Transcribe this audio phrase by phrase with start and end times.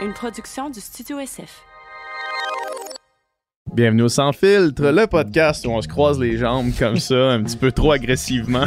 [0.00, 1.64] une production du Studio SF.
[3.74, 7.42] Bienvenue au Sans Filtre, le podcast où on se croise les jambes comme ça, un
[7.42, 8.64] petit peu trop agressivement,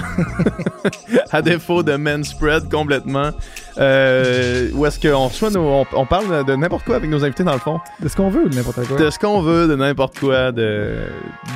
[1.32, 3.32] à défaut de men spread complètement.
[3.78, 7.44] Euh, où est-ce qu'on reçoit nos, on, on parle de n'importe quoi avec nos invités
[7.44, 8.98] dans le fond, De ce qu'on veut ou de n'importe quoi.
[8.98, 11.00] de ce qu'on veut, de n'importe quoi, de,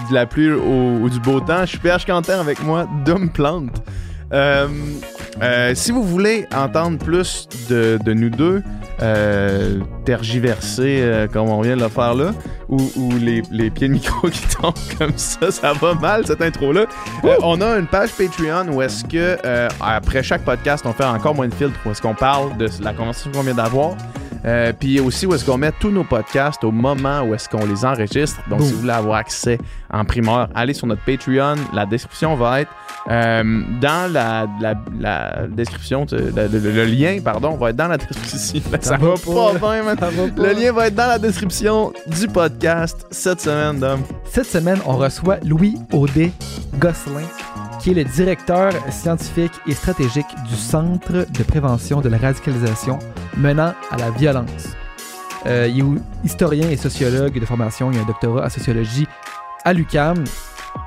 [0.09, 1.61] de la pluie au, ou du beau temps.
[1.61, 3.83] Je suis PH Quentin avec moi, Dom Plante.
[4.33, 4.67] Euh,
[5.41, 8.63] euh, si vous voulez entendre plus de, de nous deux
[9.01, 12.31] euh, tergiverser euh, comme on vient de le faire là,
[12.69, 16.41] ou, ou les, les pieds de micro qui tombent comme ça, ça va mal cette
[16.41, 16.85] intro-là.
[17.23, 21.05] Euh, on a une page Patreon où est-ce que euh, après chaque podcast, on fait
[21.05, 23.95] encore moins de filtres, où est-ce qu'on parle de la conversation qu'on vient d'avoir.
[24.45, 27.65] Euh, puis aussi où est-ce qu'on met tous nos podcasts au moment où est-ce qu'on
[27.65, 28.39] les enregistre.
[28.49, 28.67] Donc Boom.
[28.67, 29.57] si vous voulez avoir accès
[29.91, 31.55] en primeur, allez sur notre Patreon.
[31.73, 32.71] La description va être
[33.09, 37.87] euh, dans la, la, la description, de- le, le- le lien, pardon, va être dans
[37.87, 38.61] la description.
[38.81, 39.97] Ça, va, pas bien, man.
[39.99, 40.43] Ça va pas.
[40.43, 44.01] Le lien va être dans la description du podcast cette semaine, Dom.
[44.31, 46.31] Cette semaine, on reçoit Louis Audet
[46.79, 47.21] Gosselin,
[47.85, 52.97] qui est le directeur scientifique et stratégique du Centre de prévention de la radicalisation
[53.37, 54.69] menant à la violence.
[55.45, 57.91] Euh, il est historien et sociologue de formation.
[57.91, 59.05] Il a un doctorat en sociologie
[59.63, 60.23] à l'UCAM.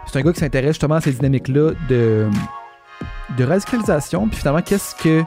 [0.09, 2.27] C'est un gars qui s'intéresse justement à ces dynamiques-là de,
[3.37, 4.27] de radicalisation.
[4.27, 5.23] Puis finalement, qu'est-ce que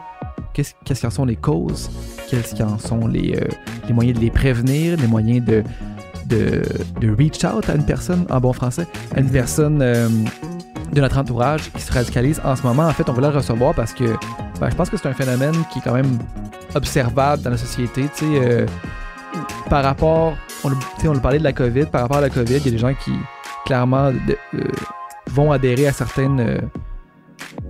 [0.53, 1.89] qu'est-ce qu'en sont les causes?
[2.30, 3.47] Qu'est-ce qu'en sont les, euh,
[3.88, 5.64] les moyens de les prévenir Les moyens de,
[6.25, 6.64] de,
[6.99, 10.09] de reach out à une personne, en bon français, à une personne euh,
[10.92, 12.84] de notre entourage qui se radicalise en ce moment.
[12.84, 14.16] En fait, on voulait le recevoir parce que
[14.59, 16.17] ben, je pense que c'est un phénomène qui est quand même
[16.75, 18.09] observable dans la société.
[18.23, 18.66] Euh,
[19.70, 20.72] par rapport, on,
[21.06, 22.78] on a parlé de la COVID, par rapport à la COVID, il y a des
[22.78, 23.14] gens qui
[23.66, 24.11] clairement
[24.53, 24.64] euh,
[25.30, 26.58] vont adhérer à certaines, euh,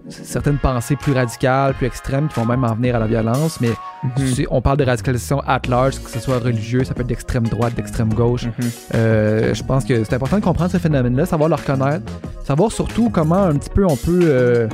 [0.09, 3.59] certaines pensées plus radicales, plus extrêmes, qui vont même en venir à la violence.
[3.61, 3.71] Mais
[4.17, 7.07] tu sais, on parle de radicalisation at large, que ce soit religieux, ça peut être
[7.07, 8.45] d'extrême droite, d'extrême gauche.
[8.95, 12.11] Euh, je pense que c'est important de comprendre ce phénomène-là, savoir le reconnaître,
[12.45, 14.67] savoir surtout comment un petit peu on peut euh,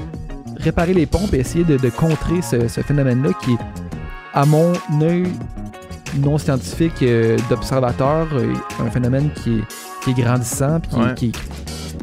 [0.57, 3.57] réparer les pompes et essayer de, de contrer ce, ce phénomène-là qui est,
[4.33, 5.27] à mon œil
[6.19, 8.27] non scientifique euh, d'observateur,
[8.79, 9.63] un phénomène qui est,
[10.03, 11.13] qui est grandissant puis qui, Ouais.
[11.15, 11.31] qui-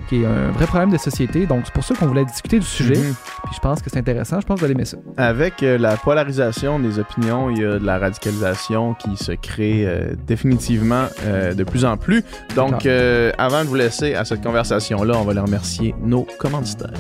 [0.09, 1.47] qui est un vrai problème de société.
[1.47, 2.97] Donc c'est pour ça qu'on voulait discuter du sujet.
[2.97, 3.15] Mhm.
[3.45, 4.41] Puis je pense que c'est intéressant.
[4.41, 4.97] Je pense que vous allez aimer ça.
[5.17, 9.85] Avec euh, la polarisation des opinions, il y a de la radicalisation qui se crée
[9.87, 12.25] euh, définitivement euh, de plus en plus.
[12.55, 16.93] Donc, avant de vous laisser à cette conversation-là, on va les remercier nos commanditaires.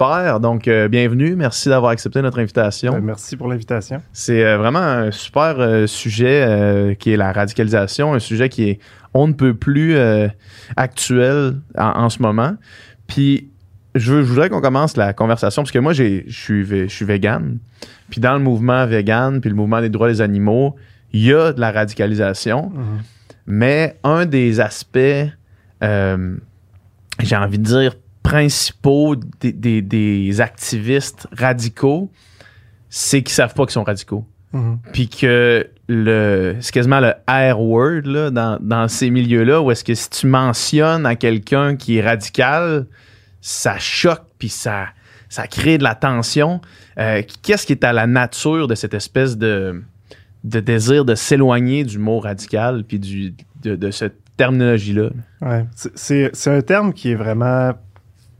[0.00, 2.92] Super, donc euh, bienvenue, merci d'avoir accepté notre invitation.
[2.92, 4.00] Ben, merci pour l'invitation.
[4.12, 8.68] C'est euh, vraiment un super euh, sujet euh, qui est la radicalisation, un sujet qui
[8.70, 8.78] est
[9.12, 10.28] on ne peut plus euh,
[10.76, 12.54] actuel en, en ce moment.
[13.08, 13.50] Puis
[13.96, 16.94] je, veux- je voudrais qu'on commence la conversation parce que moi je suis vé- je
[16.94, 17.58] suis vegan.
[18.08, 20.76] Puis dans le mouvement vegan, puis le mouvement des droits des animaux,
[21.12, 22.70] il y a de la radicalisation,
[23.48, 25.26] mais un des aspects,
[25.82, 26.36] euh,
[27.20, 27.94] j'ai envie de dire
[28.28, 32.10] principaux des, des- des activistes radicaux,
[32.90, 34.24] c'est qu'ils savent pas qu'ils sont radicaux
[34.54, 34.78] Mhm.
[34.94, 39.84] puis que le c'est quasiment le R word là, dans, dans ces milieux-là où est-ce
[39.84, 42.86] que si tu mentionnes à quelqu'un qui est radical,
[43.42, 44.86] ça choque puis ça
[45.28, 46.62] ça crée de la tension.
[46.98, 49.82] Euh, Qu'est-ce qui est à la nature de cette espèce de
[50.44, 55.10] de désir de s'éloigner du mot radical puis du de, de cette terminologie-là?
[55.42, 55.66] Ouais.
[55.94, 57.72] C'est c'est un terme qui est vraiment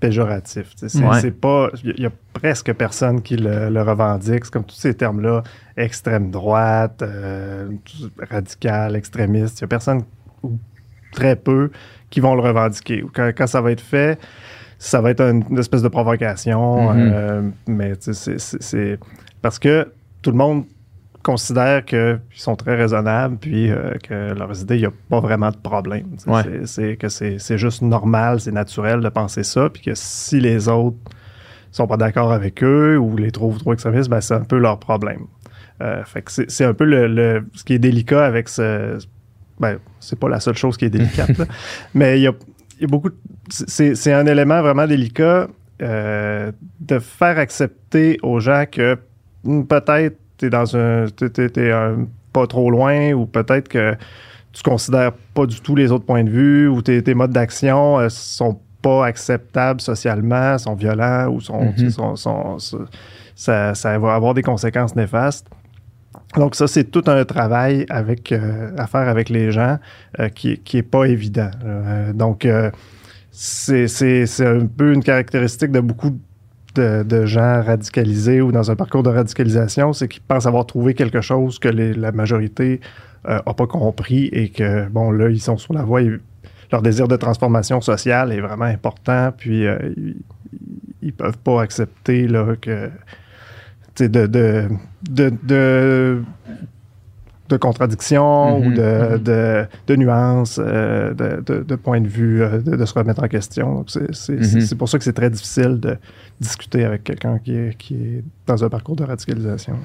[0.00, 0.72] péjoratif.
[0.76, 1.30] C'est Ouais.
[1.30, 1.70] pas.
[1.84, 4.44] Il y, a presque personne qui le, le revendique.
[4.44, 5.42] C'est comme tous ces termes-là,
[5.76, 7.68] extrême droite, euh,
[8.30, 9.58] radical, extrémiste.
[9.58, 10.02] Il y a personne
[10.42, 10.58] ou
[11.12, 11.70] très peu
[12.10, 13.04] qui vont le revendiquer.
[13.14, 14.18] Quand, quand ça va être fait,
[14.78, 16.92] ça va être une, une espèce de provocation.
[16.92, 17.10] Mhm.
[17.12, 18.98] euh, mais c'est-
[19.42, 19.92] parce que
[20.22, 20.64] tout le monde
[21.32, 25.50] considère qu'ils sont très raisonnables, puis euh, que leurs idées, il n'y a pas vraiment
[25.50, 26.06] de problème.
[26.26, 26.42] Ouais.
[26.64, 30.68] c'est- que c'est c'est juste normal, c'est naturel de penser ça, puis que si les
[30.68, 30.96] autres
[31.70, 34.78] sont pas d'accord avec eux ou les trouvent trop extrémistes, ben, c'est un peu leur
[34.78, 35.24] problème.
[35.82, 38.98] Euh, fait que c'est c'est un peu le, le- ce qui est délicat avec ce.
[39.60, 41.44] Ben, c'est pas la seule chose qui est délicate, là.
[41.94, 42.32] mais il y a,
[42.80, 43.10] y a beaucoup.
[43.10, 43.16] de-
[43.50, 45.46] C'est c'est un élément vraiment délicat
[45.82, 48.96] euh, de faire accepter aux gens que
[49.44, 51.06] hmm, peut-être t'es dans un.
[51.14, 53.94] t'es- t'es- t'es un- pas trop loin ou peut-être que
[54.52, 57.98] tu considères pas du tout les autres points de vue ou tes, tes modes d'action
[57.98, 61.90] euh, sont pas acceptables socialement, sont violents ou sont, Mhm.
[61.90, 62.84] sont- sont- sont-
[63.34, 65.46] ça, ça va avoir des conséquences néfastes.
[66.36, 69.78] Donc ça, c'est tout un travail avec, euh, à faire avec les gens
[70.20, 71.50] euh, qui, qui est pas évident.
[71.64, 72.70] Euh, donc, euh,
[73.30, 76.18] c'est c'est- c'est un peu une caractéristique de beaucoup de,
[76.78, 81.20] de gens radicalisés ou dans un parcours de radicalisation, c'est qu'ils pensent avoir trouvé quelque
[81.20, 82.80] chose que la majorité
[83.26, 86.02] n'a pas compris et que, bon, là, ils sont sur la voie.
[86.02, 86.12] et
[86.70, 90.16] leur désir de transformation sociale est vraiment important, puis euh, ils,
[91.00, 92.90] ils peuvent pas accepter là, que
[94.06, 94.68] de,
[97.48, 99.18] de contradictions ou de, mhm.
[99.22, 103.84] de, de nuances, euh, de, de, points de vue, euh, de, se remettre en question.
[103.88, 105.96] C'est, c'est- c'est pour ça que c'est très difficile de
[106.40, 109.76] discuter avec quelqu'un qui est, qui est dans un parcours de radicalisation.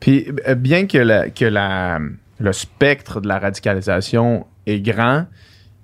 [0.00, 1.98] Puis, euh, bien que, la- que la,
[2.38, 5.26] le spectre de la radicalisation est grand,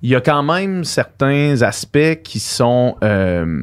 [0.03, 3.63] il y a quand même certains aspects qui sont euh,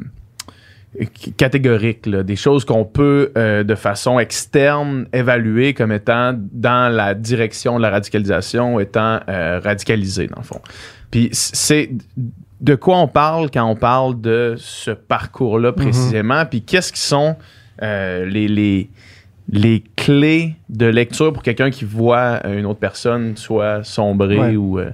[1.38, 7.14] catégoriques, là, des choses qu'on peut euh, de façon externe évaluer comme étant dans la
[7.14, 10.62] direction de la radicalisation, étant euh, radicalisé, dans le fond.
[11.12, 11.90] Puis c'est
[12.62, 17.36] de quoi on parle quand on parle de ce parcours-là précisément, puis qu'est-ce qui sont
[17.84, 18.90] euh, les, les,
[19.50, 24.56] les clés de lecture pour quelqu'un qui voit une autre personne soit sombrer Ouais.
[24.56, 24.80] ou...
[24.80, 24.90] euh,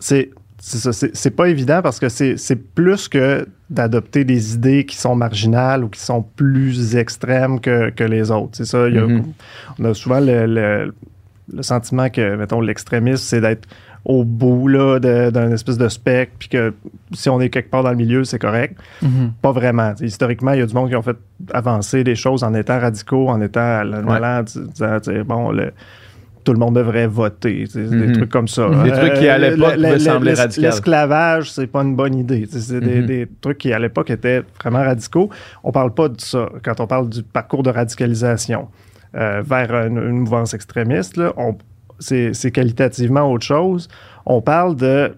[0.00, 0.30] C'est,
[0.64, 5.82] c'est pas évident parce que c'est, c'est plus que d'adopter des idées qui sont marginales
[5.82, 8.50] ou qui sont plus extrêmes que, que les autres.
[8.52, 9.24] C'est ça, il y a- Mhm.
[9.80, 10.94] on a souvent le, le-
[11.52, 13.68] le sentiment que, mettons, l'extrémisme, c'est d'être
[14.04, 14.68] au bout
[15.00, 16.72] d'un espèce de spectre, puis que
[17.12, 18.76] si on est quelque part dans le milieu, c'est correct.
[19.02, 19.32] Mhm.
[19.42, 19.94] Pas vraiment.
[19.94, 21.16] T'sais, historiquement, il y a du monde qui ont fait
[21.52, 24.16] avancer des choses en étant radicaux, en étant en Ouais.
[24.16, 25.72] allant, disant, t'sais, bon, le-
[26.44, 28.06] tout le monde devrait voter, t'sais, Mhm.
[28.06, 28.68] des trucs comme ça.
[28.68, 28.82] Mhm.
[28.84, 29.90] Des trucs qui, à Euh, l'époque, l'es-
[30.34, 30.60] radicaux.
[30.62, 32.46] L'esclavage, c'est pas une bonne idée.
[32.50, 33.06] C'est des, Mhm.
[33.06, 35.30] des trucs qui, à l'époque, étaient vraiment radicaux.
[35.64, 38.68] On parle pas de ça quand on parle du parcours de radicalisation
[39.14, 41.20] euh, vers une, une mouvance extrémiste.
[42.00, 43.88] c'est qualitativement autre chose.
[44.26, 45.12] On parle de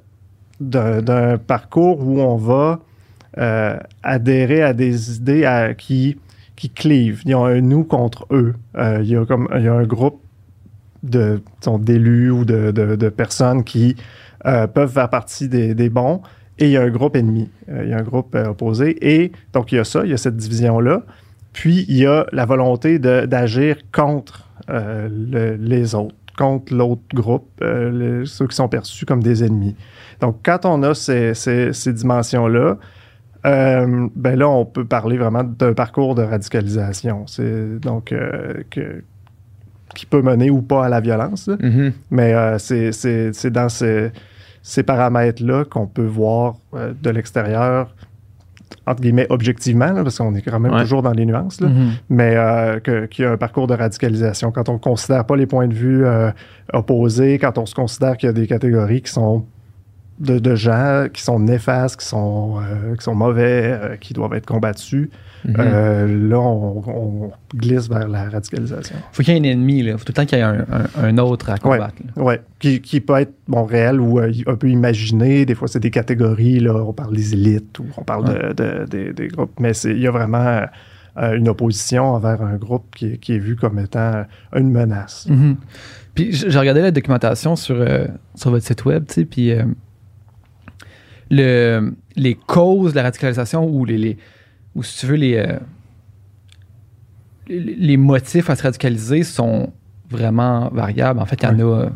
[0.60, 2.78] d'un parcours où on va
[3.38, 6.16] euh, adhérer à des idées à- qui,
[6.54, 7.22] qui clivent.
[7.24, 8.54] Il y a un nous contre eux.
[8.76, 10.20] Euh, il, y a comme, il y a un groupe
[11.04, 11.40] de,
[11.80, 13.96] d'élus ou de, de- personnes qui
[14.46, 16.20] euh, peuvent faire partie des, des bons
[16.58, 17.50] et il y a un groupe ennemi.
[17.68, 18.96] Euh, il y a un groupe euh, opposé.
[19.00, 21.02] Et donc, il y a ça, il y a cette division-là.
[21.52, 28.46] Puis, il y a la volonté d'agir contre le- les autres, contre l'autre groupe, ceux
[28.48, 29.76] qui sont perçus comme des ennemis.
[30.20, 32.76] Donc, quand on a ces, ces- ces dimensions-là,
[33.44, 37.26] ben là, on peut parler vraiment d'un parcours de radicalisation.
[37.26, 38.06] C'est donc
[38.70, 39.04] que,
[39.94, 41.48] qui peut mener ou pas à la violence.
[41.48, 41.92] mhm.
[42.10, 44.10] Mais euh, c'est- dans ces,
[44.62, 47.94] ces paramètres-là qu'on peut voir euh, de l'extérieur,
[48.86, 50.82] entre guillemets, objectivement, là, parce qu'on est quand même Ouais.
[50.82, 51.92] toujours dans les nuances, là, Mhm.
[52.10, 54.50] mais euh, qu'il y a un parcours de radicalisation.
[54.52, 56.04] Quand on ne considère pas les points de vue
[56.72, 59.44] opposés, quand on se considère qu'il y a des catégories qui sont
[60.18, 64.34] de, de gens qui sont néfastes, qui sont, euh, qui sont mauvais, euh, qui doivent
[64.34, 65.08] être combattus,
[65.46, 65.54] Mhm.
[65.58, 68.96] euh, là, on, on glisse vers la radicalisation.
[69.12, 69.92] Faut qu'il y ait un ennemi, là.
[69.98, 71.96] Faut tout le temps qu'il y ait un, un- un autre à combattre.
[72.16, 75.44] Oui, qui, qui peut être bon, réel ou un peu imaginé.
[75.44, 76.60] Des fois, c'est des catégories.
[76.60, 79.52] Là, on parle des élites ou on parle de, de- des- des groupes.
[79.60, 80.62] Mais il y a vraiment
[81.16, 84.24] une opposition envers un groupe qui, est- qui est vu comme étant
[84.56, 85.26] une menace.
[85.28, 85.56] Mhm.
[86.14, 87.84] Puis j'ai regardé la documentation sur,
[88.34, 89.52] sur votre site web, tu sais, puis
[91.30, 94.18] le, les causes de la radicalisation ou les, les-
[94.74, 95.58] ou si tu veux les, euh,
[97.48, 99.72] les, les motifs à se radicaliser sont
[100.10, 101.20] vraiment variables.
[101.20, 101.88] En fait, il y en a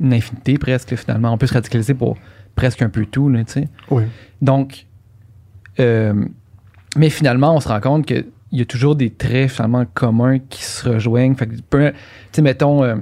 [0.00, 1.32] une infinité presque finalement.
[1.32, 2.16] On peut se radicaliser pour
[2.54, 3.68] presque un peu tout, tu sais.
[3.90, 4.04] Oui.
[4.40, 4.86] Donc,
[5.80, 6.24] euh,
[6.96, 10.62] mais finalement, on se rend compte qu'il y a toujours des traits finalement communs qui
[10.62, 11.34] se rejoignent.
[11.34, 11.62] Fait que, tu
[12.32, 12.96] sais, mettons, euh,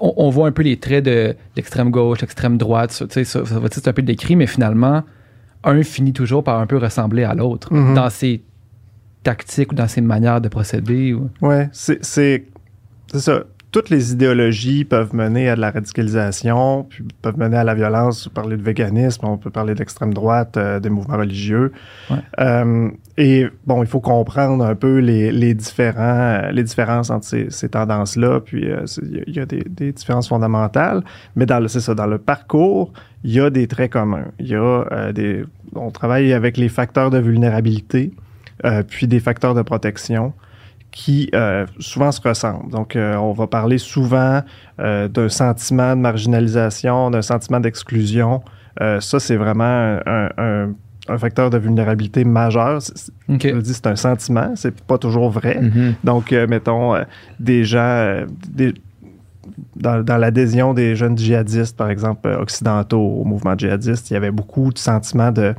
[0.00, 3.24] on, on voit un peu les traits de l'extrême gauche, l'extrême droite, ça, tu sais,
[3.24, 5.02] ça, ça va être un peu décrit, mais finalement,
[5.64, 7.94] un finit toujours par un peu ressembler à l'autre Mhm.
[7.94, 8.42] dans ses
[9.22, 11.12] tactiques ou dans ses manières de procéder.
[11.14, 12.44] ou- Oui, c'est c'est-
[13.12, 13.44] c'est ça.
[13.72, 18.26] Toutes les idéologies peuvent mener à de la radicalisation, puis peuvent mener à la violence.
[18.26, 21.72] On peut parler de véganisme, on peut parler d'extrême droite, euh, des mouvements religieux.
[22.10, 22.18] Ouais.
[22.38, 27.24] Euh, et bon, il faut comprendre un peu les, les différents, euh, les différences entre
[27.24, 28.40] ces, ces tendances-là.
[28.40, 31.02] Puis euh, c'est- il y a- il y, a des, des différences fondamentales,
[31.34, 32.92] mais dans le, c'est ça, dans le parcours,
[33.24, 34.26] il y a des traits communs.
[34.38, 38.12] Il y a euh, des, on travaille avec les facteurs de vulnérabilité,
[38.66, 40.34] euh, puis des facteurs de protection
[40.92, 42.70] qui euh, souvent se ressemblent.
[42.70, 44.42] Donc, euh, on va parler souvent
[44.78, 48.42] euh, d'un sentiment de marginalisation, d'un sentiment d'exclusion.
[49.00, 50.72] Ça, c'est vraiment un, un-
[51.08, 52.80] un facteur de vulnérabilité majeur.
[52.80, 53.40] C'est- OK.
[53.42, 55.60] Je le dis, c'est un sentiment, c'est pas toujours vrai.
[55.60, 55.94] Mhm.
[56.04, 56.94] Donc, mettons,
[57.40, 58.72] des gens, des-
[59.76, 64.30] dans, dans l'adhésion des jeunes djihadistes, par exemple, occidentaux au mouvement djihadiste, il y avait
[64.30, 65.54] beaucoup de sentiments de,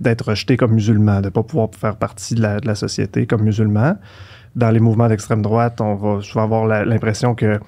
[0.00, 3.26] d'être rejetés comme musulmans, de ne pas pouvoir faire partie de la, de la société
[3.26, 3.96] comme musulmans.
[4.54, 7.58] Dans les mouvements d'extrême droite, on va souvent avoir l'impression que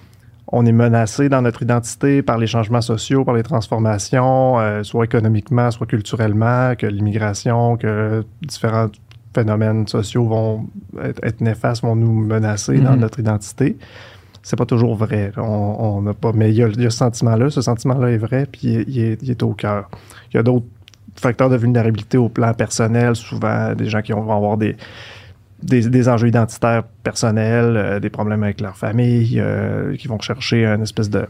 [0.52, 5.04] on est menacé dans notre identité par les changements sociaux, par les transformations, euh, soit
[5.06, 8.88] économiquement, soit culturellement, que l'immigration, que différents
[9.34, 10.66] phénomènes sociaux vont
[11.02, 13.00] être, être néfastes, vont nous menacer dans Mhm.
[13.00, 13.76] notre identité.
[14.42, 15.32] C'est pas toujours vrai.
[15.38, 16.32] On n'a pas.
[16.34, 17.48] Mais il y a, il y a ce sentiment-là.
[17.48, 19.88] Ce sentiment-là est vrai, puis il est, il est- il est au cœur.
[20.30, 20.66] Il y a d'autres
[21.16, 24.76] facteurs de vulnérabilité au plan personnel, souvent des gens qui vont avoir des,
[25.64, 30.66] des, des enjeux identitaires personnels, euh, des problèmes avec leur famille, euh, qui vont chercher
[30.66, 31.26] un espèce de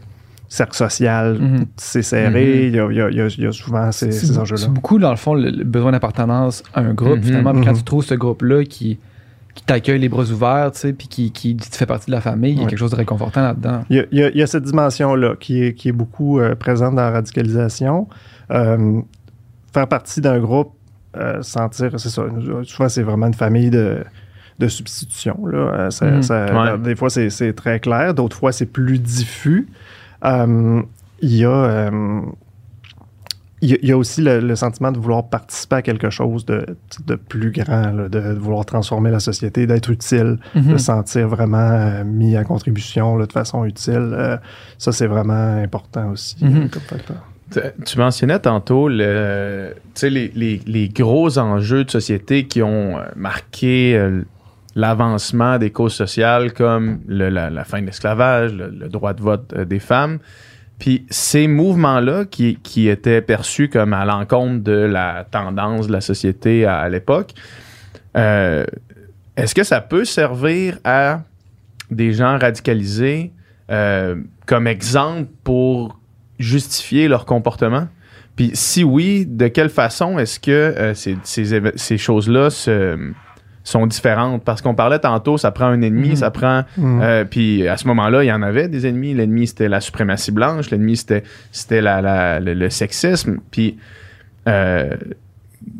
[0.47, 1.65] cercle social Mhm.
[1.75, 2.67] c'est serré.
[2.67, 4.61] Il y, a, il y a- il y a- il y a souvent ces, enjeux-là.
[4.61, 7.51] C'est beaucoup, dans le fond, le, le besoin d'appartenance à un groupe, Mhm, finalement.
[7.53, 7.77] Puis quand mhm.
[7.77, 8.99] tu trouves ce groupe-là qui,
[9.55, 12.61] qui t'accueille les bras ouverts, tu sais, puis qui, fais partie de la famille, il
[12.61, 13.83] y a quelque chose de réconfortant là-dedans.
[13.89, 15.93] Il y a, il y a- il y a cette dimension-là qui est, qui est
[15.93, 18.07] beaucoup euh, présente dans la radicalisation.
[18.51, 19.01] Euh,
[19.73, 20.73] faire partie d'un groupe,
[21.17, 22.23] euh, sentir, c'est ça,
[22.63, 24.03] souvent c'est vraiment une famille de,
[24.59, 25.45] de substitution.
[25.47, 25.57] Là.
[25.57, 26.77] Euh, ça- ça- Ouais.
[26.79, 29.67] Des fois c'est, très clair, d'autres fois c'est plus diffus.
[30.23, 30.81] Euh,
[31.21, 31.49] il y a...
[31.49, 32.21] euh,
[33.61, 36.09] il y a- il y a aussi le, le sentiment de vouloir participer à quelque
[36.09, 36.65] chose de,
[37.07, 40.77] de plus grand, là, de vouloir transformer la société, d'être utile, de Mhm.
[40.77, 44.11] se sentir vraiment euh, mis à contribution là, de façon utile.
[44.13, 44.37] Euh,
[44.77, 47.17] ça, c'est vraiment important aussi comme facteur.
[47.51, 53.95] Tu- Tu mentionnais tantôt le, les, les- les gros enjeux de société qui ont marqué
[53.95, 54.23] euh,
[54.75, 59.79] l'avancement des causes sociales comme la, fin de l'esclavage, le, droit de vote euh, des
[59.79, 60.19] femmes.
[60.77, 66.65] Puis ces mouvements-là qui, étaient perçus comme à l'encontre de la tendance de la société
[66.65, 67.31] à, l'époque,
[68.17, 68.65] euh,
[69.37, 71.21] est-ce que ça peut servir à
[71.89, 73.31] des gens radicalisés
[73.71, 74.15] euh,
[74.45, 75.97] comme exemple pour
[76.37, 77.87] justifier leur comportement?
[78.35, 83.13] Puis si oui, de quelle façon est-ce que ces choses-là se-
[83.65, 84.43] sont différentes?
[84.45, 86.15] Parce qu'on parlait tantôt, ça prend un ennemi, Mhm.
[86.15, 86.63] ça prend...
[86.77, 87.01] Mhm.
[87.03, 89.13] euh, puis à ce moment-là, il y en avait des ennemis.
[89.13, 90.69] L'ennemi, c'était la suprématie blanche.
[90.69, 93.39] L'ennemi, c'était, c'était la, la- le, le sexisme.
[93.51, 93.77] Puis
[94.47, 94.95] euh,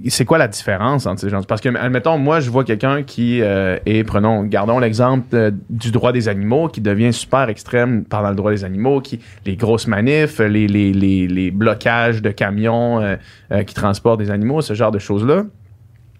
[0.07, 1.43] c'est quoi la différence entre ces gens?
[1.43, 5.91] Parce que, admettons, moi, je vois quelqu'un qui euh, est, prenons, gardons l'exemple euh, du
[5.91, 9.85] droit des animaux, qui devient super extrême pendant le droit des animaux, qui les grosses
[9.87, 14.91] manifs, les, les, les, les blocages de camions euh, qui transportent des animaux, ce genre
[14.91, 15.43] de choses-là.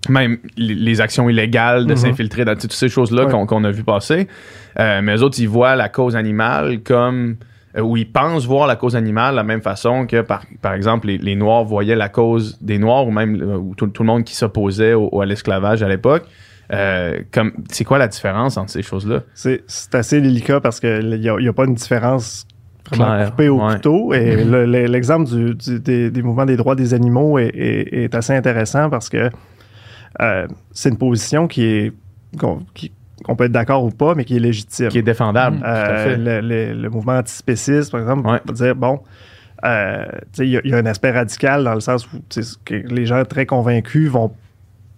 [0.09, 1.97] Même les, actions illégales de Mhm.
[1.97, 3.31] s'infiltrer dans toutes ces choses-là Ouais.
[3.31, 4.27] qu'on, qu'on a vu passer.
[4.79, 7.37] Euh, mais eux autres, ils voient la cause animale comme
[7.77, 10.73] euh, où ils pensent voir la cause animale de la même façon que, par, par
[10.73, 14.03] exemple, les, les Noirs voyaient la cause des Noirs ou même euh, ou tout, tout
[14.03, 16.23] le monde qui s'opposait au, au- à l'esclavage à l'époque.
[16.73, 19.21] Euh, comme, c'est quoi la différence entre ces choses-là?
[19.33, 22.47] C'est, c'est assez délicat parce qu'il n'y a, il y a pas une différence
[22.89, 23.73] vraiment Claire, coupée au ouais.
[23.75, 24.13] couteau.
[24.13, 24.51] Et Mhm.
[24.51, 28.15] le- le- l'exemple du- du- des, des mouvements des droits des animaux est, est- est
[28.15, 29.29] assez intéressant parce que
[30.21, 31.93] euh, c'est une position qui est
[32.39, 34.89] qu'on, peut être d'accord ou pas, mais qui est légitime.
[34.89, 35.59] Qui est défendable.
[35.65, 38.39] Euh, le, le- le mouvement antispéciste, par exemple, Ouais.
[38.45, 38.99] va dire, bon,
[39.65, 40.05] euh,
[40.39, 42.17] il y, a- il y a un aspect radical dans le sens où
[42.65, 44.31] que les gens très convaincus vont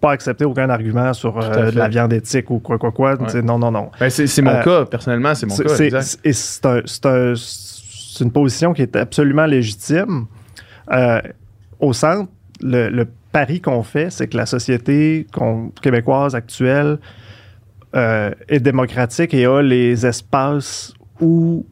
[0.00, 3.14] pas accepter aucun argument sur euh, de la viande éthique ou quoi, quoi, quoi.
[3.20, 3.42] Ouais.
[3.42, 3.90] Non, non, non.
[3.98, 5.76] Ben, c'est, mon euh, cas, personnellement, c'est mon cas.
[5.78, 6.18] exact.
[6.24, 10.26] Et c'est un- c'est un- c'est une position qui est absolument légitime.
[11.80, 13.06] Au centre, le, le
[13.38, 15.26] pari qu'on fait, c'est que la société
[15.80, 16.98] québécoise actuelle
[17.94, 21.64] euh, est démocratique et a les espaces où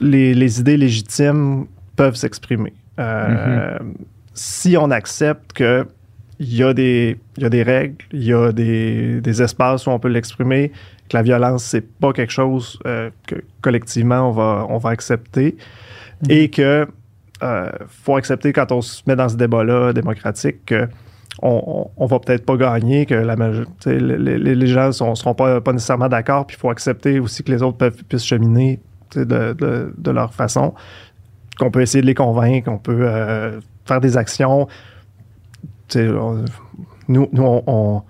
[0.00, 2.72] les, les idées légitimes peuvent s'exprimer.
[2.98, 3.78] Euh,
[4.34, 5.86] Si on accepte que
[6.38, 9.86] il y, a des, il y a des règles, il y a des, des espaces
[9.86, 10.72] où on peut l'exprimer,
[11.08, 15.56] que la violence, c'est pas quelque chose euh, que collectivement on va, on va accepter
[16.30, 16.86] et que
[17.42, 20.88] euh, faut accepter quand on se met dans ce débat-là démocratique que
[21.42, 23.34] on, va peut-être pas gagner, que la
[23.86, 27.62] les, les- gens ne seront pas, nécessairement d'accord, puis il faut accepter aussi que les
[27.62, 28.80] autres peuvent, puissent cheminer
[29.14, 30.74] de, leur façon,
[31.58, 34.68] qu'on peut essayer de les convaincre, qu'on peut euh, faire des actions.
[35.94, 38.02] Nous, nous, on,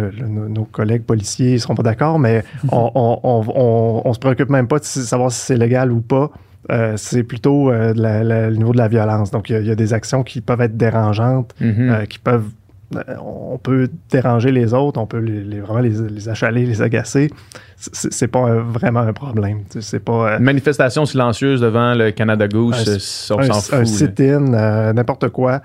[0.00, 4.78] nos, collègues policiers ne seront pas d'accord, mais on, on, on, se préoccupe même pas
[4.78, 6.30] de savoir si c'est légal ou pas.
[6.72, 9.30] Euh, c'est plutôt euh, de la- la- le niveau de la violence.
[9.30, 11.90] Donc, il y a- il y, a des actions qui peuvent être dérangeantes, Mhm.
[11.90, 12.48] euh, qui peuvent
[12.94, 16.80] euh, on peut déranger les autres, on peut les, les- vraiment les, les achaler, les
[16.80, 17.28] agacer.
[17.76, 19.62] C'est pas un- vraiment un problème.
[19.80, 22.74] C'est pas Une manifestation silencieuse devant le Canada Goose,
[23.30, 23.72] Un- on un, s'en un fout.
[23.72, 23.84] là.
[23.86, 25.60] sit-in, n'importe quoi.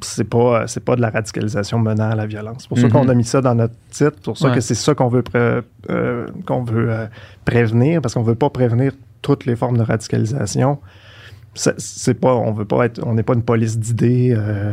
[0.00, 2.58] c'est pas c'est pas de la radicalisation menant à la violence.
[2.62, 2.92] C'est pour ça Mhm.
[2.92, 4.12] qu'on a mis ça dans notre titre.
[4.14, 4.54] C'est pour ça Ouais.
[4.54, 5.24] que c'est ça qu'on veut
[6.46, 6.90] qu'on veut
[7.44, 8.92] prévenir parce qu'on veut pas prévenir
[9.24, 10.78] toutes les formes de radicalisation.
[11.56, 14.34] C'est pas on veut pas être on n'est pas une police d'idées.
[14.36, 14.72] euh,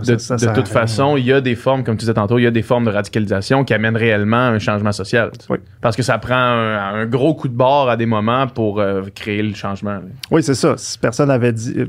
[0.00, 2.42] De, ça- de toute façon, il y a des formes, comme tu disais tantôt, il
[2.42, 5.30] y a des formes de radicalisation qui amènent réellement un changement social.
[5.48, 5.58] Oui.
[5.80, 9.02] Parce que ça prend un, un gros coup de bord à des moments pour euh,
[9.14, 9.92] créer le changement.
[9.94, 10.02] là.
[10.32, 10.74] Oui, c'est ça.
[10.76, 11.86] Si personne avait dit euh,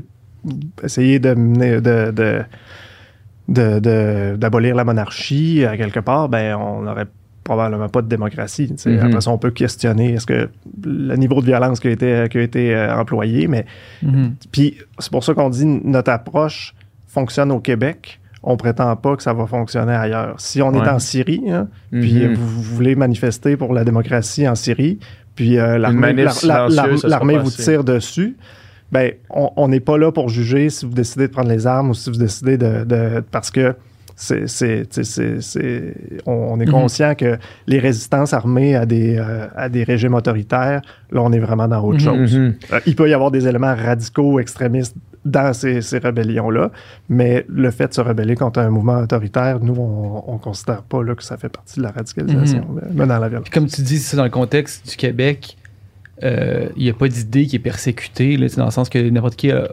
[0.84, 2.42] essayer de mener de, de,
[3.48, 7.08] de- de- d'abolir la monarchie à quelque part, ben on n'aurait
[7.50, 8.72] probablement pas de démocratie.
[8.86, 8.98] Mhm.
[9.02, 10.48] Après ça, on peut questionner est-ce que
[10.84, 13.64] le niveau de violence qui a été, qui a été euh, employé, mais
[14.02, 14.34] Mhm.
[14.52, 16.74] puis c'est pour ça qu'on dit notre approche
[17.08, 18.20] fonctionne au Québec.
[18.44, 20.36] On prétend pas que ça va fonctionner ailleurs.
[20.38, 20.78] Si on Ouais.
[20.86, 22.34] est en Syrie, hein, puis Mhm.
[22.34, 24.98] vous, vous voulez manifester pour la démocratie en Syrie,
[25.34, 26.12] puis euh, l'armée,
[27.38, 28.36] vous tire dessus,
[28.92, 31.90] ben on on n'est pas là pour juger si vous décidez de prendre les armes
[31.90, 33.74] ou si vous décidez de, de- parce que
[34.22, 35.94] c'est, c'est, c'est-
[36.26, 36.72] on, on est Mhm.
[36.72, 41.38] conscient que les résistances armées à des, euh, à des régimes autoritaires, là, on est
[41.38, 42.04] vraiment dans autre Mhm.
[42.04, 42.36] chose.
[42.36, 42.54] Mhm.
[42.72, 46.70] Euh, il peut y avoir des éléments radicaux, extrémistes dans ces, ces rébellions-là,
[47.08, 51.02] mais le fait de se rebeller contre un mouvement autoritaire, nous, on ne considère pas
[51.02, 52.94] là, que ça fait partie de la radicalisation, Mhm.
[52.94, 53.50] menant à la violence.
[53.50, 55.56] Comme tu dis, c'est dans le contexte du Québec,
[56.22, 59.36] euh, il n'y a pas d'idée qui est persécutée, là, dans le sens que n'importe
[59.36, 59.68] qui a,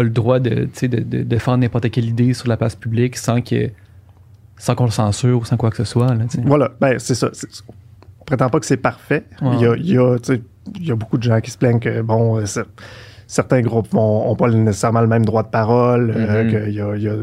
[0.00, 3.40] a le droit de, de, de défendre n'importe quelle idée sur la place publique sans,
[3.40, 3.70] que,
[4.58, 6.14] sans qu'on le censure ou sans quoi que ce soit.
[6.14, 6.24] Là.
[6.44, 7.30] Voilà, ben, c'est ça.
[8.20, 9.24] On prétend pas que c'est parfait.
[9.42, 9.50] Ouais.
[9.54, 10.16] Il, y a, il, y a,
[10.76, 12.44] il y a beaucoup de gens qui se plaignent que, bon, euh,
[13.26, 16.50] certains groupes n'ont pas nécessairement le même droit de parole, euh, Mhm.
[16.64, 17.14] qu'il y a, il y a,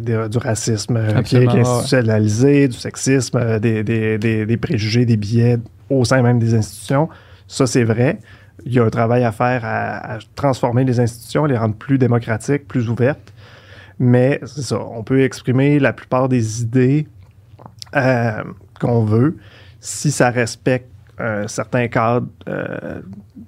[0.00, 1.60] des- du racisme euh, qui est, ouais.
[1.60, 5.58] institutionnalisé, du sexisme, des, des- des- des préjugés, des billets
[5.90, 7.08] au sein même des institutions.
[7.46, 8.18] Ça, c'est vrai.
[8.66, 11.98] Il y a un travail à faire à, à transformer les institutions, les rendre plus
[11.98, 13.32] démocratiques, plus ouvertes.
[13.98, 17.06] Mais c'est ça, on peut exprimer la plupart des idées
[17.96, 18.42] euh,
[18.80, 19.36] qu'on veut
[19.80, 20.88] si ça respecte
[21.18, 23.00] un certain cadre euh,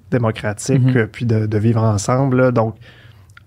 [0.09, 0.97] démocratique, Mhm.
[0.97, 2.37] euh, puis de, de vivre ensemble.
[2.41, 2.51] là.
[2.51, 2.75] Donc,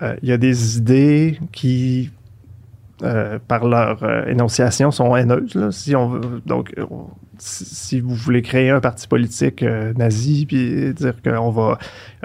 [0.03, 2.11] euh, il y a des idées qui,
[3.03, 5.55] euh, par leur euh, énonciation, sont haineuses.
[5.55, 5.71] là.
[5.73, 10.47] Si on veut, donc, on- si, si vous voulez créer un parti politique euh, nazi,
[10.47, 11.79] puis dire qu'on va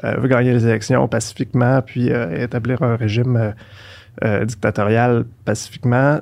[0.04, 3.54] euh, gagner les élections pacifiquement, puis euh, établir un régime
[4.45, 6.19] dictatorial pacifiquement,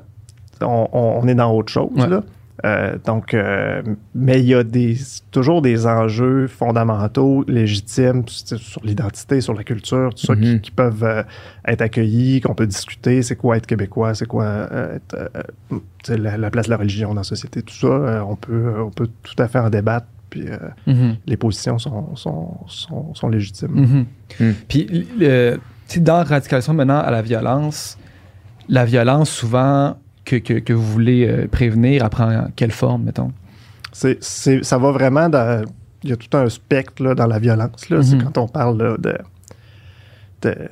[0.62, 1.90] on, on- on est dans autre chose.
[1.96, 2.08] Ouais.
[2.08, 2.24] là.
[2.66, 3.84] Euh, donc, euh,
[4.16, 4.98] mais il y a des,
[5.32, 10.62] toujours des enjeux fondamentaux, légitimes sur l'identité, sur la culture, tout ça, qui, Mhm.
[10.62, 11.24] qui peuvent euh,
[11.68, 13.22] être accueillis, qu'on peut discuter.
[13.22, 15.30] C'est quoi être québécois, c'est quoi euh, être,
[15.70, 15.80] euh,
[16.18, 17.88] la, la place de la religion dans la société, tout ça.
[17.88, 21.18] euh, on, peut, on peut tout à fait en débattre, puis euh, Mhm.
[21.28, 24.06] les positions sont, sont, sont, sont légitimes.
[24.40, 24.54] Mhm.
[24.68, 25.08] Puis,
[26.02, 27.98] dans radicalisation menant à la violence,
[28.68, 29.96] la violence, souvent,
[30.28, 33.32] que, que, que vous voulez euh, prévenir, elle prend quelle forme, mettons?
[33.94, 35.64] C'est, c'est- ça va vraiment dans.
[36.04, 37.90] Il y a tout un spectre là, dans la violence.
[37.90, 38.04] Là.
[38.04, 38.24] C'est Mhm.
[38.26, 39.18] quand on parle là, de,
[40.44, 40.70] de-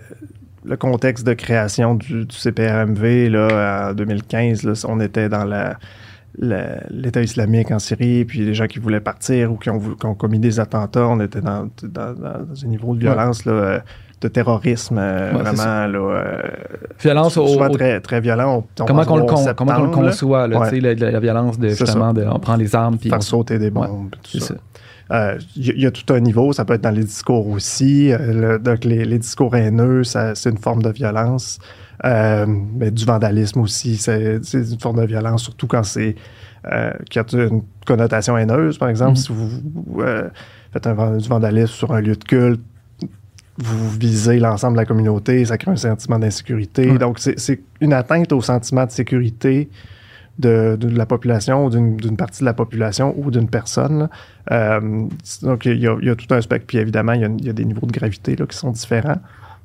[0.64, 4.64] le contexte de création du, du CPRMV là, en 2015.
[4.64, 5.78] Là, on était dans la,
[6.38, 9.96] la- l'État islamique en Syrie, puis les gens qui voulaient partir ou qui ont, voulu-
[9.96, 11.08] qui ont commis des attentats.
[11.08, 13.80] On était dans, dans, dans un niveau de violence, là, euh,
[14.22, 15.88] de terrorisme, euh, Ouais, vraiment.
[15.88, 16.42] Là, euh,
[17.02, 18.64] Violence au, au- très, très violent.
[18.80, 20.80] On- on comment qu'on le, au con- 11 comment qu'on le conçoit, là, Ouais.
[20.80, 24.10] la, violence de justement, de, on prend les armes, puis faire on- sauter des bombes,
[24.12, 24.48] tout c'est ça.
[24.48, 24.56] ça.
[25.12, 27.04] Euh, Il y, a- il y a tout un niveau, ça peut être dans les
[27.04, 28.12] discours aussi.
[28.18, 31.60] le- donc, les, les discours haineux, c'est une forme de violence.
[32.04, 36.16] Mais du vandalisme aussi, c'est une forme de violence, surtout quand c'est
[37.10, 38.78] qui a une connotation haineuse.
[38.80, 39.16] Par exemple, Mhm.
[39.18, 39.50] si vous,
[40.74, 42.62] faites un, du vandalisme sur un lieu de culte,
[43.58, 46.92] vous visez l'ensemble de la communauté, ça crée un sentiment d'insécurité.
[46.92, 46.98] Ouais.
[46.98, 49.70] Donc, c'est une atteinte au sentiment de sécurité
[50.38, 54.10] de, de la population ou d'une partie de la population ou d'une personne.
[54.52, 55.08] Euh,
[55.42, 56.66] donc, il y, a, il y a tout un spectre.
[56.68, 58.72] Puis évidemment, il y a, il y a des niveaux de gravité là, qui sont
[58.72, 59.20] différents.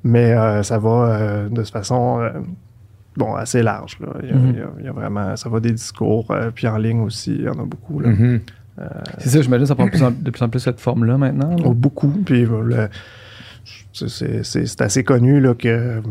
[0.05, 2.31] Mais euh, ça va euh, de façon euh,
[3.17, 3.99] bon, assez large.
[4.01, 4.09] là.
[4.23, 6.31] Il, y a, il y a- il y a vraiment, ça va des discours.
[6.31, 7.99] euh, puis en ligne aussi, il y en a beaucoup.
[8.01, 8.11] Là.
[8.11, 8.41] Mhm.
[9.19, 11.51] C'est ça, j'imagine, ça prend de plus en- de plus en plus cette forme-là maintenant.
[11.51, 11.63] là?
[11.67, 12.09] Oh, beaucoup.
[12.25, 12.89] Puis euh, le-
[13.93, 16.03] c'est- assez connu là, que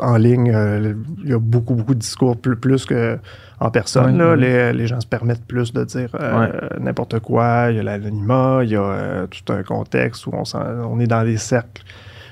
[0.00, 3.18] en ligne, euh, il y a beaucoup, beaucoup de discours plus, plus que
[3.60, 4.18] en personne.
[4.18, 4.36] Là.
[4.36, 6.48] Les, les gens se permettent plus de dire euh,
[6.80, 7.68] n'importe quoi.
[7.70, 11.24] Il y a l'anonymat, il y a euh, tout un contexte où on, est dans
[11.24, 11.82] des cercles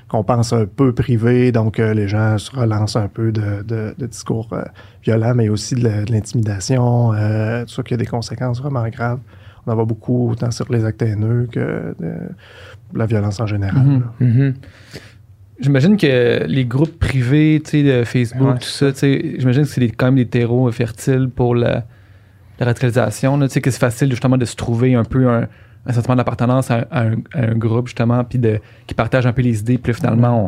[0.09, 4.07] qu'on pense un peu privé, donc les gens se relancent un peu de, de, de
[4.07, 4.51] discours
[5.03, 9.21] violents, mais aussi de, de l'intimidation, tout ça qui a des conséquences vraiment graves.
[9.67, 11.95] On en voit beaucoup autant sur les actes haineux que
[12.95, 13.83] la violence en général.
[13.85, 14.03] Mhm.
[14.21, 14.55] Mhm.
[15.61, 19.63] J'imagine que les groupes privés, tu sais, de Facebook, Ouais, tout ça, tu sais, j'imagine
[19.63, 21.85] que c'est quand même des terreaux fertiles pour la,
[22.59, 23.39] la radicalisation.
[23.41, 25.47] Tu sais, que c'est facile justement de se trouver un peu un,
[25.87, 29.33] un sentiment d'appartenance à, à un, à un groupe, justement, puis de, qui partage un
[29.33, 29.79] peu les idées.
[29.79, 30.47] Puis finalement,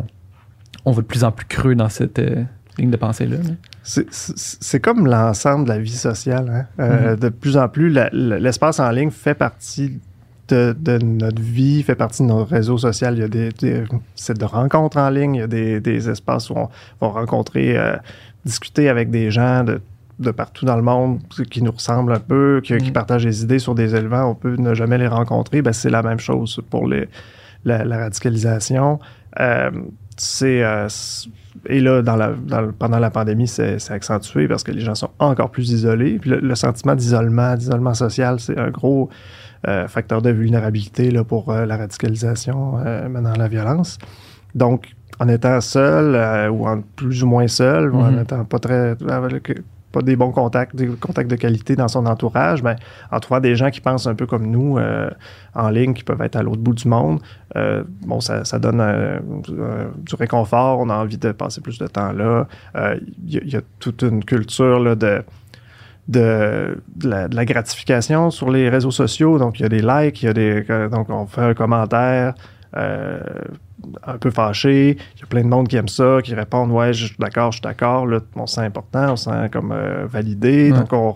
[0.85, 2.43] on, on va de plus en plus creux dans cette euh,
[2.77, 3.37] ligne de pensée-là.
[3.37, 3.51] là.
[3.83, 6.49] C'est- comme l'ensemble de la vie sociale.
[6.51, 6.83] hein.
[6.83, 7.19] Euh, Mhm.
[7.19, 9.99] De plus en plus, l'espace en ligne fait partie
[10.49, 13.15] de, de notre vie, fait partie de notre réseau social.
[13.15, 13.83] Il y a des, des
[14.15, 16.69] sites de rencontres en ligne, il y a des, des espaces où on
[17.01, 17.95] va rencontrer, euh,
[18.45, 19.81] discuter avec des gens de,
[20.19, 22.93] de partout dans le monde qui nous ressemblent un peu, qui, qui Mhm.
[22.93, 24.25] partagent des idées sur des éléments.
[24.29, 25.61] On peut ne jamais les rencontrer.
[25.61, 27.09] Ben, c'est la même chose pour les,
[27.65, 28.99] la, la radicalisation.
[29.39, 29.71] Euh,
[30.17, 30.87] c'est euh,
[31.67, 34.95] et là dans la, dans le- pendant la pandémie c'est accentué parce que les gens
[34.95, 39.09] sont encore plus isolés puis le, le sentiment d'isolement d'isolement social c'est un gros
[39.87, 43.97] facteur de vulnérabilité là, pour euh, la radicalisation euh, menant à la violence
[44.53, 48.21] donc en étant seul euh, ou en plus ou moins seul ou en Mhm.
[48.21, 48.95] étant pas très
[49.91, 52.75] pas des bons contacts des contacts de qualité dans son entourage ben,
[53.13, 55.09] en trouvant des gens qui pensent un peu comme nous euh,
[55.53, 57.19] en ligne qui peuvent être à l'autre bout du monde
[57.55, 59.19] euh, bon, ça, ça donne euh,
[59.51, 62.45] euh, du réconfort, on a envie de passer plus de temps là.
[62.75, 65.23] Euh, Il y, y a toute une culture là, de,
[66.07, 69.39] de, de la, de la gratification sur les réseaux sociaux.
[69.39, 71.53] Donc, il y a des likes, il y a des, euh, donc on fait un
[71.53, 72.35] commentaire
[72.77, 73.19] euh,
[74.05, 74.97] un peu fâché.
[75.15, 77.51] Il y a plein de monde qui aime ça, qui répondent Ouais, je suis d'accord,
[77.51, 78.05] je suis d'accord.
[78.05, 80.71] Là, on se sent important, on se sent comme euh, validé.
[80.71, 80.77] Ouais.
[80.79, 81.15] Donc, on-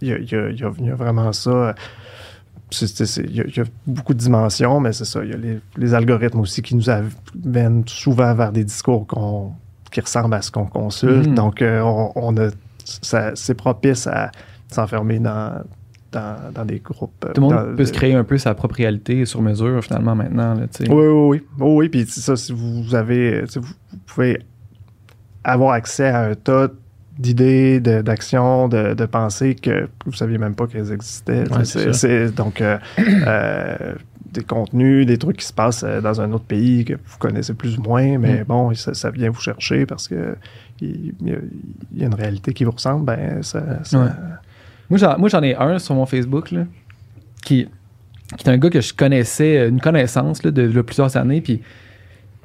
[0.00, 1.74] il y y y y a vraiment ça.
[2.72, 5.24] Il y, a- beaucoup de dimensions, mais c'est ça.
[5.24, 9.52] Il y a les, les algorithmes aussi qui nous amènent souvent vers des discours qu'on-
[9.90, 11.26] qui ressemblent à ce qu'on consulte.
[11.30, 11.34] Mhm.
[11.34, 12.50] Donc, euh, on, on a,
[13.34, 14.30] c'est propice à
[14.68, 15.62] s'enfermer dans,
[16.12, 17.24] dans, dans des groupes.
[17.24, 19.82] euh, Tout le monde dans- peut se créer un peu sa propre réalité sur mesure,
[19.82, 20.54] finalement, maintenant.
[20.54, 21.42] Là, oui, oui, oui.
[21.58, 21.88] Oui, oui.
[21.88, 24.40] Puis c'est ça, si vous avez, sais, vous, vous pouvez
[25.44, 26.68] avoir accès à un tas
[27.18, 31.50] d'idées, de- d'actions, de, de pensées que vous saviez même pas qu'elles existaient.
[31.52, 31.98] Ouais, C'est- c'est ça.
[31.98, 33.94] c'est donc euh, euh,
[34.32, 37.52] des contenus, des trucs qui se passent euh, dans un autre pays que vous connaissez
[37.54, 38.44] plus ou moins, mais Mm.
[38.44, 40.36] bon, ça, ça vient vous chercher parce que
[40.80, 41.14] il
[41.94, 43.04] y, a, une réalité qui vous ressemble.
[43.04, 44.10] Ben, ça, ça- Ouais.
[45.18, 46.64] Moi, j'en, ai un sur mon Facebook, là,
[47.44, 47.68] qui,
[48.36, 51.40] qui est un gars que je connaissais, euh, une connaissance là, de, de plusieurs années,
[51.40, 51.62] puis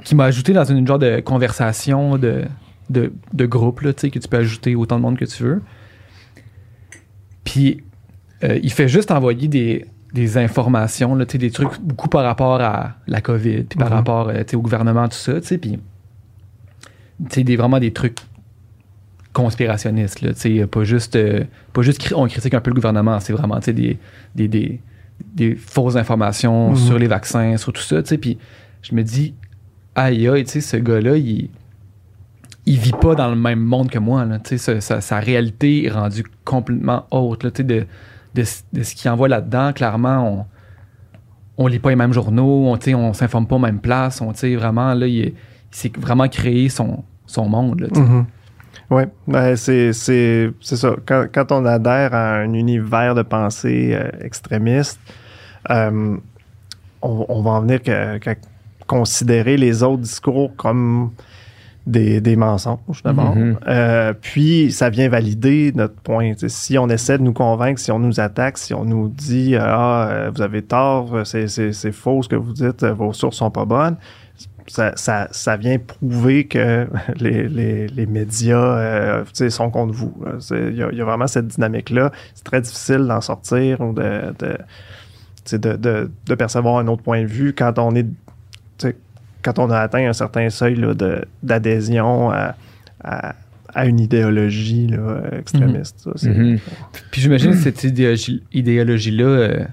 [0.04, 2.44] qui m'a ajouté dans une genre de conversation de,
[2.92, 5.42] de, de groupe, là, tu sais, que tu peux ajouter autant de monde que tu
[5.42, 5.62] veux.
[7.44, 7.84] Puis,
[8.44, 12.96] euh, il fait juste envoyer des, des informations, là, des trucs beaucoup par rapport à
[13.08, 13.94] la COVID, puis par Mhm.
[13.96, 15.80] rapport euh, au gouvernement, tout ça, tu sais, puis
[17.20, 18.18] des, vraiment des trucs
[19.34, 20.34] conspirationnistes, là,
[20.68, 23.98] pas juste, euh, pas juste cri- on critique un peu le gouvernement, c'est vraiment, des,
[24.34, 24.80] des, des,
[25.34, 26.76] des fausses informations Mhm.
[26.78, 28.38] sur les vaccins, sur tout ça, puis
[28.82, 29.34] je me dis,
[29.96, 31.50] aïe aïe, ce gars-là, il,
[32.66, 35.92] il vit pas dans le même monde que moi, là, sa, sa- sa réalité est
[35.92, 37.86] rendue complètement autre, là, de, de,
[38.74, 40.46] de ce qu'il envoie là-dedans, clairement,
[41.58, 44.32] on, on lit pas les mêmes journaux, on, on s'informe pas aux mêmes places, on,
[44.56, 45.34] vraiment, là, il,
[45.76, 47.88] il s'est vraiment créé son, son monde, là.
[47.94, 48.26] Mhm.
[48.92, 50.96] Oui, ben c'est, c'est, c'est ça.
[51.06, 55.00] Quand, quand on adhère à un univers de pensée euh, extrémiste,
[55.72, 56.18] euh,
[57.02, 58.36] on, on va en venir qu'à,
[58.86, 61.12] considérer les autres discours comme
[61.88, 63.36] des, des mensonges d'abord.
[63.36, 63.58] Mhm.
[63.68, 66.34] Euh, puis ça vient valider notre point.
[66.48, 70.30] Si on essaie de nous convaincre, si on nous attaque, si on nous dit ah
[70.34, 73.66] vous avez tort, c'est, c'est, c'est faux ce que vous dites, vos sources sont pas
[73.66, 73.98] bonnes.
[74.68, 76.88] Ça, ça, ça vient prouver que
[77.20, 80.14] les, les, les médias euh, sont contre vous.
[80.40, 82.12] C'est- Il y, a- il y a vraiment cette dynamique-là.
[82.34, 87.22] C'est très difficile d'en sortir ou de, de, de, de, de percevoir un autre point
[87.22, 88.08] de vue quand on est
[89.44, 90.94] quand on a atteint un certain seuil là,
[91.44, 92.56] d'adhésion à,
[93.04, 93.36] à,
[93.76, 96.10] à une idéologie là, extrémiste.
[96.16, 96.58] ça, Mhm.
[97.12, 99.64] Puis j'imagine que cette idéologie- idéologie-là, euh,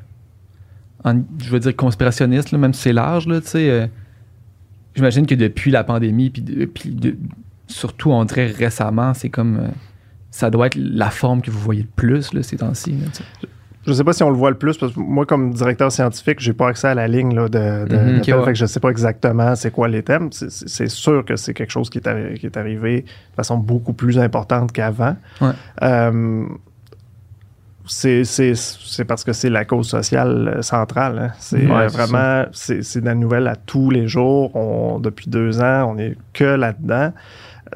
[1.05, 3.87] en- je veux dire conspirationniste, là, même si c'est large, là, tu sais, euh,
[4.94, 7.16] j'imagine que depuis la pandémie, puis, de- puis de-
[7.66, 9.57] surtout, on dirait récemment, c'est comme.
[9.59, 9.68] euh,
[10.31, 12.92] ça doit être la forme que vous voyez le plus là, ces temps-ci.
[12.92, 13.48] là, tu sais.
[13.87, 16.38] Je sais pas si on le voit le plus, parce que moi, comme directeur scientifique,
[16.38, 18.90] j'ai pas accès à la ligne là, de, de, Mhm, fait que je sais pas
[18.90, 20.28] exactement c'est quoi les thèmes.
[20.31, 24.18] C'est, sûr que c'est quelque chose qui est, qui est arrivé de façon beaucoup plus
[24.20, 25.16] importante qu'avant.
[25.40, 25.50] Ouais.
[25.83, 26.44] Euh,
[27.87, 31.18] c'est, c'est, c'est parce que c'est la cause sociale euh, centrale.
[31.18, 31.33] hein.
[31.38, 34.55] C'est Ouais, euh, c'est vraiment, c'est, c'est de la nouvelle à tous les jours.
[34.57, 37.12] On, depuis deux ans, on est que là-dedans.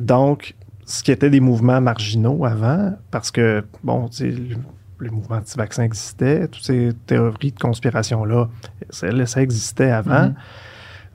[0.01, 4.57] Donc, ce qui était des mouvements marginaux avant, parce que, bon, le,
[4.99, 8.49] le mouvement anti-vaccin existait, toutes ces théories de conspiration-là,
[8.91, 10.27] ça, ça existait avant.
[10.27, 10.35] Mhm.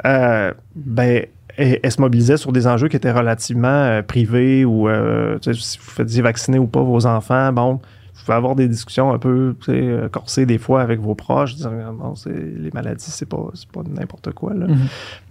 [0.05, 1.25] Euh, ben,
[1.57, 5.91] elle se mobilisait sur des enjeux qui étaient relativement euh, privés ou euh, si vous
[5.91, 7.79] faisiez vacciner ou pas vos enfants, bon,
[8.23, 12.15] pouvez avoir des discussions un peu euh, corsées des fois avec vos proches, disant bon,
[12.15, 14.53] c'est, les maladies, c'est pas, pas n'importe quoi.
[14.53, 14.67] Là.
[14.67, 14.77] Mhm.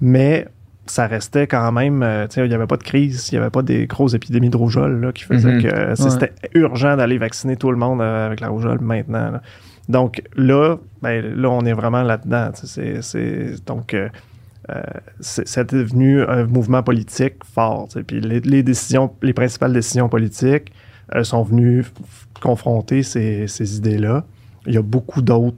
[0.01, 0.47] Mais
[0.87, 3.63] ça restait quand même, euh, il n'y avait pas de crise, il n'y avait pas
[3.63, 5.63] des grosses épidémies de rougeole là, qui faisaient Mhm.
[5.63, 6.11] que euh, Ouais.
[6.11, 9.31] c'était urgent d'aller vacciner tout le monde euh, avec la rougeole maintenant.
[9.31, 9.43] là.
[9.89, 12.51] Donc là, ben, là, on est vraiment là-dedans.
[12.55, 14.09] C'est, donc, euh,
[15.21, 17.89] c'est, devenu un mouvement politique fort.
[18.07, 20.73] Puis les, les décisions, les principales décisions politiques
[21.25, 21.85] sont venues
[22.41, 24.25] confronter ces, ces idées-là.
[24.67, 25.57] Il y a beaucoup d'autres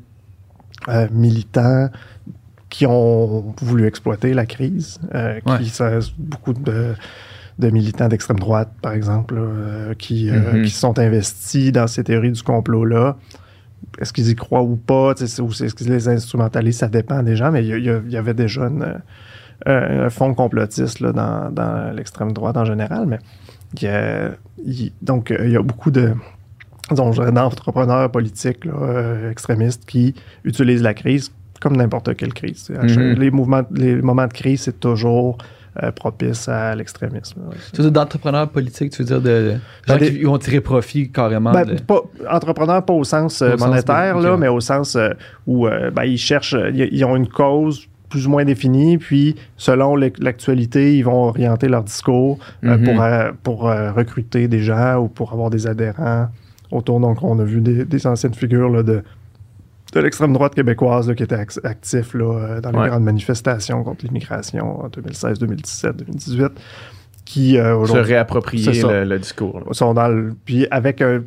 [0.88, 1.88] euh, militants
[2.68, 6.94] qui ont voulu exploiter la crise, euh, qui ça- beaucoup de,
[7.58, 10.62] de militants d'extrême droite, par exemple, là, euh, qui, euh, Mhm.
[10.64, 13.16] qui sont investis dans ces théories du complot-là.
[13.98, 17.50] Est-ce qu'ils y croient ou pas, ou est-ce qu'ils les instrumentalisent, ça dépend des gens,
[17.52, 19.00] mais il y, avait déjà une,
[19.66, 23.18] un fond complotiste là, dans, dans l'extrême droite en général, mais
[23.74, 24.30] il y a-
[24.64, 26.14] il- donc il y a beaucoup de
[26.94, 32.70] d'entrepreneurs politiques là, euh, extrémistes qui utilisent la crise comme n'importe quelle crise.
[32.70, 33.14] Mhm.
[33.14, 35.38] Les mouvements, les moments de crise, c'est toujours
[35.82, 37.40] euh, propice à l'extrémisme.
[37.48, 37.56] ouais.
[37.72, 39.50] Tu veux dire d'entrepreneurs politiques, tu veux dire de de
[39.86, 41.80] gens Ben, des- qui vont tirer profit carrément Ben, de...
[41.80, 42.00] pas,
[42.30, 45.10] entrepreneur, pas au sens euh, Au sens monétaire, de- là, mais au sens euh,
[45.46, 50.98] où ben, ils cherchent, ils, ont une cause plus ou moins définie, puis selon l'actualité,
[50.98, 52.84] ils vont orienter leur discours Mhm.
[52.84, 53.02] pour,
[53.42, 53.60] pour
[53.96, 56.28] recruter des gens ou pour avoir des adhérents
[56.72, 57.00] autour.
[57.00, 59.02] Donc, on a vu des, des anciennes figures là, de,
[59.94, 62.88] de l'extrême droite québécoise là, qui étaient ac- actifs là, euh, dans les Ouais.
[62.88, 66.46] grandes manifestations contre l'immigration en 2016, 2017, 2018,
[67.24, 69.62] qui euh, Se réapproprier le, le discours.
[69.72, 70.34] sont dans le.
[70.44, 71.20] Puis avec un,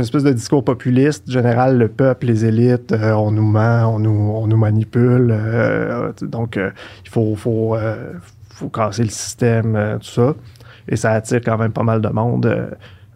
[0.00, 4.10] espèce de discours populiste, général, le peuple, les élites, euh, on nous ment, on nous,
[4.34, 5.28] on nous manipule.
[5.30, 6.56] euh, donc,
[7.04, 7.76] il faut, faut,
[8.50, 10.34] faut casser le système, tout ça.
[10.88, 12.70] Et ça attire quand même pas mal de monde euh,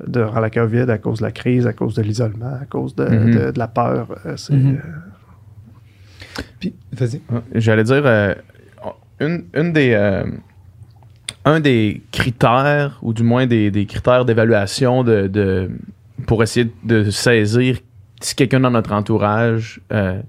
[0.07, 3.05] durant la COVID à cause de la crise, à cause de l'isolement, à cause de,
[3.05, 3.35] Mhm.
[3.35, 4.09] de- de la peur.
[4.26, 4.76] euh, c'est, Mhm.
[4.76, 7.20] euh, Puis, vas-y.
[7.55, 8.35] J'allais dire, euh,
[9.20, 10.24] une, une des, euh,
[11.44, 15.70] un des critères, ou du moins des, des critères d'évaluation de, de-
[16.26, 17.79] pour essayer de saisir
[18.20, 20.20] si quelqu'un dans notre entourage euh,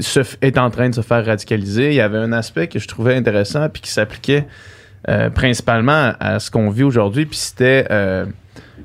[0.00, 2.86] se est en train de se faire radicaliser, il y avait un aspect que je
[2.88, 4.46] trouvais intéressant puis qui s'appliquait
[5.08, 8.26] euh, principalement à ce qu'on vit aujourd'hui, puis c'était euh,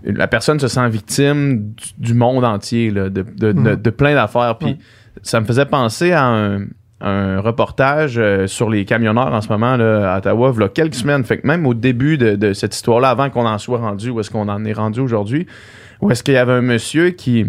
[0.04, 4.14] la personne se sent victime du, du monde entier, là, de, de, de- de plein
[4.16, 4.58] d'affaires.
[4.58, 4.78] Puis Ouais.
[5.22, 6.62] ça me faisait penser à un,
[7.02, 10.70] un reportage euh, sur les camionneurs en ce moment là, à Ottawa, il y a
[10.70, 11.24] quelques semaines.
[11.24, 14.30] Fait que même au début de, cette histoire-là, avant qu'on en soit rendu, où est-ce
[14.30, 15.48] qu'on en est rendu aujourd'hui,
[16.02, 17.46] où est-ce qu'il y avait un monsieur qui,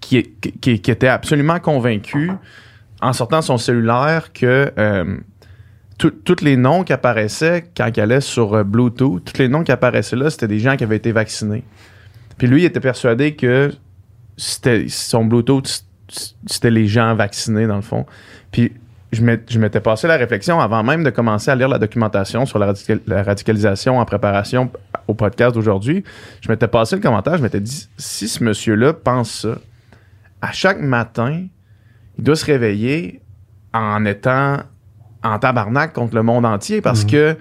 [0.00, 0.22] qui,
[0.60, 2.30] qui, qui était absolument convaincu,
[3.00, 4.72] en sortant son cellulaire, que
[5.98, 9.72] tous les noms qui apparaissaient quand il allait sur euh, Bluetooth, tous les noms qui
[9.72, 11.64] apparaissaient là, c'était des gens qui avaient été vaccinés.
[12.36, 13.72] Puis lui, il était persuadé que
[14.36, 15.84] c'était son Bluetooth,
[16.46, 18.06] c'était les gens vaccinés, dans le fond.
[18.52, 18.72] Puis
[19.10, 22.46] je m'ét- je m'étais passé la réflexion avant même de commencer à lire la documentation
[22.46, 22.72] sur la,
[23.06, 24.70] la radicalisation en préparation
[25.08, 26.04] au podcast d'aujourd'hui.
[26.42, 29.58] Je m'étais passé le commentaire, je m'étais dit, si ce monsieur-là pense ça,
[30.40, 31.46] à chaque matin,
[32.18, 33.20] il doit se réveiller
[33.72, 34.58] en étant
[35.24, 37.10] en tabarnak contre le monde entier parce Mhm.
[37.10, 37.36] que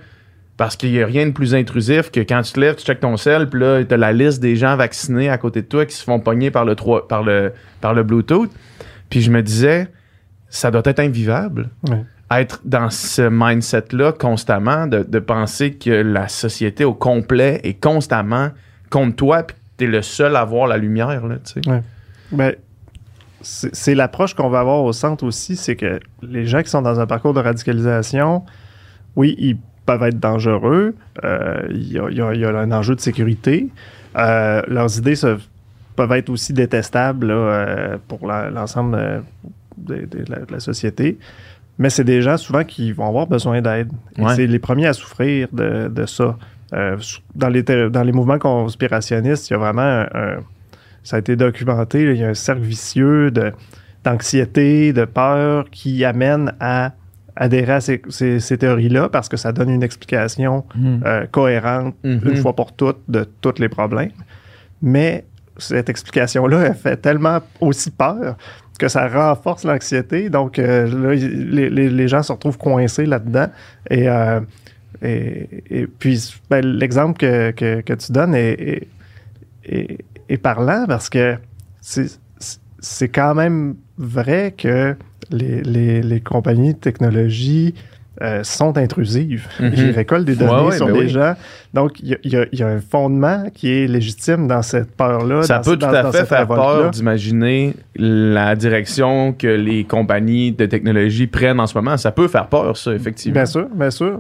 [0.57, 2.99] parce qu'il n'y a rien de plus intrusif que quand tu te lèves, tu checkes
[3.01, 5.85] ton sel, puis là, tu as la liste des gens vaccinés à côté de toi
[5.85, 8.49] qui se font pogner par le, trois- par le, par le Bluetooth.
[9.11, 9.87] Puis je me disais,
[10.49, 11.69] ça doit être invivable.
[11.87, 12.03] Ouais.
[12.31, 18.49] Être dans ce mindset-là constamment, de, de penser que la société au complet est constamment
[18.89, 21.27] contre toi, puis tu es le seul à voir la lumière.
[21.27, 21.81] Là, tu sais.
[22.31, 22.53] Ben,
[23.41, 26.99] c'est l'approche qu'on va avoir au centre aussi, c'est que les gens qui sont dans
[26.99, 28.43] un parcours de radicalisation,
[29.15, 32.49] oui, ils peuvent être dangereux, euh, il y, a, il y a- il y a
[32.49, 33.69] un enjeu de sécurité,
[34.17, 35.37] euh, leurs idées se-
[35.95, 39.23] peuvent être aussi détestables là, euh, pour l'ensemble
[39.77, 41.17] de, de la, de la société,
[41.77, 43.91] mais c'est des gens souvent qui vont avoir besoin d'aide.
[44.17, 44.35] Ouais.
[44.35, 46.35] c'est les premiers à souffrir de, ça.
[47.35, 50.35] Dans, les, ter- dans les mouvements conspirationnistes, il y a vraiment un- un
[51.07, 53.53] ça a été documenté, là, il y a un cercle vicieux de,
[54.03, 56.93] d'anxiété, de peur qui amène à
[57.35, 61.01] adhérer à ces, ces- ces théories-là parce que ça donne une explication Mhm.
[61.05, 62.21] euh, cohérente Mhm.
[62.25, 64.11] une fois pour toutes de tous les problèmes.
[64.81, 65.23] Mais
[65.57, 68.35] cette explication-là, elle fait tellement aussi peur
[68.79, 70.29] que ça renforce l'anxiété.
[70.29, 73.47] Donc, euh, là, les, les- les gens se retrouvent coincés là-dedans.
[73.89, 74.39] Et, euh,
[75.01, 78.87] et, et puis, ben, l'exemple que, que- que tu donnes est, est-
[79.65, 79.97] est-
[80.29, 81.35] est parlant parce que
[82.79, 84.95] c'est quand même vrai que
[85.31, 87.73] les, les- les compagnies de technologie
[88.23, 89.47] euh, sont intrusives.
[89.59, 89.71] Mhm.
[89.75, 91.09] Ils récoltent des données Ouais, ouais, sur ben les oui.
[91.09, 91.35] gens.
[91.75, 95.43] Donc, il y a- y, y un fondement qui est légitime dans cette peur-là.
[95.43, 99.83] Ça dans- peut tout dans- à dans fait faire peur d'imaginer la direction que les
[99.83, 101.95] compagnies de technologie prennent en ce moment.
[101.97, 103.33] Ça peut faire peur, ça, effectivement.
[103.35, 104.19] Bien sûr, bien sûr.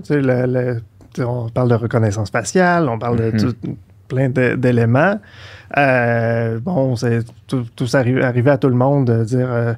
[1.19, 3.31] On parle de reconnaissance faciale, on parle Mhm.
[3.31, 5.19] de tout- plein d'éléments.
[5.77, 9.47] Euh, bon, c'est tout, tout ça arri- arrivé à tout le monde de dire.
[9.51, 9.73] euh,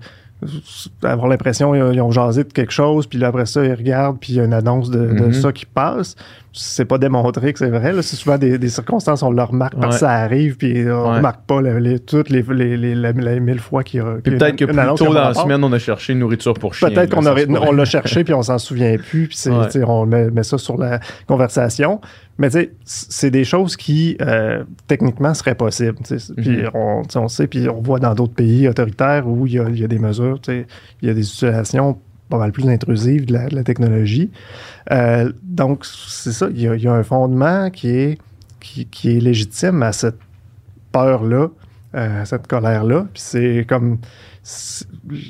[1.04, 3.74] avoir l'impression qu'ils ont- ils ont jasé de quelque chose, puis là, après ça, ils
[3.74, 5.34] regardent, puis il y a une annonce de, de Mhm.
[5.34, 6.16] ça qui passe.
[6.52, 7.94] C'est pas démontré que c'est vrai.
[8.02, 11.18] C'est souvent des, des circonstances, on le remarque parce que ça arrive, puis on Ouais.
[11.18, 12.42] remarque pas les, les- toutes les,
[13.40, 14.16] mille fois qu'il y a.
[14.24, 16.90] Puis peut-être que plus tôt dans la semaine, on a cherché une nourriture pour chien.
[16.90, 19.84] Peut-être qu'on on l'a cherché puis on s'en souvient plus, puis Ouais.
[19.86, 22.02] on met, met ça sur la conversation.
[22.40, 22.50] Mais
[22.86, 25.98] c'est des choses qui euh, techniquement seraient possibles.
[26.38, 26.70] Puis Mhm.
[27.16, 29.84] on, sait, puis on voit dans d'autres pays autoritaires où il y a, il y
[29.84, 30.66] a des mesures, il
[31.04, 31.98] y a des utilisations
[32.30, 34.32] pas mal plus intrusives de la, technologie.
[34.92, 38.18] Euh, donc c'est ça, il y, a, un fondement qui est
[38.60, 40.20] qui, qui est légitime à cette
[40.92, 41.48] peur-là,
[41.96, 43.08] euh, à cette colère-là.
[43.14, 44.00] Puis c'est comme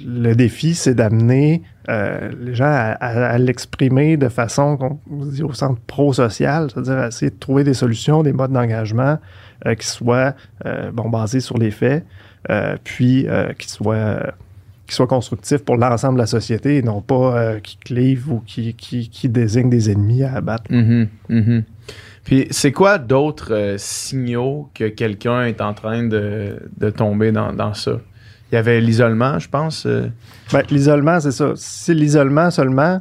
[0.06, 5.80] le défi, c'est d'amener euh, les gens à, l'exprimer de façon qu'on dit au centre
[5.88, 9.18] pro-social, c'est-à-dire essayer de trouver des solutions, des modes d'engagement
[9.78, 10.36] qui soient
[10.94, 12.06] basés sur les faits,
[12.84, 14.34] puis qui soient
[14.90, 18.44] qui soient constructifs pour l'ensemble de la société et non pas euh, qui clivent ou
[18.46, 20.66] qui, qui, qui désignent des ennemis à abattre.
[20.72, 21.64] Mhm, mhm.
[22.26, 27.54] Puis c'est quoi d'autres euh, signaux que quelqu'un est en train de, de tomber dans,
[27.54, 27.94] dans ça?
[28.52, 29.86] Il y avait l'isolement, je pense.
[29.86, 30.08] euh.
[30.52, 31.52] Ben, l'isolement, c'est ça.
[31.56, 33.00] Si l'isolement seulement,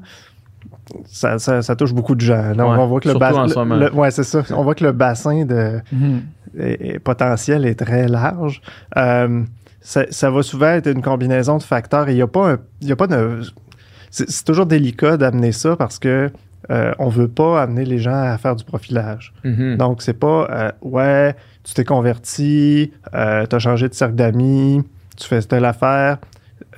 [1.07, 2.55] ça, ça- ça touche beaucoup de gens.
[2.55, 3.91] Donc, Ouais, on voit que le bassin.
[3.95, 4.43] ouais, c'est ça.
[4.55, 6.23] On voit que le bassin de, Mhm.
[6.59, 8.61] est- est potentiel est très large.
[8.97, 9.43] Euh,
[9.89, 12.59] ça, ça va souvent être une combinaison de facteurs et il n'y a pas un-
[12.83, 13.41] y a pas de.
[14.11, 16.31] C'est toujours délicat d'amener ça parce que
[16.71, 19.33] euh, on veut pas amener les gens à faire du profilage.
[19.45, 19.77] Mhm.
[19.79, 24.83] Donc, c'est pas euh, ouais, tu t'es converti, euh, tu as changé de cercle d'amis,
[25.17, 26.19] tu fais telle affaire,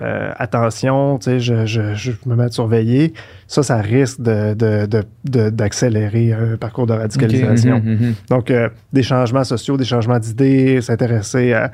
[0.03, 3.13] euh, attention, tu sais, je, je, je me mets à surveiller.
[3.47, 7.81] Ça, ça risque de, de, de- de- d'accélérer un parcours de radicalisation.
[7.85, 8.15] Mhm, mhm.
[8.31, 11.71] Donc, euh, des changements sociaux, des changements d'idées, s'intéresser à-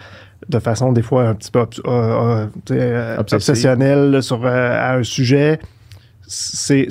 [0.49, 2.47] de façon des fois un petit peu euh,
[3.19, 5.59] obsessionnelle sur, à un sujet.
[6.29, 6.87] C'est,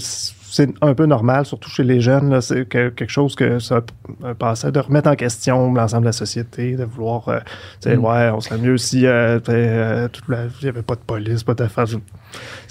[0.56, 2.30] c'est un peu normal, surtout chez les jeunes.
[2.30, 2.40] là.
[2.40, 3.82] c'est que- quelque chose que ça
[4.24, 7.40] un passé de remettre en question l'ensemble de la société, de vouloir, euh,
[7.82, 8.06] tu sais, Mm.
[8.06, 11.86] ouais, on serait mieux si euh, euh, il n'y avait pas de police, pas d'affaires.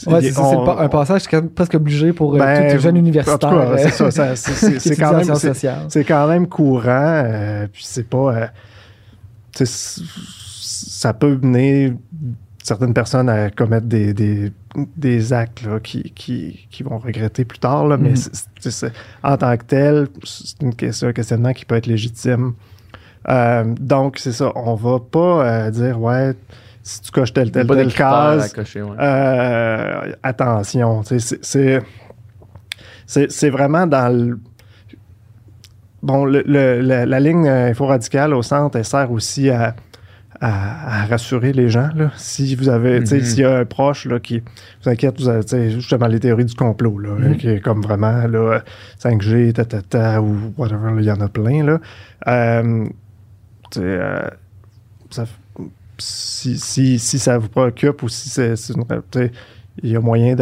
[0.06, 3.74] Ouais, c'est un passage presque obligé pour Ben, tous les jeunes universitaires.
[3.76, 4.10] c'est ça,
[4.96, 5.26] quand même,
[6.04, 8.48] quand courant, puis c'est pas.
[9.66, 11.94] ça peut mener
[12.64, 14.50] certaines personnes à commettre des, des,
[14.96, 18.16] des actes là, qui, qui, qui vont regretter plus tard, là, mais Mhm.
[18.16, 22.54] c'est- c'est- c'est- en tant que tel, c'est un questionnement qui peut être légitime.
[23.28, 26.32] Euh, donc, c'est ça, on va pas euh, dire, ouais,
[26.82, 28.96] si tu coches telle, telle, telle case, cocher, ouais.
[28.98, 31.02] euh, attention,
[33.06, 34.38] c'est- c'est vraiment dans le
[36.02, 39.74] bon le, le- la, la ligne info-radicale au centre elle sert aussi à,
[40.40, 42.10] à, à rassurer les gens là.
[42.16, 43.24] si vous avez sais Mhm.
[43.24, 44.42] s'il y a un proche là qui
[44.82, 47.36] vous inquiète vous avez justement les théories du complot là Mhm.
[47.36, 48.62] qui est comme vraiment là
[48.98, 51.78] 5G ta, ta, ta, ou whatever il y en a plein là
[52.26, 52.86] Euh,
[53.76, 54.28] euh,
[55.10, 55.24] ça
[55.98, 58.54] si, si, si ça vous préoccupe ou si c'est
[59.82, 60.34] il y a moyen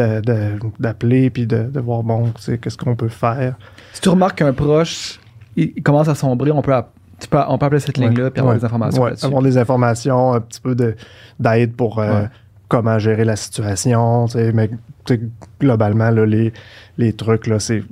[0.79, 3.55] d'appeler puis de, de voir bon qu'est-ce qu'on peut faire
[3.93, 5.19] Si tu remarques qu'un proche
[5.55, 6.92] il, commence à sombrer, on peut, app-
[7.23, 10.41] tu peux- on peut appeler cette ligne-là puis avoir des informations avoir des informations un
[10.41, 10.95] petit peu de
[11.39, 12.23] d'aide pour euh,
[12.67, 14.69] comment gérer la situation tu sais, mais
[15.05, 15.21] tu sais,
[15.59, 16.53] globalement là, les,
[16.97, 17.83] les trucs là c'est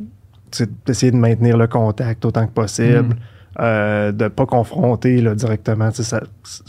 [0.86, 3.16] d'essayer de maintenir le contact autant que possible Mhm.
[3.60, 5.90] euh, de pas confronter là, directement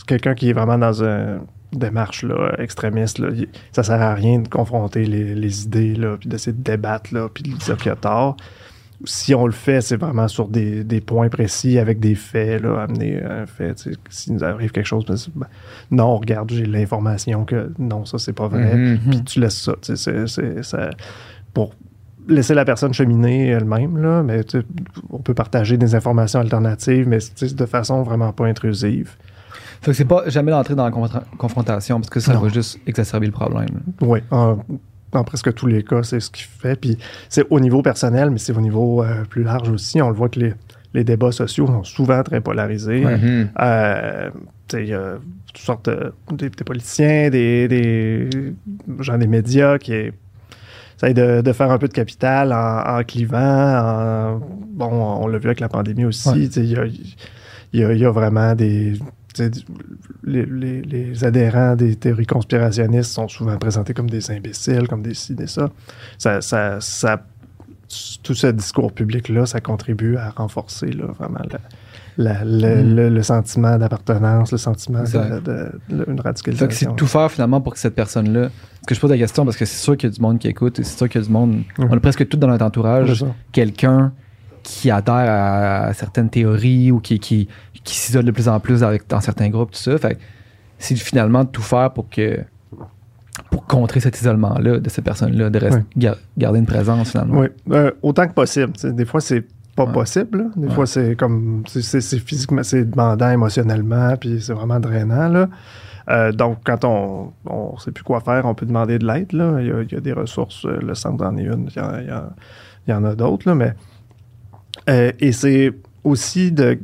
[0.07, 1.40] quelqu'un qui est vraiment dans une
[1.72, 6.16] démarche là, extrémiste là, il- ça sert à rien de confronter les, les idées là,
[6.18, 8.37] puis d'essayer de débattre là, puis de dire qu'il y a tort
[9.05, 12.83] si on le fait, c'est vraiment sur des, des points précis avec des faits, là,
[12.83, 13.88] amener un fait.
[14.11, 15.46] S'il nous arrive quelque chose, ben, ben,
[15.90, 18.75] non, regarde, j'ai l'information que non, ça, c'est pas vrai.
[18.75, 18.98] Mhm.
[19.11, 19.75] Puis tu laisses ça.
[20.63, 20.90] ça-
[21.55, 21.75] pour,
[22.29, 24.42] laisser la personne cheminer elle-même, là, mais
[25.11, 29.17] on peut partager des informations alternatives, mais de façon vraiment pas intrusive.
[29.81, 32.40] Fait que c'est pas jamais d'entrer dans la confron- confrontation parce que ça Non.
[32.40, 33.81] va juste exacerber le problème.
[34.00, 34.59] Oui, en,
[35.13, 36.75] dans presque tous les cas, c'est ce qu'il fait.
[36.81, 36.96] Puis
[37.29, 40.00] c'est au niveau personnel, mais c'est au niveau euh, plus large aussi.
[40.02, 40.54] On le voit que les,
[40.94, 43.04] les débats sociaux sont souvent très polarisés.
[43.04, 43.50] Mhm.
[43.60, 44.31] Euh,
[44.69, 45.15] tu sais, il y a
[45.52, 48.31] toutes sortes de des, des politiciens, des, des
[49.00, 49.92] gens des médias qui
[50.96, 53.38] essayent de, de faire un peu de capital en, en clivant.
[53.38, 54.40] en-
[54.71, 56.29] bon, on l'a vu avec la pandémie aussi.
[56.31, 56.46] Ouais.
[56.48, 58.94] tu sais, Il y, a, il y a- il y a vraiment des.
[60.24, 65.14] Les, les- les adhérents des théories conspirationnistes sont souvent présentés comme des imbéciles, comme des
[65.14, 65.70] ci, des ça.
[66.18, 67.22] Ça, ça, ça-
[68.22, 71.58] tout ce discours public-là, ça contribue à renforcer là, vraiment la-
[72.16, 72.94] la- le, Mm.
[72.96, 76.90] le- le sentiment d'appartenance, le sentiment de, de- de- une radicalisation.
[76.90, 78.48] c'est tout faire finalement pour que cette personne-là.
[78.50, 80.38] Parce que je pose la question parce que c'est sûr qu'il y a du monde
[80.38, 81.62] qui écoute et c'est sûr qu'il y a du monde.
[81.78, 84.12] On a presque tout dans notre entourage quelqu'un
[84.63, 87.48] qui adhère à, à certaines théories ou qui, qui,
[87.85, 89.96] qui s'isole de plus en plus avec, dans certains groupes, tout ça.
[89.98, 90.21] Fait que
[90.79, 92.40] c'est finalement de tout faire pour que
[93.50, 97.40] pour contrer cet isolement-là de cette personne-là, de rester, gar- garder une présence finalement.
[97.40, 98.73] Oui, euh, autant que possible.
[98.85, 99.44] Des fois, c'est
[99.75, 99.92] pas Ouais.
[99.92, 100.38] possible.
[100.38, 100.44] là.
[100.56, 100.75] Des Ouais.
[100.75, 101.63] fois, c'est comme.
[101.67, 105.29] c'est- physiquement, c'est demandant émotionnellement, puis c'est vraiment drainant.
[105.29, 105.48] Là.
[106.10, 107.33] Euh, donc, quand on
[107.75, 109.29] ne sait plus quoi faire, on peut demander de l'aide.
[109.33, 110.67] Il y, a, il y a des ressources.
[110.67, 111.69] euh, Le centre en est une.
[111.75, 112.33] Il y en, il y en-
[112.87, 113.50] il y en a d'autres.
[113.54, 113.75] Mais,
[114.88, 115.70] euh, et c'est
[116.04, 116.79] aussi de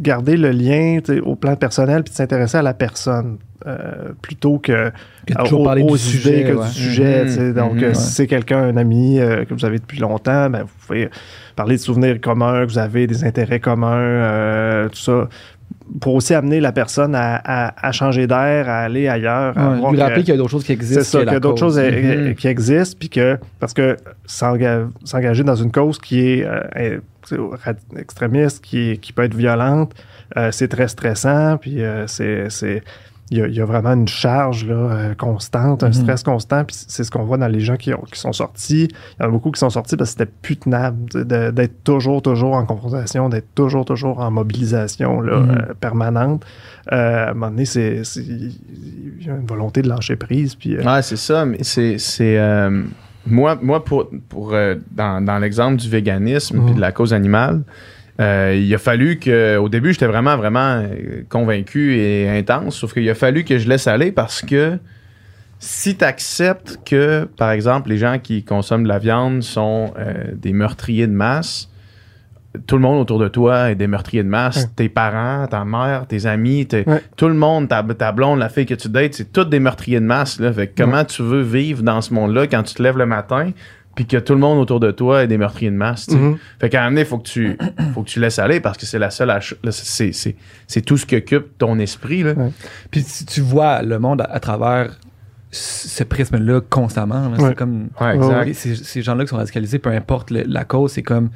[0.00, 4.90] garder le lien au plan personnel puis de s'intéresser à la personne euh, plutôt que
[5.26, 6.40] Que toujours aux- parler aux du sujet.
[6.40, 6.66] idées que ouais.
[6.66, 7.24] du sujet.
[7.26, 7.52] Mhm.
[7.54, 7.94] Donc, mhm, euh, ouais.
[7.94, 11.08] si c'est quelqu'un, un ami euh, que vous avez depuis longtemps, ben, vous pouvez
[11.56, 15.28] parler de souvenirs communs, que vous avez des intérêts communs, euh, tout ça,
[16.00, 19.56] pour aussi amener la personne à, à- à changer d'air, à aller ailleurs.
[19.56, 21.04] à Ouais, voir lui rappeler qu'il y a d'autres choses qui existent.
[21.04, 22.34] c'est ça, qu'il y a d'autres choses euh, Mhm.
[22.34, 26.46] qui existent, puis que, parce que s'enga- s'engager dans une cause qui est
[27.96, 29.92] extrémiste, qui, qui peut être violente,
[30.36, 32.50] euh, c'est très stressant, puis euh, c'est.
[32.50, 32.82] c'est-
[33.30, 35.92] il y, a, il y a vraiment une charge là, euh, constante, un Mhm.
[35.94, 38.86] stress constant, puis c'est ce qu'on voit dans les gens qui, ont- qui sont sortis.
[39.18, 41.24] Il y en a beaucoup qui sont sortis parce que c'était plus tenable tu sais,
[41.24, 45.50] de- d'être toujours, toujours en confrontation, d'être toujours, toujours en mobilisation là, Mhm.
[45.50, 46.44] euh, permanente.
[46.92, 50.54] Euh, à un moment donné, c'est, c'est- il y a une volonté de lâcher prise.
[50.54, 51.96] Puis, euh, Ouais, c'est ça, mais c'est.
[53.26, 57.62] Moi, moi, pour, pour euh, dans, dans l'exemple du véganisme puis de la cause animale,
[58.20, 59.56] euh, il a fallu que.
[59.56, 63.68] Au début, j'étais vraiment, vraiment euh, convaincu et intense, sauf qu'il a fallu que je
[63.68, 64.78] laisse aller parce que
[65.58, 70.26] si tu acceptes que, par exemple, les gens qui consomment de la viande sont euh,
[70.34, 71.70] des meurtriers de masse,
[72.66, 74.56] tout le monde autour de toi est des meurtriers de masse.
[74.58, 74.68] Ouais.
[74.76, 77.02] Tes parents, ta mère, tes amis, tes- Ouais.
[77.16, 80.00] tout le monde, ta, ta blonde, la fille que tu dates, c'est tous des meurtriers
[80.00, 80.38] de masse.
[80.40, 80.52] Là.
[80.52, 83.50] Fait que comment tu veux vivre dans ce monde-là quand tu te lèves le matin
[83.96, 86.08] puis que tout le monde autour de toi est des meurtriers de masse?
[86.10, 86.36] Mhm.
[86.60, 87.58] Fait qu'à un moment donné, il faut que tu
[87.92, 89.32] faut que tu laisses aller parce que c'est la seule
[89.70, 90.36] c'est, c'est,
[90.66, 92.22] c'est tout ce qui occupe ton esprit.
[92.22, 92.32] Là.
[92.32, 92.50] Ouais.
[92.90, 94.96] Puis si tu vois le monde à, à travers
[95.50, 97.48] ce prisme-là constamment, là, Ouais.
[97.50, 98.48] c'est comme Ouais, exact.
[98.48, 101.30] Et Ces, ces gens-là qui sont radicalisés, peu importe le- la cause, c'est comme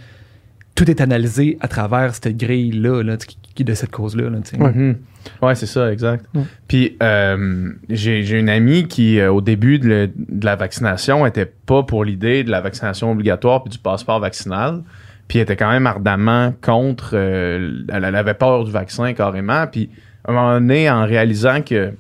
[0.79, 4.31] tout est analysé à travers cette grille-là, là, qui, de cette cause-là.
[4.31, 4.39] Là.
[4.57, 4.97] Mhm.
[5.43, 6.25] Ouais, c'est ça, exact.
[6.69, 11.27] Puis euh, j'ai j'ai une amie qui, euh, au début de, le- de la vaccination,
[11.27, 14.83] était pas pour l'idée de la vaccination obligatoire puis du passeport vaccinal.
[15.27, 17.11] Puis elle était quand même ardemment contre.
[17.15, 19.67] euh, elle, elle avait peur du vaccin carrément.
[19.67, 19.91] Puis
[20.25, 21.93] à un moment donné, en réalisant que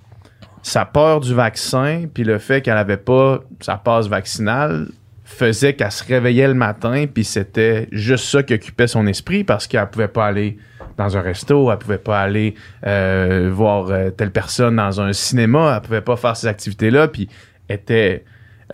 [0.62, 4.86] sa peur du vaccin, puis le fait qu'elle avait pas sa passe vaccinale,
[5.28, 9.66] faisait qu'elle se réveillait le matin, puis c'était juste ça qui occupait son esprit parce
[9.66, 10.58] qu'elle pouvait pas aller
[10.96, 12.54] dans un resto, elle pouvait pas aller
[12.86, 17.28] euh, voir euh, telle personne dans un cinéma, elle pouvait pas faire ces activités-là, puis
[17.68, 18.24] était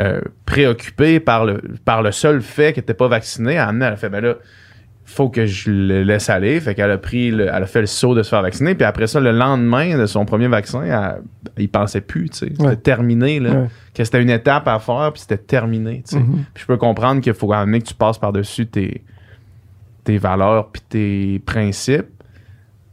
[0.01, 1.61] euh, préoccupée par le,
[2.13, 3.55] seul fait qu'elle n'était pas vaccinée.
[3.55, 4.37] Elle elle fait, ben là,
[5.07, 6.59] faut que je le laisse aller.
[6.61, 8.85] Fait qu'elle a pris, le- elle a fait le saut de se faire vacciner, puis
[8.87, 11.23] après ça, le lendemain de son premier vaccin, elle,
[11.59, 12.47] il pensait plus, tu sais.
[12.51, 12.77] C'était Ouais.
[12.77, 13.51] terminé, là.
[13.53, 13.67] Ouais.
[13.95, 16.21] Que c'était une étape à faire, puis c'était terminé, tu sais.
[16.21, 16.45] Mhm.
[16.55, 19.03] Puis je peux comprendre qu'il faut amener que tu passes par-dessus tes,
[20.05, 22.07] tes valeurs puis tes principes.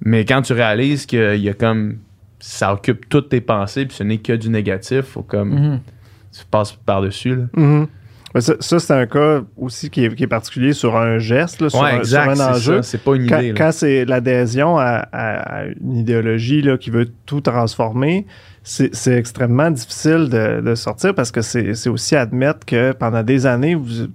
[0.04, 1.98] Mais quand tu réalises qu'il y a comme.
[2.44, 5.50] Ça occupe toutes tes pensées, puis ce n'est que du négatif, faut comme.
[5.54, 5.80] Mhm.
[6.38, 7.44] Tu passes par-dessus, là.
[7.56, 7.82] Mhm.
[7.82, 7.88] Mais
[8.40, 11.70] Ça, ça, c'est un cas aussi qui est, qui est particulier sur un geste, là,
[11.70, 12.82] sur, ouais, un, sur un enjeu.
[12.82, 13.54] C'est pas une Quand, idée, là.
[13.58, 18.26] quand c'est l'adhésion à, à- à une idéologie là, qui veut tout transformer,
[18.64, 23.76] c'est extrêmement difficile de, de sortir parce que c'est aussi admettre que pendant des années,
[23.76, 24.06] vous,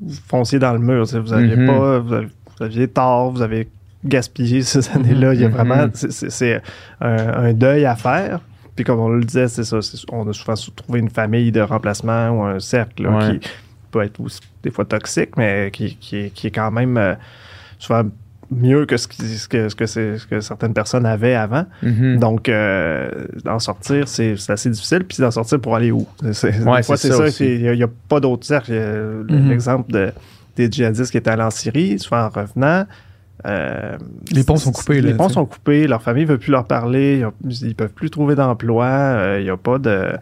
[0.00, 1.04] vous fonciez dans le mur.
[1.04, 1.66] Vous aviez Mhm.
[1.66, 2.26] pas, vous, avez-
[2.58, 3.68] vous aviez tort, vous avez
[4.04, 5.34] gaspillé ces années-là.
[5.34, 5.54] Il y a Mhm.
[5.54, 6.62] vraiment, c'est-
[7.00, 8.40] un, un deuil à faire.
[8.76, 9.78] Puis comme on le disait, c'est ça.
[10.10, 13.38] On a souvent trouvé une famille de remplacement ou un cercle là, Ouais.
[13.38, 13.48] qui
[13.98, 17.14] peut être aussi des fois toxique, mais qui, qui, est- qui est quand même euh,
[17.78, 18.02] souvent
[18.50, 21.64] mieux que ce, qui- ce que, ce, que c'est- ce que certaines personnes avaient avant.
[21.82, 22.18] Mhm.
[22.18, 23.08] Donc, euh,
[23.44, 25.04] d'en sortir, c'est assez difficile.
[25.04, 26.06] Puis d'en sortir pour aller où?
[26.32, 27.44] C'est- des Ouais, fois, c'est c'est ça ça.
[27.44, 28.72] Il n'y a, pas d'autre cercle.
[28.72, 29.48] Mhm.
[29.48, 30.12] L'exemple de,
[30.56, 32.84] des djihadistes qui étaient allés en Syrie, souvent en revenant.
[33.46, 33.96] euh,
[34.30, 35.86] Les ponts sont coupés, là, Les ponts sont coupés.
[35.86, 37.24] Leur famille ne veut plus leur parler.
[37.48, 38.86] Ils, ils peuvent plus trouver d'emploi.
[38.86, 40.12] euh, Il n'y a pas de,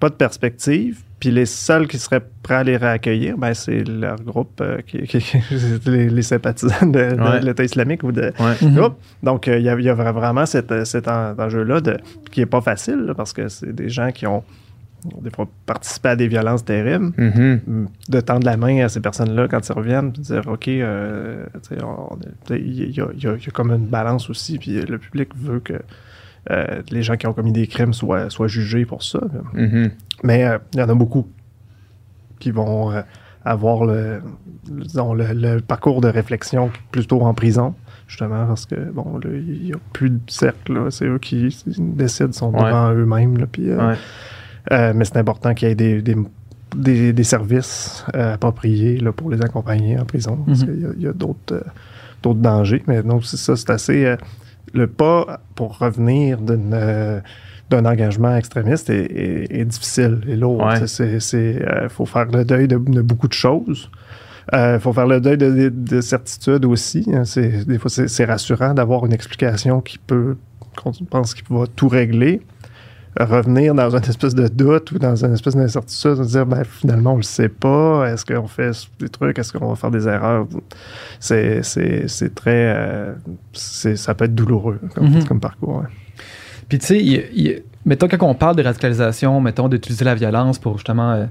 [0.00, 0.98] pas de perspective.
[1.18, 5.02] Puis les seuls qui seraient prêts à les réaccueillir, ben, c'est leur groupe, euh, qui,
[5.04, 5.24] qui-
[5.86, 7.40] les, les sympathisants de, de Ouais.
[7.40, 8.54] l'État islamique ou de, Ouais.
[8.60, 8.74] Mhm.
[8.74, 8.94] groupe.
[9.22, 11.96] Donc, euh, il y, a, il y a vraiment cet, cet en- enjeu-là de-
[12.30, 14.44] qui n'est pas facile là, parce que c'est des gens qui ont
[15.22, 17.12] des fois participé à des violences terribles.
[17.16, 17.88] Mhm.
[18.08, 21.46] De tendre la main à ces personnes-là quand ils reviennent, puis de dire OK, euh,
[22.50, 25.74] il y, y a comme une balance aussi, puis le public veut que
[26.50, 29.20] euh, les gens qui ont commis des crimes soient, soient jugés pour ça.
[29.54, 29.90] Mhm.
[30.22, 31.26] Mais euh, il y en a beaucoup
[32.38, 33.02] qui vont euh,
[33.44, 34.20] avoir le,
[34.70, 37.74] le- disons, le, le parcours de réflexion plutôt en prison,
[38.08, 42.52] justement, parce que, bon, il n'y a plus de cercle, c'est eux qui décident, sont
[42.52, 42.64] Ouais.
[42.64, 44.92] devant eux-mêmes, Ouais.
[44.94, 46.16] mais c'est important qu'il y ait des, des,
[46.76, 50.66] des- des services euh, appropriés là, pour les accompagner en prison, parce Mhm.
[50.94, 51.60] qu'il y a, d'autres euh,
[52.22, 54.04] d'autres dangers, mais donc, c'est ça, c'est assez...
[54.04, 54.16] euh,
[54.74, 56.72] le pas pour revenir d'une...
[56.74, 57.20] euh,
[57.68, 60.62] d'un engagement extrémiste est, est- est difficile et lourd.
[60.72, 60.86] Il
[61.36, 63.90] euh, faut faire le deuil de, de beaucoup de choses.
[64.52, 67.04] Il faut faire le deuil de, de, de certitudes aussi.
[67.12, 67.24] hein.
[67.66, 70.36] Des fois, c'est, c'est rassurant d'avoir une explication qui peut,
[70.80, 72.40] qu'on pense qu'il va tout régler.
[73.18, 77.14] Revenir dans une espèce de doute ou dans une espèce d'incertitude, de dire ben, finalement
[77.14, 80.46] on le sait pas, est-ce qu'on fait des trucs, est-ce qu'on va faire des erreurs,
[81.18, 83.14] c'est, c'est, c'est très euh,
[83.54, 85.24] c'est, ça peut être douloureux comme, Mhm.
[85.24, 85.84] comme parcours.
[86.68, 91.12] Puis tu sais, mettons quand on parle de radicalisation, mettons d'utiliser la violence pour justement,
[91.12, 91.24] euh,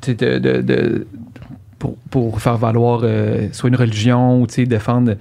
[0.00, 1.06] tu de, de- de-
[1.78, 5.14] pour, pour faire valoir euh, soit une religion ou défendre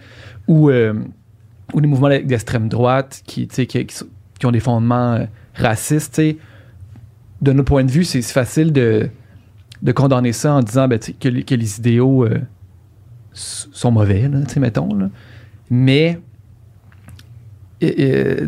[0.47, 0.93] ou euh,
[1.73, 5.28] ou des mouvements d'extrême droite qui qui, qui qui ont des fondements
[6.14, 6.38] sais.
[7.41, 8.72] De notre point de vue, c'est facile
[9.84, 11.43] de condamner ça en disant ben, que, les-
[11.78, 12.39] idéaux euh,
[13.34, 15.12] sont mauvais, là, mettons.
[15.70, 16.20] Mais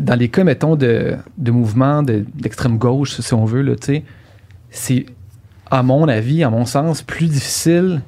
[0.00, 3.76] dans les cas, mettons, de, de mouvements de- d'extrême gauche, si on veut,
[4.70, 5.06] c'est,
[5.70, 8.02] à mon avis, à mon sens, plus difficile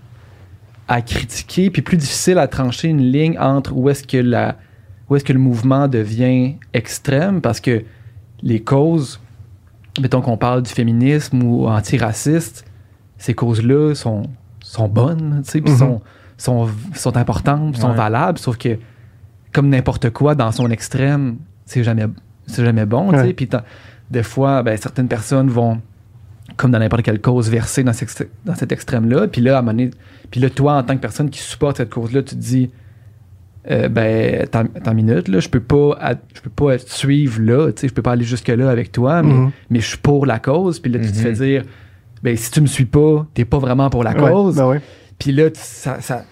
[0.88, 3.88] à critiquer, puis plus difficile à trancher une ligne entre où
[5.09, 7.84] où est-ce que le mouvement devient extrême, parce que
[8.43, 9.20] les causes,
[10.01, 12.64] mettons qu'on parle du féminisme ou antiraciste,
[13.18, 14.24] ces causes-là sont,
[14.61, 15.78] sont bonnes, tu sais, puis Mhm.
[15.78, 16.01] sont,
[16.36, 17.97] sont, sont importantes, sont Ouais.
[17.97, 18.78] valables, sauf que
[19.53, 21.36] comme n'importe quoi dans son extrême,
[21.66, 22.07] c'est jamais,
[22.47, 23.12] c'est jamais bon.
[23.12, 23.32] tu sais.
[23.34, 23.49] Puis
[24.11, 25.80] des fois, ben, certaines personnes vont,
[26.57, 29.28] comme dans n'importe quelle cause, verser dans, cet- dans cet extrême-là.
[29.28, 29.90] Puis là, à un moment donné-
[30.30, 32.70] puis là, toi, en tant que personne qui supporte cette cause-là, tu te dis,
[33.70, 34.46] euh, ben,
[34.86, 35.98] une minute, là, je peux pas,
[36.34, 39.22] je peux pas te suivre là, tu sais, je peux pas aller jusque-là avec toi,
[39.22, 39.50] mais, Mhm.
[39.70, 40.80] mais je suis pour la cause.
[40.80, 41.22] Puis là, tu te Mhm.
[41.22, 41.62] fais dire,
[42.22, 44.56] ben, si tu me suis pas, t'es pas vraiment pour la Ouais, cause.
[44.56, 44.80] ben ouais.
[45.18, 46.24] Puis là, ça, ça,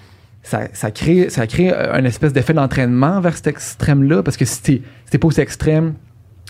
[0.43, 4.63] ça, ça crée, ça crée un espèce d'effet d'entraînement vers cet extrême-là, parce que si
[4.63, 5.95] t'es si t'es pas aussi extrême,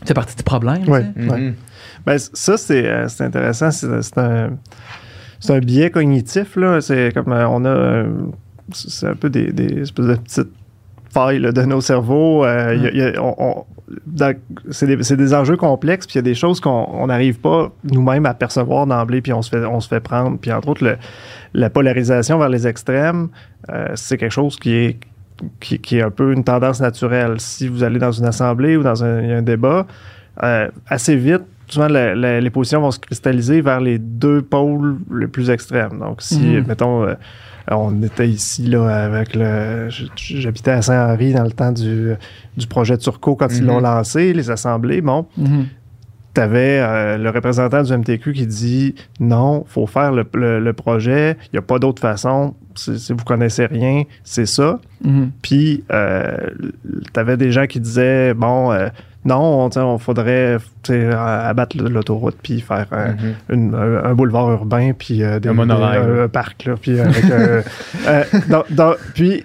[0.00, 0.84] tu fais partie du problème.
[0.84, 1.04] tu Ouais.
[1.16, 1.54] Mhm.
[2.06, 3.70] Ben, ça, c'est euh, c'est intéressant.
[3.70, 4.50] C'est c'est un,
[5.40, 6.56] c'est un biais cognitif.
[6.56, 6.80] là.
[6.80, 7.68] C'est comme euh, on a.
[7.68, 8.06] euh,
[8.72, 10.48] c'est un peu des, des espèces de petites
[11.12, 12.44] failles là, de nos cerveaux.
[12.44, 13.64] Euh, il y a- il y a- on- on-
[14.06, 14.34] dans-
[14.70, 14.86] c'est
[15.16, 18.34] des, enjeux complexes, puis il y a des choses qu'on on n'arrive pas nous-mêmes à
[18.34, 20.38] percevoir d'emblée, puis on se fait, on se fait prendre.
[20.38, 20.96] Puis entre autres, le-
[21.54, 23.28] la polarisation vers les extrêmes,
[23.70, 24.96] euh, c'est quelque chose qui est,
[25.58, 27.36] qui, qui est un peu une tendance naturelle.
[27.40, 29.86] Si vous allez dans une assemblée ou dans un, débat,
[30.44, 34.98] euh, assez vite, souvent la- la- les positions vont se cristalliser vers les deux pôles
[35.18, 35.98] les plus extrêmes.
[35.98, 36.64] Donc, si, Mhm.
[36.68, 37.14] mettons, euh,
[37.70, 39.88] on était ici là avec le.
[40.16, 42.12] J'habitais à Saint-Henri dans le temps du,
[42.56, 43.66] du projet Turco quand ils Mhm.
[43.68, 45.00] l'ont lancé, les assemblées.
[45.00, 45.66] Bon, Mhm.
[46.34, 51.36] tu avais le représentant du MTQ qui dit non, faut faire le, le- le projet,
[51.46, 52.54] il n'y a pas d'autre façon.
[52.76, 54.78] Si, vous connaissez rien, c'est ça.
[55.04, 55.30] Mhm.
[55.42, 58.88] Puis, tu avais des gens qui disaient, bon, euh,
[59.24, 60.56] non, on, on faudrait
[60.88, 63.34] abattre l'autoroute, puis faire un, Mhm.
[63.50, 66.22] une- un, un boulevard urbain, puis euh, des- Un monorail, des- là.
[66.24, 67.62] un parc, là, puis avec, euh,
[68.08, 69.44] euh, dans- dans- puis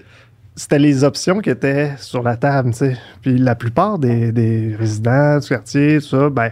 [0.56, 2.98] c'était les options qui étaient sur la table, tu sais.
[3.22, 6.52] Puis la plupart des, des résidents du quartier, tout ça, ben,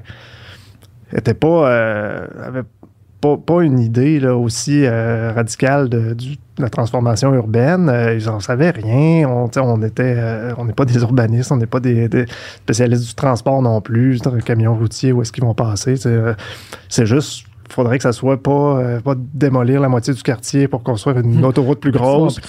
[1.15, 2.63] étaient pas, euh, avaient
[3.23, 7.89] pas, pas une idée là, aussi euh, radicale de, du- de la transformation urbaine.
[7.89, 9.27] Euh, ils en savaient rien.
[9.27, 12.25] On, on était, euh, on n'est pas des urbanistes, on n'est pas des, des
[12.57, 15.95] spécialistes du transport non plus, dans le camion routier, où est-ce qu'ils vont passer.
[16.89, 20.83] C'est juste faudrait que ça soit pas, euh, pas démolir la moitié du quartier pour
[20.83, 22.39] construire une autoroute plus grosse.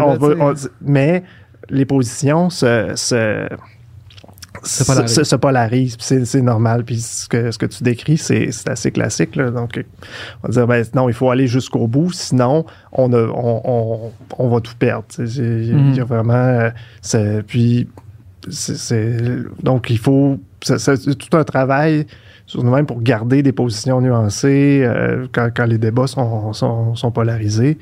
[0.00, 0.40] On sais.
[0.40, 1.22] on- mais
[1.68, 3.46] les positions se, se,
[5.24, 5.96] Se polarisent.
[5.98, 6.84] se- c'est normal.
[6.84, 9.36] Puis ce que, ce que tu décris, c'est c'est assez classique.
[9.36, 9.50] là.
[9.50, 9.82] Donc,
[10.42, 14.10] on va dire, ben, non, il faut aller jusqu'au bout, sinon, on, a- on, on-
[14.38, 15.04] on va tout perdre.
[15.18, 16.34] Il y a- vraiment.
[16.34, 16.70] euh,
[17.02, 17.88] c'est- puis,
[18.48, 20.38] c'est- donc, il faut.
[20.62, 22.06] c'est- C'est tout un travail
[22.46, 27.10] sur nous-mêmes pour garder des positions nuancées euh, quand, quand les débats sont, sont, sont
[27.10, 27.78] polarisés.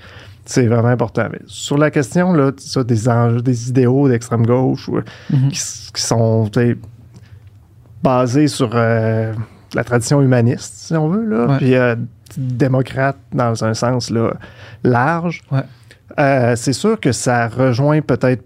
[0.50, 1.28] C'est vraiment important.
[1.30, 4.96] Mais sur la question là, ça, des, enjeux, des idéaux d'extrême gauche ou,
[5.30, 5.50] Mhm.
[5.50, 5.60] qui,
[6.02, 6.50] sont
[8.02, 9.32] basés sur euh,
[9.74, 11.56] la tradition humaniste, si on veut, là, Ouais.
[11.58, 11.96] puis euh,
[12.36, 14.32] démocrate dans un sens là,
[14.84, 15.42] large.
[15.50, 15.60] Ouais.
[16.18, 18.42] Euh, c'est sûr que ça rejoint peut-être.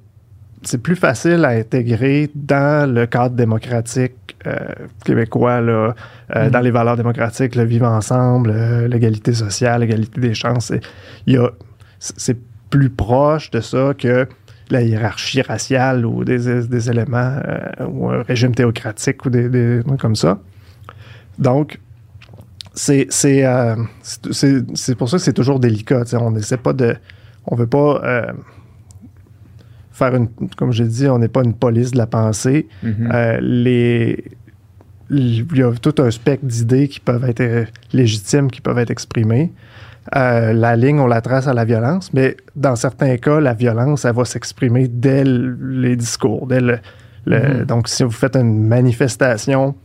[0.65, 4.15] C'est plus facile à intégrer dans le cadre démocratique
[4.47, 4.59] euh,
[5.05, 5.95] québécois, là,
[6.35, 6.51] euh, Mhm.
[6.51, 10.73] dans les valeurs démocratiques, le vivre ensemble, euh, l'égalité sociale, l'égalité des chances.
[11.27, 11.51] Il y a-
[12.17, 12.39] c'est
[12.71, 14.27] plus proche de ça que
[14.71, 19.81] la hiérarchie raciale ou des, des éléments euh, ou un régime théocratique ou des, des
[20.01, 20.41] comme ça.
[21.39, 21.79] Donc,
[22.75, 23.07] c'est
[23.45, 26.05] euh, c'est- pour ça que c'est toujours délicat.
[26.15, 26.97] On n'essaie pas de.
[27.47, 28.33] On veut pas euh,
[29.93, 30.29] faire une.
[30.57, 32.67] Comme j'ai dit, on n'est pas une police de la pensée.
[33.43, 34.25] Les,
[35.11, 39.53] il y a tout un spectre d'idées qui peuvent être légitimes, qui peuvent être exprimées.
[40.17, 44.05] Euh, la ligne, on la trace à la violence, mais dans certains cas, la violence,
[44.05, 46.47] elle va s'exprimer dès le- les discours.
[46.49, 46.79] Dès le,
[47.25, 47.65] le- Mhm.
[47.67, 49.77] Donc, si vous faites une manifestation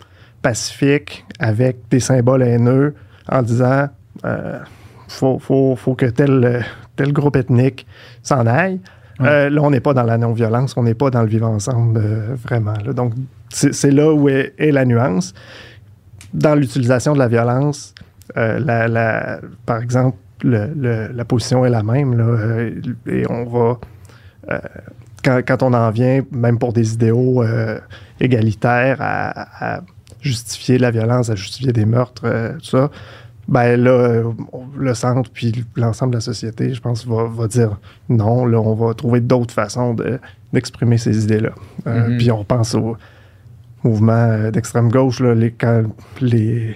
[0.41, 2.95] pacifique avec des symboles haineux
[3.30, 3.88] en disant
[4.26, 4.59] euh,
[5.07, 6.65] faut, faut, faut que tel,
[6.95, 7.86] tel groupe ethnique
[8.24, 8.80] s'en aille,
[9.20, 9.28] Ouais.
[9.30, 11.99] euh, là, on n'est pas dans la non-violence, on n'est pas dans le vivre ensemble
[12.03, 12.74] euh, vraiment.
[12.86, 12.93] là.
[12.93, 13.13] Donc,
[13.49, 15.34] c'est c'est là où est, est la nuance.
[16.34, 17.95] Dans l'utilisation de la violence,
[18.36, 22.17] euh, la, la- par exemple, le- le- la position est la même.
[22.17, 22.71] Là, euh,
[23.07, 23.80] et on va.
[24.51, 24.59] euh,
[25.23, 27.43] quand, quand on en vient, même pour des idéaux
[28.19, 29.82] égalitaires, à, à
[30.21, 32.23] justifier la violence, à justifier des meurtres,
[32.59, 32.89] tout ça,
[33.47, 34.23] ben là,
[34.78, 37.78] le centre puis l'ensemble de la société, je pense, va, va dire
[38.09, 40.19] non, là, on va trouver d'autres façons de-
[40.53, 41.51] d'exprimer ces idées-là.
[41.88, 42.17] Euh, Mhm.
[42.17, 42.97] Puis on pense au
[43.84, 45.84] mouvement d'extrême gauche, là, les, quand
[46.21, 46.75] les,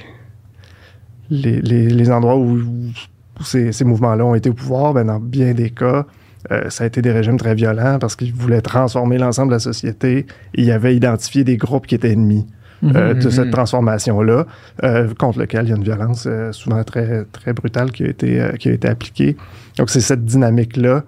[1.32, 5.20] les, les- les endroits où, où ces, ces mouvements-là ont été au pouvoir, ben, dans
[5.20, 6.06] bien des cas,
[6.52, 9.60] euh, ça a été des régimes très violents parce qu'ils voulaient transformer l'ensemble de la
[9.60, 10.26] société
[10.56, 12.46] et ils avaient identifié des groupes qui étaient ennemis
[12.84, 13.32] euh, de Mhm.
[13.32, 14.46] cette transformation-là,
[14.84, 18.08] euh, contre lequel il y a une violence euh, souvent très, très brutale qui a
[18.08, 19.38] été, qui a été appliquée.
[19.78, 21.04] Donc, c'est cette dynamique-là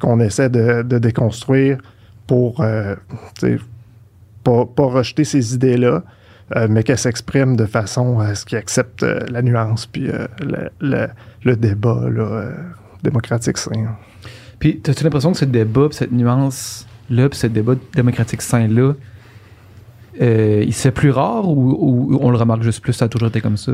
[0.00, 1.78] qu'on essaie de, de déconstruire
[2.28, 2.64] pour
[4.44, 6.02] pas, pas rejeter ces idées-là,
[6.68, 10.70] mais qu'elles s'expriment de façon à ce qu'ils acceptent euh, la nuance puis euh, le,
[10.80, 11.08] le-
[11.44, 12.52] le débat là, euh,
[13.02, 13.70] démocratique sain.
[14.58, 18.94] Puis, as-tu l'impression que ce débat, cette nuance-là, ce débat démocratique sain-là,
[20.20, 21.76] euh, il fait plus rare ou,
[22.12, 23.70] ou on le remarque juste plus, ça a toujours été comme ça?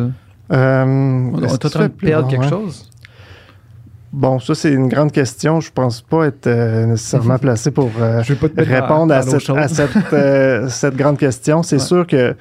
[0.53, 2.49] Euh, On est en train de perdre quelque ouais?
[2.51, 2.91] chose?
[4.13, 5.61] Bon, ça, c'est une grande question.
[5.61, 9.13] Je pense pas être euh, nécessairement placé pour euh, Je vais pas te mettre répondre
[9.15, 9.57] à, cette, chaude.
[9.59, 11.63] à cette, euh, cette grande question.
[11.63, 11.83] C'est Ouais.
[11.83, 12.37] sûr que,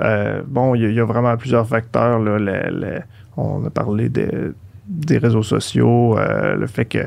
[0.00, 2.18] euh, bon, il y, a- il y a vraiment plusieurs facteurs.
[2.18, 3.00] Là,
[3.36, 4.52] on a parlé des-
[4.88, 6.98] des réseaux sociaux, euh, le fait que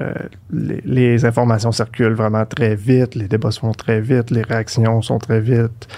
[0.00, 0.12] euh,
[0.50, 5.00] les, les informations circulent vraiment très vite, les débats se font très vite, les réactions
[5.02, 5.88] sont très vite.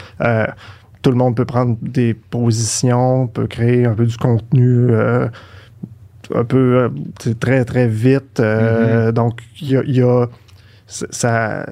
[1.02, 4.92] Tout le monde peut prendre des positions, peut créer un peu du contenu
[6.34, 6.90] un peu
[7.40, 8.38] très très vite.
[8.38, 10.26] euh, Donc il y a, y a-
[10.86, 11.66] ça-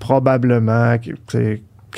[0.00, 0.96] probablement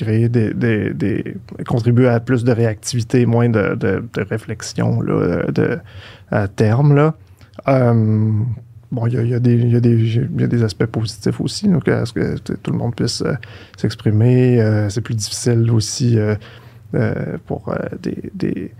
[0.02, 1.36] créer des, des,
[1.66, 4.02] contribuer à plus de réactivité, moins de, de,
[4.34, 5.78] réflexion là, de,
[6.30, 7.14] à terme là.
[7.68, 8.32] Euh,
[8.92, 12.04] Bon, il y a, y a y y a des aspects positifs aussi, donc à
[12.04, 13.34] ce que tout le monde puisse euh,
[13.76, 14.60] s'exprimer.
[14.60, 16.34] euh, c'est plus difficile aussi euh,
[16.96, 18.72] euh, pour euh, des, des,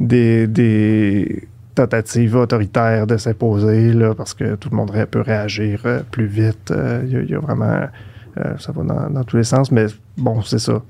[0.00, 6.26] des, des tentatives autoritaires de s'imposer, parce que tout le monde peut réagir euh, plus
[6.26, 6.70] vite.
[6.70, 7.88] Euh, Il y, a- vraiment...
[8.36, 9.86] euh, ça va dans, dans tous les sens, mais
[10.18, 10.82] bon, c'est ça.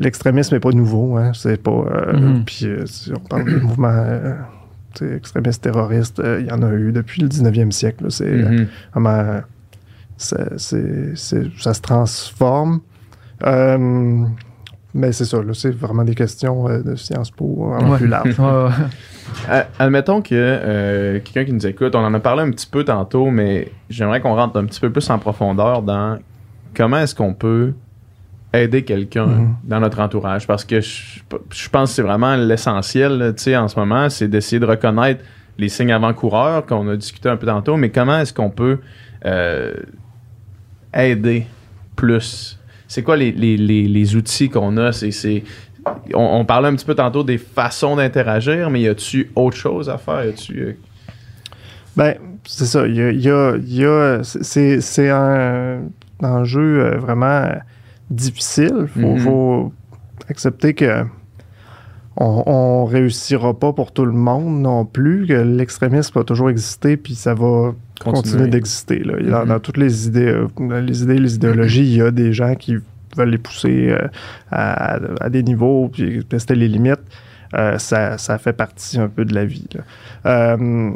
[0.00, 1.70] L'extrémisme n'est pas nouveau, hein, c'est pas...
[1.70, 2.44] euh, Mhm.
[2.44, 4.34] Puis euh, si on parle des mouvements euh,
[5.60, 8.06] terroristes, euh, il y en a eu depuis le 19e siècle.
[8.10, 8.42] C'est
[8.92, 9.40] vraiment...
[10.16, 10.58] c'est-
[11.14, 12.80] c'est- ça se transforme.
[13.44, 14.24] Euh,
[14.94, 17.96] mais c'est ça, là, c'est vraiment des questions euh, de Sciences Po vraiment Ouais.
[17.98, 18.36] plus larges.
[19.48, 22.84] Euh, admettons que euh, quelqu'un qui nous écoute, on en a parlé un petit peu
[22.84, 26.18] tantôt, mais j'aimerais qu'on rentre un petit peu plus en profondeur dans
[26.76, 27.72] comment est-ce qu'on peut
[28.54, 29.54] aider quelqu'un Mhm.
[29.64, 30.46] dans notre entourage?
[30.46, 34.08] Parce que je, je pense que c'est vraiment l'essentiel, là, tu sais, en ce moment,
[34.10, 35.22] c'est d'essayer de reconnaître
[35.58, 38.78] les signes avant-coureurs qu'on a discuté un peu tantôt, mais comment est-ce qu'on peut
[39.24, 39.72] euh,
[40.94, 41.46] aider
[41.96, 42.58] plus?
[42.88, 44.92] C'est quoi les, les- les- les outils qu'on a?
[44.92, 45.42] C'est,
[46.14, 49.88] on, on parlait un petit peu tantôt des façons d'interagir, mais y a-tu autre chose
[49.88, 50.24] à faire?
[50.24, 50.72] Y a-tu, euh,
[51.96, 52.86] Ben, c'est ça.
[52.86, 55.82] Il y a, y a- y a- c'est, c'est un
[56.22, 57.48] enjeu euh, vraiment
[58.12, 58.86] difficile.
[58.94, 59.18] Faut, Mhm.
[59.18, 59.72] faut
[60.28, 61.04] accepter que
[62.16, 66.96] on, on réussira pas pour tout le monde non plus, que l'extrémisme va toujours exister,
[66.96, 68.48] puis ça va continuer, Continuer.
[68.48, 68.98] d'exister.
[68.98, 69.14] Là.
[69.20, 69.46] Il Mhm.
[69.46, 70.26] Dans toutes les idées,
[70.60, 72.76] euh, les idées, les idéologies, il y a des gens qui
[73.16, 74.08] veulent les pousser euh,
[74.50, 77.00] à, à des niveaux, puis tester les limites.
[77.54, 79.68] Euh, ça, ça fait partie un peu de la vie.
[79.74, 79.82] là.
[80.56, 80.90] Euh,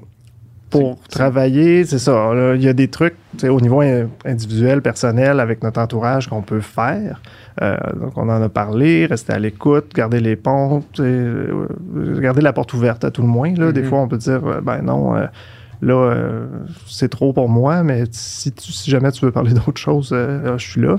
[0.70, 2.32] pour travailler, c'est ça.
[2.54, 3.14] Il y a des trucs
[3.44, 7.20] au niveau in- individuel, personnel, avec notre entourage qu'on peut faire.
[7.62, 11.66] Euh, donc, on en a parlé, rester à l'écoute, garder les ponts, euh,
[12.20, 13.54] garder la porte ouverte à tout le moins.
[13.54, 13.72] Là.
[13.72, 13.88] Des Mhm.
[13.88, 15.14] fois, on peut dire, euh, ben non,
[15.82, 16.14] là,
[16.86, 20.56] c'est trop pour moi, mais si, tu- si jamais tu veux parler d'autre chose, je
[20.58, 20.98] suis là.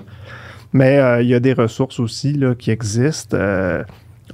[0.74, 3.38] Mais il y a des ressources aussi là, qui existent.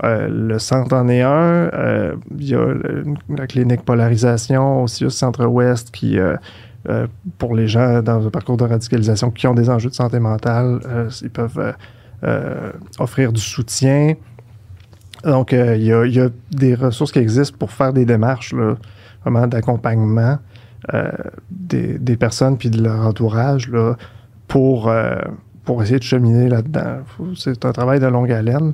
[0.02, 1.70] Euh, euh, le centre en est un.
[1.74, 6.36] Euh, Il y a le- la clinique polarisation aussi au centre-ouest qui, euh,
[6.90, 10.20] euh, pour les gens dans un parcours de radicalisation qui ont des enjeux de santé
[10.20, 11.72] mentale, euh, ils peuvent euh,
[12.24, 14.16] euh, offrir du soutien.
[15.24, 18.04] Donc, euh, il y, a, il y a des ressources qui existent pour faire des
[18.06, 18.76] démarches là,
[19.24, 20.38] vraiment d'accompagnement
[20.94, 21.10] euh,
[21.50, 23.96] des, des personnes puis de leur entourage là,
[24.50, 25.16] pour, euh,
[25.64, 26.98] pour essayer de cheminer là-dedans.
[27.38, 28.74] C'est un travail de longue haleine,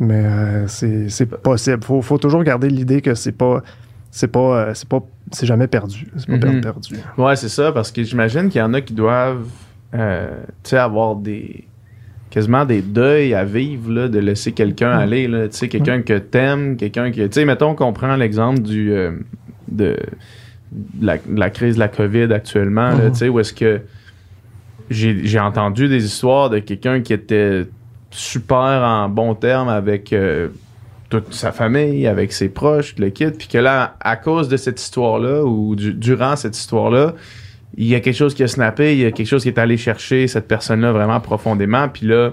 [0.00, 1.82] mais euh, c'est possible.
[1.84, 3.62] Faut, faut toujours garder l'idée que c'est pas
[4.10, 5.00] c'est pas euh, c'est pas
[5.32, 6.06] c'est jamais perdu.
[6.16, 6.40] C'est pas Mhm.
[6.40, 6.94] per- perdu.
[7.18, 9.46] Ouais, c'est ça, parce que j'imagine qu'il y en a qui doivent
[9.94, 10.28] euh,
[10.62, 11.64] tu sais, avoir des
[12.30, 15.00] quasiment des deuils à vivre là, de laisser quelqu'un Mm.
[15.00, 18.60] aller là, tu sais quelqu'un que t'aimes, quelqu'un que tu sais mettons qu'on prend l'exemple
[18.60, 19.12] du euh,
[19.68, 19.96] de,
[20.72, 23.12] de la, de la crise de la Covid actuellement là, Mhm.
[23.12, 23.80] tu sais où est-ce que
[24.90, 27.66] j'ai entendu des histoires de quelqu'un qui était
[28.10, 30.48] super en bon terme avec euh,
[31.10, 34.80] toute sa famille, avec ses proches, le kit, puis que là, à cause de cette
[34.80, 37.14] histoire-là, ou du- durant cette histoire-là,
[37.76, 39.58] il y a quelque chose qui a snappé, il y a quelque chose qui est
[39.58, 42.32] allé chercher cette personne-là vraiment profondément, puis là,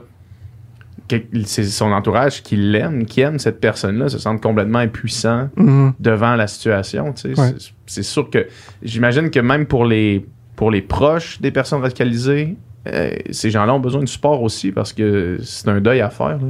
[1.45, 5.93] c'est son entourage qui l'aime, qui aime cette personne-là, se sent complètement impuissant Mhm.
[5.99, 7.13] devant la situation.
[7.13, 7.39] tu sais.
[7.39, 7.53] Ouais.
[7.57, 8.47] C'est- C'est sûr que
[8.81, 12.55] j'imagine que même pour les, pour les proches des personnes radicalisées,
[12.87, 16.37] euh, ces gens-là ont besoin de support aussi parce que c'est un deuil à faire.
[16.37, 16.47] là.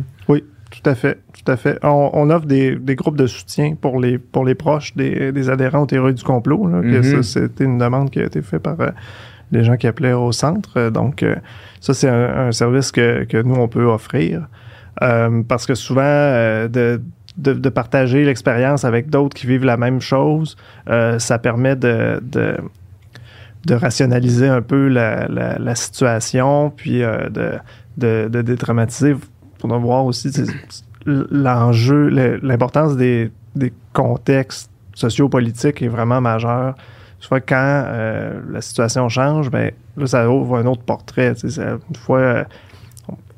[0.71, 1.77] Tout à fait, tout à fait.
[1.83, 5.49] On, on offre des, des groupes de soutien pour les, pour les proches des, des
[5.49, 6.65] adhérents aux théories du complot.
[6.65, 7.01] Mhm.
[7.03, 8.89] ça, c'était une demande qui a été faite par euh,
[9.51, 10.71] les gens qui appelaient au centre.
[10.75, 11.35] Euh, Donc, euh,
[11.79, 14.47] ça, c'est un, un service que, que nous, on peut offrir.
[15.47, 17.01] Parce que souvent, de,
[17.37, 20.57] de, de partager l'expérience avec d'autres qui vivent la même chose,
[21.19, 22.57] ça permet de, de,
[23.65, 27.51] de rationaliser un peu la, la, la situation, puis euh, de,
[27.97, 29.15] de, de dédramatiser
[29.59, 30.29] pour voir aussi
[31.05, 36.75] l'enjeu, le- l'importance des, des contextes sociopolitiques est vraiment majeure.
[37.19, 37.55] Soit quand
[37.87, 41.33] euh, la situation change, ben, là, ça ouvre un autre portrait.
[41.35, 42.43] tu sais, ça- Une fois, euh,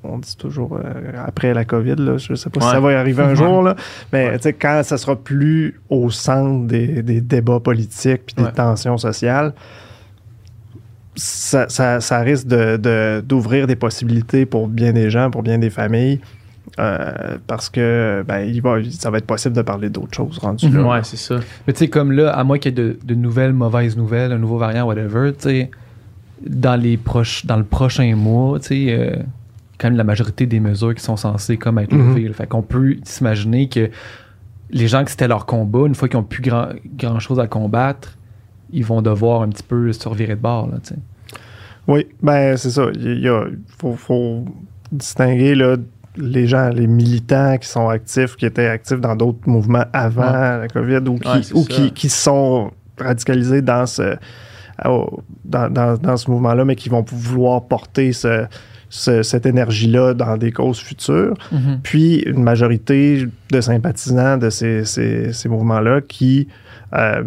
[0.04, 2.80] on, on dit toujours euh, après la COVID, là, je ne sais pas si ça
[2.80, 3.76] va y arriver un jour, là,
[4.12, 4.38] mais Ouais.
[4.38, 8.52] tu sais, quand ça sera plus au centre des, des débats politiques puis des Ouais.
[8.52, 9.54] tensions sociales,
[11.18, 15.58] ça, ça- ça risque de- de- d'ouvrir des possibilités pour bien des gens, pour bien
[15.58, 16.20] des familles,
[16.80, 20.70] euh, parce que ben, il va, ça va être possible de parler d'autres choses rendues
[20.70, 20.84] là.
[20.84, 21.36] Ouais, c'est ça.
[21.66, 24.32] Mais tu sais, comme là, à moins qu'il y ait de, de nouvelles mauvaises nouvelles,
[24.32, 25.72] un nouveau variant, whatever, tu sais,
[26.46, 29.16] dans, les proches, dans le prochain mois, tu sais, euh,
[29.80, 32.16] quand même la majorité des mesures qui sont censées comme être Mhm.
[32.16, 32.34] levées.
[32.34, 33.90] Fait qu'on peut s'imaginer que
[34.70, 37.48] les gens qui c'était leur combat, une fois qu'ils n'ont plus grand, grand chose à
[37.48, 38.17] combattre,
[38.72, 40.78] ils vont devoir un petit peu se revirer de bord, là.
[41.88, 42.88] Oui, ben c'est ça.
[42.96, 43.46] Il y a-
[43.80, 44.44] faut, faut
[44.92, 45.78] distinguer là,
[46.18, 50.58] les gens, les militants qui sont actifs, qui étaient actifs dans d'autres mouvements avant Ouais.
[50.60, 51.68] la COVID ou qui, Ouais, c'est ou ça.
[51.70, 54.16] qui, qui sont radicalisés dans ce,
[54.84, 58.46] dans, dans- dans ce mouvement-là, mais qui vont vouloir porter ce-
[58.90, 61.36] ce- cette énergie-là dans des causes futures.
[61.84, 66.48] puis une majorité de sympathisants de ces, ces- ces mouvements-là qui
[66.94, 67.24] euh,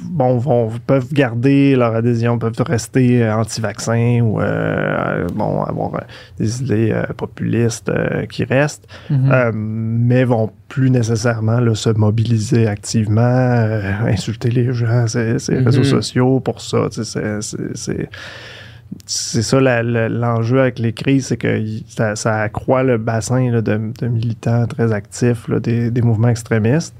[0.00, 6.04] bon, vont, peuvent garder leur adhésion, peuvent rester euh, anti-vaccins ou euh, euh, bon, avoir
[6.38, 9.52] des idées euh, populistes euh, qui restent, Mhm.
[9.54, 13.20] mais vont plus nécessairement là, se mobiliser activement,
[14.06, 15.64] insulter les gens, ces, Mhm.
[15.64, 16.88] réseaux sociaux pour ça.
[16.90, 17.40] c'est- c'est-
[17.74, 18.08] c'est-
[19.06, 23.78] c'est ça l'enjeu avec les crises, c'est que ça, ça accroît le bassin là, de,
[24.00, 26.94] de militants très actifs là, des, des mouvements extrémistes.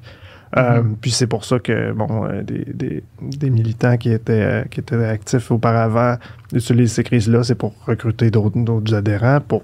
[0.56, 0.96] Euh, Mhm.
[1.00, 4.80] puis c'est pour ça que bon, euh, des, des- des militants qui étaient, euh, qui
[4.80, 6.16] étaient actifs auparavant
[6.54, 9.62] utilisent ces crises-là, c'est pour recruter d'autres adhérents, pour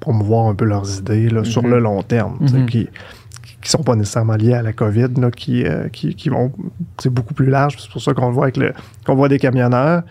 [0.00, 1.70] promouvoir un peu leurs idées là, sur Mhm.
[1.70, 2.66] le long terme, Mhm.
[2.66, 2.88] qui
[3.62, 6.52] qui sont pas nécessairement liés à la COVID, là, qui, qui, qui vont,
[6.98, 7.76] c'est beaucoup plus large.
[7.80, 8.72] C'est pour ça qu'on voit avec le,
[9.04, 10.02] qu'on voit des camionneurs,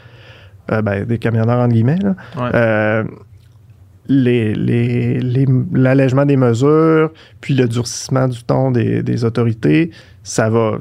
[0.68, 3.06] ben, des camionneurs entre guillemets, là, Ouais.
[4.08, 9.92] Les, les, les- l'allègement des mesures, puis le durcissement du ton des, des autorités,
[10.24, 10.78] ça va.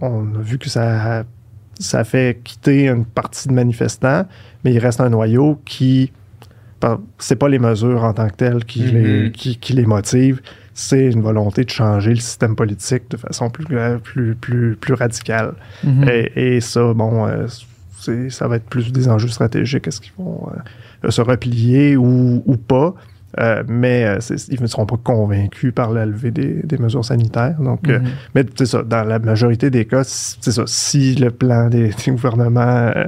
[0.00, 1.24] On a vu que ça,
[1.78, 4.26] ça fait quitter une partie de manifestants,
[4.64, 6.12] mais il reste un noyau qui.
[7.18, 8.88] C'est pas les mesures en tant que telles qui, Mhm.
[8.92, 10.42] les, qui, qui les motivent,
[10.74, 13.64] c'est une volonté de changer le système politique de façon plus,
[14.02, 15.54] plus, plus, plus radicale.
[15.82, 16.04] Mhm.
[16.08, 17.46] Et, et ça, bon, euh,
[18.28, 19.88] ça va être plus des enjeux stratégiques.
[19.88, 20.58] Est-ce qu'ils vont euh,
[21.10, 22.94] se replier ou, ou pas?
[23.40, 27.56] Euh, mais euh, ils ne seront pas convaincus par la levée des, des mesures sanitaires.
[27.60, 28.06] Donc, euh, Mhm.
[28.36, 30.62] mais c'est ça, dans la majorité des cas, c'est ça.
[30.66, 33.04] Si le plan des, des gouvernements euh,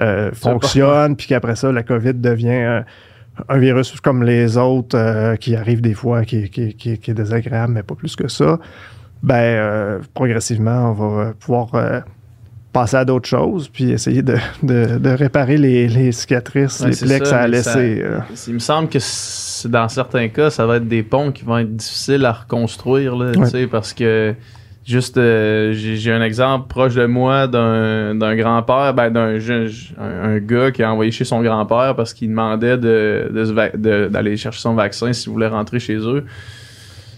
[0.00, 2.80] euh, fonctionne, puis qu'après ça, la COVID devient euh,
[3.48, 7.14] un virus comme les autres euh, qui arrive des fois, qui, qui- qui- qui est
[7.14, 8.60] désagréable, mais pas plus que ça,
[9.24, 12.00] ben euh, progressivement, on va euh, pouvoir euh,
[12.74, 16.96] passer à d'autres choses, puis essayer de, de- de réparer les, les cicatrices, Ouais, les
[16.96, 18.18] plaies que ça, a euh.
[18.46, 18.98] Il me semble que
[19.68, 23.32] dans certains cas, ça va être des ponts qui vont être difficiles à reconstruire, là,
[23.32, 23.46] tu Ouais.
[23.46, 24.34] sais, parce que
[24.86, 29.66] juste, euh, j'ai un exemple proche de moi d'un grand-père, ben, d'un un,
[30.34, 34.74] un gars qui a envoyé chez son grand-père parce qu'il demandait de- d'aller chercher son
[34.74, 36.24] vaccin s'il voulait rentrer chez eux.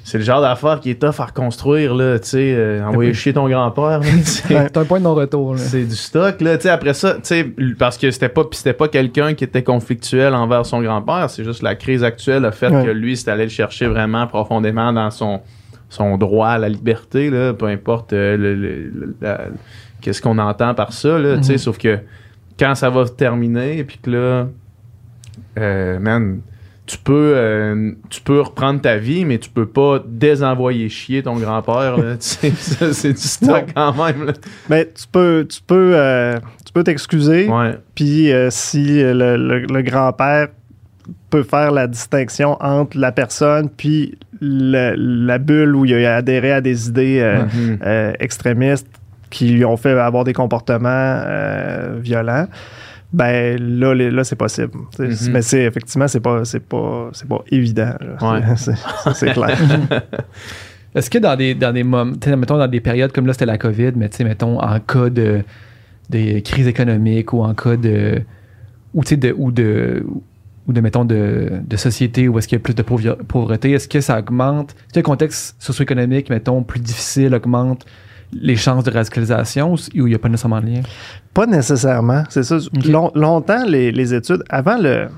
[0.08, 3.32] C'est le genre d'affaire qui est tough à reconstruire, là, tu sais, euh, envoyer chez
[3.32, 4.00] ton grand-père.
[4.22, 5.54] C'est un point de non-retour.
[5.54, 5.58] là.
[5.60, 6.56] C'est du stock, là.
[6.56, 7.44] Tu sais, après ça, tu sais,
[7.76, 11.28] parce que c'était pas, c'était pas quelqu'un qui était conflictuel envers son grand-père.
[11.28, 12.84] C'est juste la crise actuelle a fait Ouais.
[12.84, 15.40] que lui, c'est allé le chercher vraiment profondément dans son,
[15.88, 17.52] son droit à la liberté, là.
[17.52, 19.16] Peu importe euh, le- le-
[20.00, 21.36] qu'est-ce qu'on entend par ça, là.
[21.38, 21.58] Tu sais, Mhm.
[21.58, 21.98] sauf que
[22.60, 24.46] quand ça va terminer, puis que là,
[25.58, 26.40] euh, man,
[26.86, 31.34] tu peux, euh, tu peux reprendre ta vie, mais tu peux pas désenvoyer chier ton
[31.36, 34.32] grand-père, c'est du stock quand même, là.
[34.70, 37.48] Mais tu peux, tu peux, euh, tu peux t'excuser.
[37.94, 40.48] Puis euh, si le, le- le grand-père
[41.30, 46.52] peut faire la distinction entre la personne puis le- la bulle où il a adhéré
[46.52, 47.20] à des idées
[47.82, 48.88] euh, extrémistes
[49.30, 51.20] qui lui ont fait avoir des comportements
[52.00, 52.46] violents,
[53.12, 54.72] ben là, là c'est possible.
[54.98, 55.14] Mhm.
[55.30, 57.94] Mais c'est effectivement c'est pas c'est pas c'est pas évident.
[58.20, 58.40] Ouais.
[59.14, 59.56] C'est- clair.
[60.94, 63.58] Est-ce que dans des, dans des moments, mettons dans des périodes comme là, c'était la
[63.58, 65.42] COVID, mais tu sais, mettons en cas de,
[66.08, 68.22] de crise économique ou en cas de.
[68.94, 69.34] ou tu sais, de.
[69.36, 70.04] ou de.
[70.66, 73.72] ou de, mettons, de, de société où est-ce qu'il y a plus de pauvre- pauvreté,
[73.72, 77.84] est-ce que ça augmente, tu sais, le contexte socio-économique, mettons, plus difficile, augmente
[78.40, 80.80] les chances de radicalisation ou il n'y a pas nécessairement de lien?
[81.34, 82.24] Pas nécessairement.
[82.28, 82.56] C'est ça.
[82.88, 85.08] Long- longtemps, les, les études, avant le,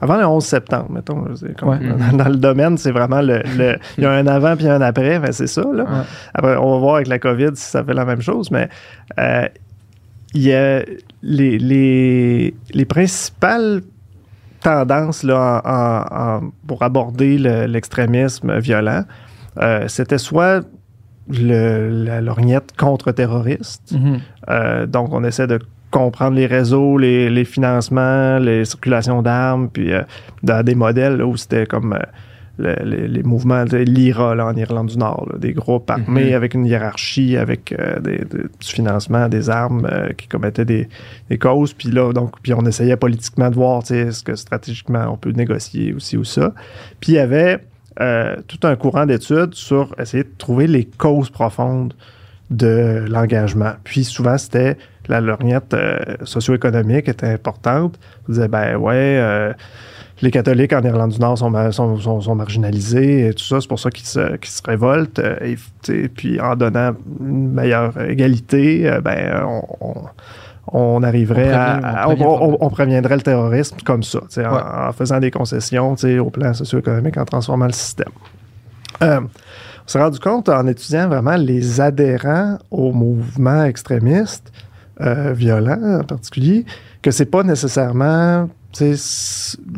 [0.00, 1.78] avant le 11 septembre, mettons, c'est comme- Ouais.
[2.10, 4.80] dans, dans le domaine, c'est vraiment le, le- Il y a un avant puis un
[4.80, 5.62] après, ben c'est ça.
[5.62, 5.84] Là.
[5.84, 5.88] Ouais.
[6.34, 8.68] Après, on va voir avec la COVID si ça fait la même chose, mais
[9.18, 9.46] euh,
[10.34, 10.82] il y a
[11.22, 13.82] les, les, les principales
[14.62, 19.04] tendances là, en- en- en- pour aborder le- l'extrémisme violent,
[19.60, 20.64] euh, c'était soit
[21.28, 24.18] le- la lorgnette contre-terroriste, Mhm.
[24.50, 25.58] euh, donc, on essaie de
[25.90, 30.02] comprendre les réseaux, les, les financements, les circulations d'armes, puis euh,
[30.42, 31.98] dans des modèles là, où c'était comme euh,
[32.58, 36.30] le- les, les mouvements de l'IRA là, en Irlande du Nord, là, des groupes armés
[36.30, 36.34] Mhm.
[36.34, 40.88] avec une hiérarchie, avec euh, des- des- du financement, des armes euh, qui commettaient des,
[41.30, 41.72] des causes.
[41.74, 45.16] Puis là, donc, puis on essayait politiquement de voir, tu sais, est-ce que stratégiquement on
[45.16, 46.52] peut négocier aussi ou ça.
[47.00, 47.58] Puis il y avait
[48.00, 51.94] euh, tout un courant d'études sur essayer de trouver les causes profondes
[52.50, 53.72] de l'engagement.
[53.84, 54.76] Puis souvent, c'était
[55.08, 57.98] la lorgnette euh, socio-économique était importante.
[58.28, 59.52] On disait, ben ouais, euh,
[60.22, 63.60] les catholiques en Irlande du Nord sont, sont, sont- marginalisés et tout ça.
[63.60, 65.20] C'est pour ça qu'ils se, qu'ils se révoltent.
[65.40, 69.44] et, puis en donnant une meilleure égalité, euh, ben
[69.80, 70.04] on-
[70.72, 71.54] on arriverait On
[71.84, 72.08] à,
[72.60, 77.66] on préviendrait le terrorisme comme ça, en- faisant des concessions au plan socio-économique, en transformant
[77.66, 78.08] le système.
[79.02, 84.50] Euh, on s'est rendu compte en étudiant vraiment les adhérents au mouvement extrémiste,
[85.00, 86.64] euh, violent en particulier,
[87.02, 88.48] que c'est pas nécessairement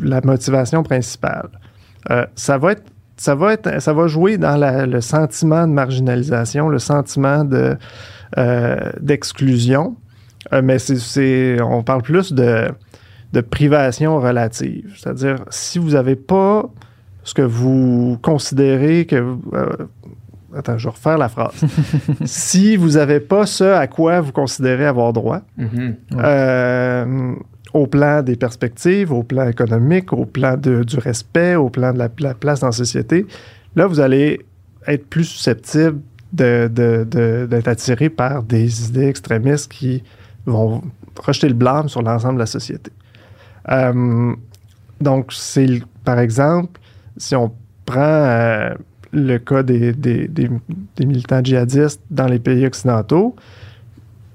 [0.01, 1.49] la motivation principale.
[2.09, 2.83] Euh, ça va être
[3.17, 7.75] ça va être ça va jouer dans la- le sentiment de marginalisation, le sentiment de
[8.37, 9.95] euh, d'exclusion,
[10.53, 12.69] Euh, mais c'est- on parle plus de
[13.33, 14.93] de privation relative.
[14.97, 16.69] C'est-à-dire, si vous n'avez pas
[17.23, 19.15] ce que vous considérez que...
[19.53, 19.75] euh,
[20.55, 21.51] attends, je vais refaire la phrase.
[22.25, 25.95] si vous n'avez pas ce à quoi vous considérez avoir droit, Mhm.
[26.13, 26.17] Ouais.
[26.23, 27.33] euh,
[27.73, 31.99] au plan des perspectives, au plan économique, au plan de- du respect, au plan de
[31.99, 33.25] la, la place dans la société,
[33.75, 34.39] là, vous allez
[34.87, 35.99] être plus susceptible
[36.31, 40.01] de- de- de- d'être attiré par des idées extrémistes qui
[40.47, 40.81] vont
[41.21, 42.91] rejeter le blâme sur l'ensemble de la société.
[43.69, 44.33] Euh,
[45.01, 46.79] donc, c'est par exemple,
[47.17, 47.51] si on
[47.85, 48.73] prend euh,
[49.11, 50.49] le cas des, des-
[50.99, 53.35] militants djihadistes dans les pays occidentaux,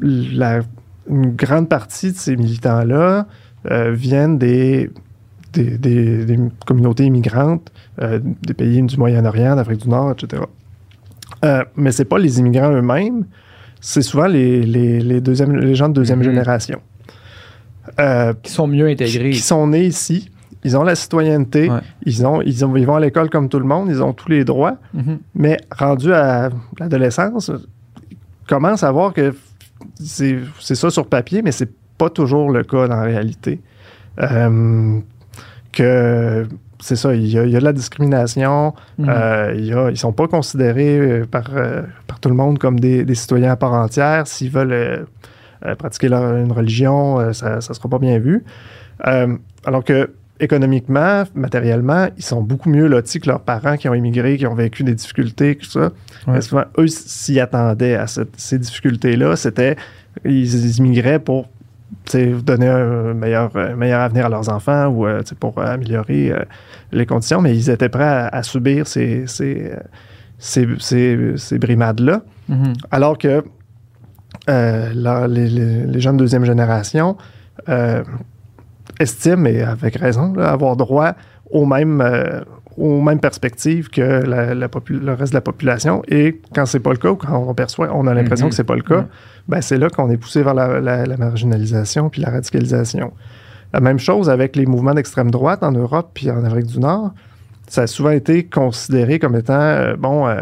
[0.00, 3.26] une grande partie de ces militants-là
[3.70, 4.90] euh, viennent des,
[6.66, 10.42] communautés immigrantes, des pays du Moyen-Orient, d'Afrique du Nord, etc.
[11.76, 13.26] Mais c'est pas les immigrants eux-mêmes,
[13.82, 16.24] c'est souvent les, les, les, gens de deuxième Mhm.
[16.24, 16.80] génération.
[18.00, 19.30] Euh, Qui sont mieux intégrés.
[19.30, 20.30] qui sont nés ici,
[20.64, 21.80] ils ont la citoyenneté, Ouais.
[22.06, 24.30] ils, ont, ils, ont, ils vont à l'école comme tout le monde, ils ont tous
[24.30, 25.18] les droits, Mhm.
[25.34, 27.50] mais rendus à l'adolescence,
[28.10, 28.16] ils
[28.48, 29.34] commencent à voir que
[30.00, 33.60] c'est c'est ça sur papier, mais c'est pas toujours le cas dans la réalité.
[34.20, 35.00] Euh,
[35.72, 36.46] que
[36.82, 39.06] c'est ça, il y, a, il y a de la discrimination, Mhm.
[39.08, 42.58] euh, il y a- ils sont pas considérés euh, par, euh, par tout le monde
[42.58, 44.26] comme des, des citoyens à part entière.
[44.26, 45.06] S'ils veulent
[45.78, 48.44] pratiquer leur- une religion, ça ne sera pas bien vu.
[49.64, 50.10] Alors que
[50.40, 54.54] économiquement, matériellement, ils sont beaucoup mieux lotis que leurs parents qui ont immigré, qui ont
[54.56, 55.90] vécu des difficultés, tout ça.
[56.26, 56.40] Ouais.
[56.40, 59.36] Souvent, eux s'y attendaient à cette- ces difficultés-là.
[59.36, 59.76] C'était,
[60.24, 61.48] ils, ils immigraient pour
[62.44, 66.44] donner un meilleur, un meilleur avenir à leurs enfants ou euh, pour améliorer euh,
[66.92, 69.76] les conditions, mais ils étaient prêts à, à subir ces, ces, euh,
[70.38, 72.22] ces, ces- ces brimades-là.
[72.48, 72.72] Mhm.
[72.90, 73.44] Alors que
[74.48, 77.16] euh, la- les, les- les gens de deuxième génération
[77.68, 78.02] euh,
[78.98, 81.12] estiment, et avec raison, là, avoir droit
[81.50, 82.40] aux mêmes, euh,
[82.78, 86.02] aux mêmes perspectives que la- la popu- le reste de la population.
[86.08, 88.50] Et quand c'est pas le cas, ou quand on perçoit, on a l'impression Mhm.
[88.50, 89.06] que c'est pas le cas, Ouais.
[89.48, 93.12] ben, c'est là qu'on est poussé vers la, la- la marginalisation puis la radicalisation.
[93.72, 97.12] La même chose avec les mouvements d'extrême droite en Europe puis en Amérique du Nord.
[97.68, 100.40] Ça a souvent été considéré comme étant, euh, bon, euh,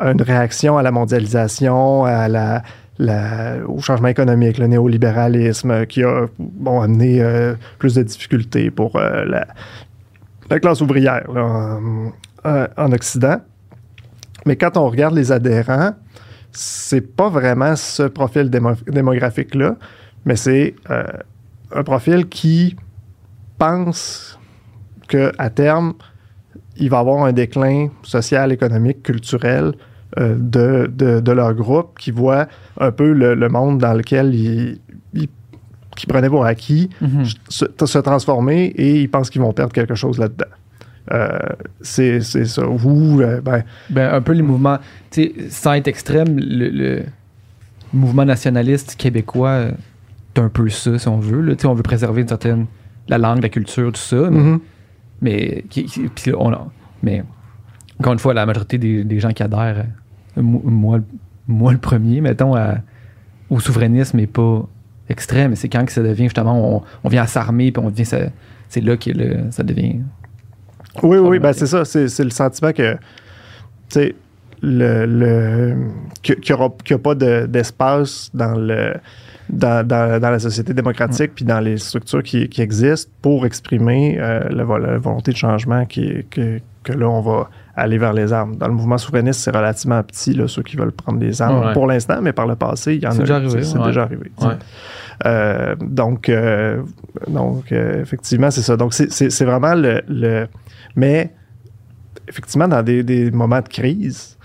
[0.00, 2.62] une réaction à la mondialisation, à la,
[2.98, 8.96] la- au changement économique, le néolibéralisme qui a bon, amené euh, plus de difficultés pour
[8.96, 9.46] euh, la,
[10.50, 12.12] la classe ouvrière là, en,
[12.44, 13.40] en- en Occident.
[14.46, 15.92] Mais quand on regarde les adhérents,
[16.52, 19.76] c'est pas vraiment ce profil démo- démographique-là,
[20.24, 21.04] mais c'est euh,
[21.74, 22.76] un profil qui
[23.58, 24.38] pense
[25.08, 25.94] qu'à terme,
[26.76, 29.72] il va y avoir un déclin social, économique, culturel
[30.18, 30.86] euh, de,
[31.20, 32.46] de, leur groupe, qui voit
[32.80, 34.80] un peu le, le monde dans lequel ils,
[35.12, 35.28] ils-
[35.98, 37.24] qu'ils prenaient pour acquis Mhm.
[37.48, 40.46] se, se transformer et ils pensent qu'ils vont perdre quelque chose là-dedans.
[41.12, 41.38] Euh,
[41.80, 42.66] c'est ça.
[42.68, 44.78] Ou, euh, ben, Ben, un peu les mouvements,
[45.10, 47.02] tu sais, sans être extrême, le, le
[47.94, 49.70] mouvement nationaliste québécois, euh,
[50.34, 51.40] c'est un peu ça, si on veut.
[51.40, 51.54] là.
[51.56, 52.66] Tu sais, on veut préserver une certaine,
[53.08, 54.28] la langue, la culture, tout ça.
[54.30, 54.60] Mais, mhm.
[55.22, 56.68] mais, qui- qui- on a-
[57.02, 57.24] mais
[57.98, 59.86] encore une fois, la majorité des, des gens qui adhèrent,
[60.36, 61.00] euh, mo- moi,
[61.48, 62.76] moi le premier, mettons, à-
[63.48, 64.68] au souverainisme n'est pas
[65.08, 65.54] extrême.
[65.56, 68.04] C'est quand que ça devient justement, on, on vient à s'armer, puis on devient,
[68.68, 70.00] c'est là que le- ça devient.
[71.02, 71.84] Oui, oui, ben c'est ça.
[71.84, 72.98] C'est le sentiment que, tu
[73.90, 74.14] sais,
[74.60, 75.76] le, le,
[76.22, 78.94] qu'il n'y aura, a pas de- d'espace dans, le,
[79.48, 84.16] dans, dans, dans la société démocratique puis dans les structures qui, qui existent pour exprimer
[84.18, 87.48] euh, la, vo- la volonté de changement qui, que, que là, on va
[87.78, 88.56] aller vers les armes.
[88.56, 91.72] Dans le mouvement souverainiste, c'est relativement petit, là, ceux qui veulent prendre les armes Ouais.
[91.72, 93.20] pour l'instant, mais par le passé, il y en C'est a.
[93.22, 93.84] déjà arrivé, C'est ouais.
[93.86, 94.30] déjà arrivé.
[94.40, 94.48] Ouais.
[95.26, 96.82] Euh, donc, euh,
[97.26, 98.76] donc euh, effectivement, c'est ça.
[98.76, 100.46] Donc, c'est- c'est c'est vraiment le, le-
[100.96, 101.32] Mais,
[102.28, 104.36] effectivement, dans des, des moments de crise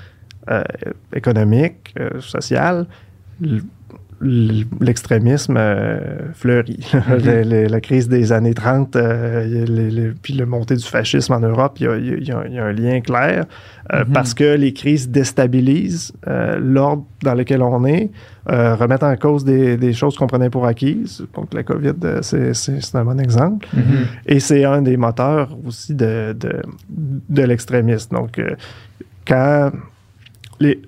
[1.15, 2.85] économique, sociale,
[4.23, 5.99] l'extrémisme euh,
[6.33, 6.79] fleurit.
[7.09, 11.39] Le- le- la crise des années 30, euh, les- puis le montée du fascisme en
[11.39, 13.45] Europe, il y a, y y y un lien clair
[13.93, 14.13] euh, Mhm.
[14.13, 16.13] parce que les crises déstabilisent
[16.59, 18.11] l'ordre dans lequel on est,
[18.47, 21.25] remettent en cause des, des choses qu'on prenait pour acquises.
[21.35, 22.53] Donc la COVID, c'est-
[22.95, 23.67] un bon exemple.
[24.25, 28.15] Et c'est un des moteurs aussi de, de, de l'extrémisme.
[28.15, 28.39] Donc,
[29.27, 29.71] quand
[30.59, 30.81] les,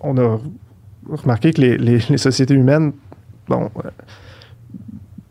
[0.00, 0.38] on a
[1.08, 2.92] remarqué que les, sociétés humaines,
[3.48, 3.90] bon, euh,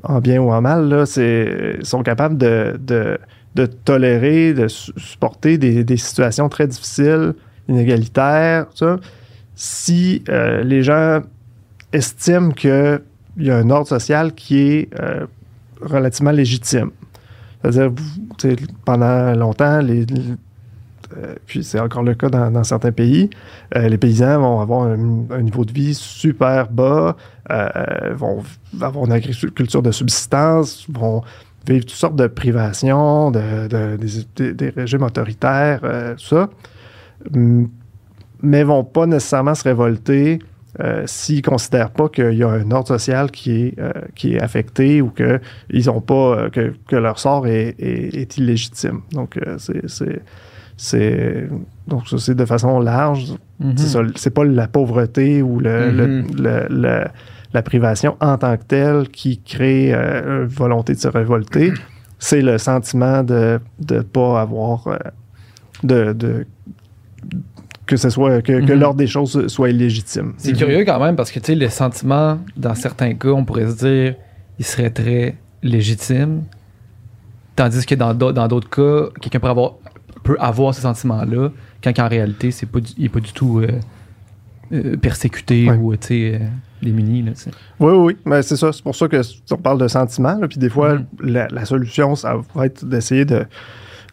[0.04, 3.20] en bien ou en mal, là, sont capables de,
[3.86, 7.34] tolérer, de su- supporter des, situations très difficiles,
[7.68, 8.98] inégalitaires, ça,
[9.56, 11.22] si euh, les gens
[11.94, 13.02] estiment qu'il
[13.38, 15.26] y a un ordre social qui est euh,
[15.82, 16.92] relativement légitime.
[17.62, 17.92] C'est-à-dire,
[18.86, 20.06] pendant longtemps, les-
[21.18, 23.30] euh, puis c'est encore le cas dans, certains pays,
[23.76, 27.16] euh, les paysans vont avoir un, niveau de vie super bas,
[27.50, 28.44] euh, vont
[28.82, 31.22] avoir une agriculture de subsistance, vont
[31.68, 35.82] vivre toutes sortes de privations, de, de- des, régimes autoritaires,
[36.18, 36.50] tout ça,
[38.42, 40.40] mais vont pas nécessairement se révolter
[41.06, 43.76] s'ils considèrent pas qu'il y a un ordre social qui est,
[44.16, 45.40] qui est affecté ou que
[45.70, 49.02] ils ont pas que, leur sort est, est- illégitime.
[49.12, 50.22] Donc c'est
[50.84, 51.48] c'est
[51.88, 53.34] donc ça c'est de façon large.
[53.60, 53.76] Mhm.
[54.16, 56.26] C'est pas la pauvreté ou le, Mhm.
[56.42, 57.06] le- le-
[57.54, 61.72] la privation en tant que telle qui crée euh, une volonté de se révolter.
[62.18, 63.60] C'est le sentiment de
[63.92, 64.98] ne pas avoir euh,
[65.84, 66.46] de, de-
[67.86, 68.80] que ce soit que, que Mhm.
[68.80, 70.34] l'ordre des choses soit illégitime.
[70.38, 73.68] C'est curieux quand même parce que tu sais, le sentiment, dans certains cas, on pourrait
[73.70, 74.16] se dire,
[74.58, 76.44] il serait très légitime.
[77.56, 79.74] Tandis que dans d'au- dans d'autres cas, quelqu'un peut avoir,
[80.34, 81.50] peut avoir ce sentiment-là,
[81.84, 83.68] quand en réalité, c'est pas du- il n'est pas du tout euh,
[84.74, 85.76] euh, persécuté Ouais.
[85.78, 86.46] ou tu sais, euh,
[86.82, 87.22] démuni.
[87.24, 87.32] Là.
[87.80, 88.18] Oui, oui.
[88.26, 88.72] Mais c'est ça.
[88.72, 89.22] C'est pour ça que
[89.52, 90.38] on parle de sentiment.
[90.40, 91.06] là, Puis des fois, Mhm.
[91.24, 93.46] la, la solution, ça va être d'essayer de,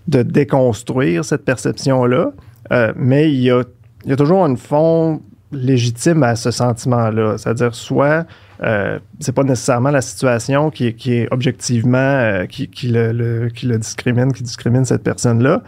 [0.09, 2.33] de déconstruire cette perception-là.
[2.73, 3.63] Euh, mais il y a,
[4.05, 7.39] il y a toujours un fond légitime à ce sentiment-là.
[7.39, 8.27] C'est-à-dire, soit
[8.65, 13.13] euh, c'est pas nécessairement la situation qui est, qui est objectivement euh, qui, qui le,
[13.13, 15.63] le- qui le discrimine, qui discrimine cette personne-là.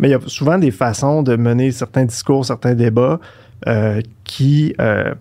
[0.00, 3.20] Mais il y a souvent des façons de mener certains discours, certains débats
[3.68, 5.14] euh, qui, euh,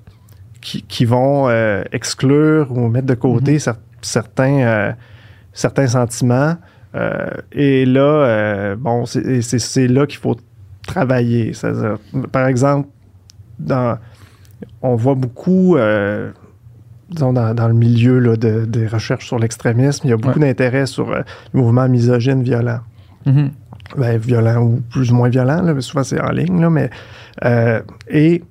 [0.61, 4.95] qui, qui vont euh, exclure ou mettre de côté cer- certains,
[5.53, 6.55] certains sentiments.
[7.51, 10.37] Et là, bon, c'est- là qu'il faut
[10.87, 11.51] travailler.
[12.31, 12.87] Par exemple,
[13.59, 13.97] dans,
[14.81, 15.77] on voit beaucoup,
[17.09, 20.39] disons, dans, dans le milieu là, de- des recherches sur l'extrémisme, il y a beaucoup
[20.39, 21.21] d'intérêt sur les
[21.53, 22.79] mouvements misogynes violents
[23.25, 23.51] Mhm.
[23.97, 26.59] Ben, violent ou plus ou moins violent, là, souvent c'est en ligne.
[26.61, 26.89] Là, mais,
[27.45, 28.43] euh, et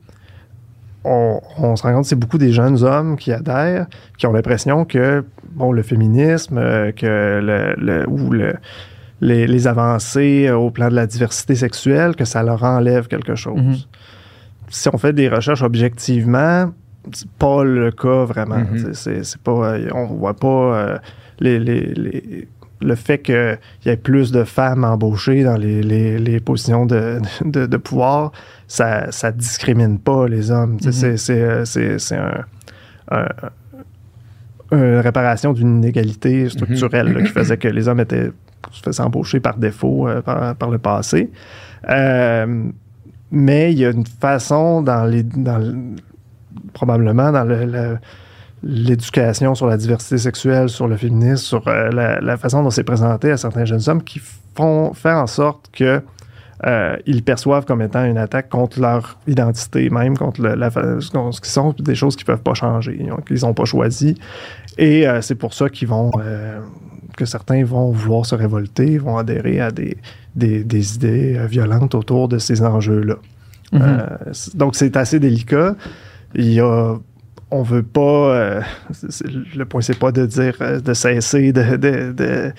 [1.04, 3.86] on, on se rend compte que c'est beaucoup des jeunes hommes qui adhèrent,
[4.18, 8.54] qui ont l'impression que bon, le féminisme, euh, que le, le- ou le-
[9.20, 13.34] les, les avancées euh, au plan de la diversité sexuelle, que ça leur enlève quelque
[13.34, 13.60] chose.
[13.60, 13.76] Mhm.
[14.68, 16.70] Si on fait des recherches objectivement,
[17.12, 18.58] c'est pas le cas vraiment.
[18.58, 18.78] Mhm.
[18.78, 20.98] C'est- C'est c'est pas, on voit pas euh,
[21.40, 22.48] les, les- les-
[22.80, 27.18] le fait qu'il y ait plus de femmes embauchées dans les, les- les positions de,
[27.44, 28.32] de- de pouvoir,
[28.68, 30.78] ça, ça discrimine pas les hommes.
[30.84, 31.16] Mhm.
[31.16, 32.44] C'est un-
[33.10, 33.28] un-
[34.70, 38.30] une réparation d'une inégalité structurelle là, qui faisait que les hommes étaient
[38.70, 41.30] se faisaient embaucher par défaut euh, par, par le passé.
[41.88, 42.64] Euh,
[43.30, 45.74] mais il y a une façon dans les dans le-
[46.74, 47.98] probablement dans le- le-
[48.62, 52.84] l'éducation sur la diversité sexuelle, sur le féminisme, sur euh, la, la façon dont c'est
[52.84, 54.20] présenté à certains jeunes hommes qui
[54.54, 56.02] font faire en sorte que
[56.66, 61.08] euh, ils perçoivent comme étant une attaque contre leur identité, même contre le- la, ce
[61.10, 64.16] qu'on- ce qui sont des choses qui peuvent pas changer, qu'ils n'ont pas choisi.
[64.76, 66.58] Et euh, c'est pour ça qu'ils vont euh,
[67.16, 69.98] que certains vont vouloir se révolter, vont adhérer à des,
[70.34, 73.16] des, des idées violentes autour de ces enjeux-là.
[74.32, 75.76] C- donc c'est assez délicat.
[76.34, 76.96] Il y a
[77.50, 78.00] on veut pas
[78.34, 78.60] euh,
[79.56, 82.52] le point c'est pas de dire euh, de cesser de de,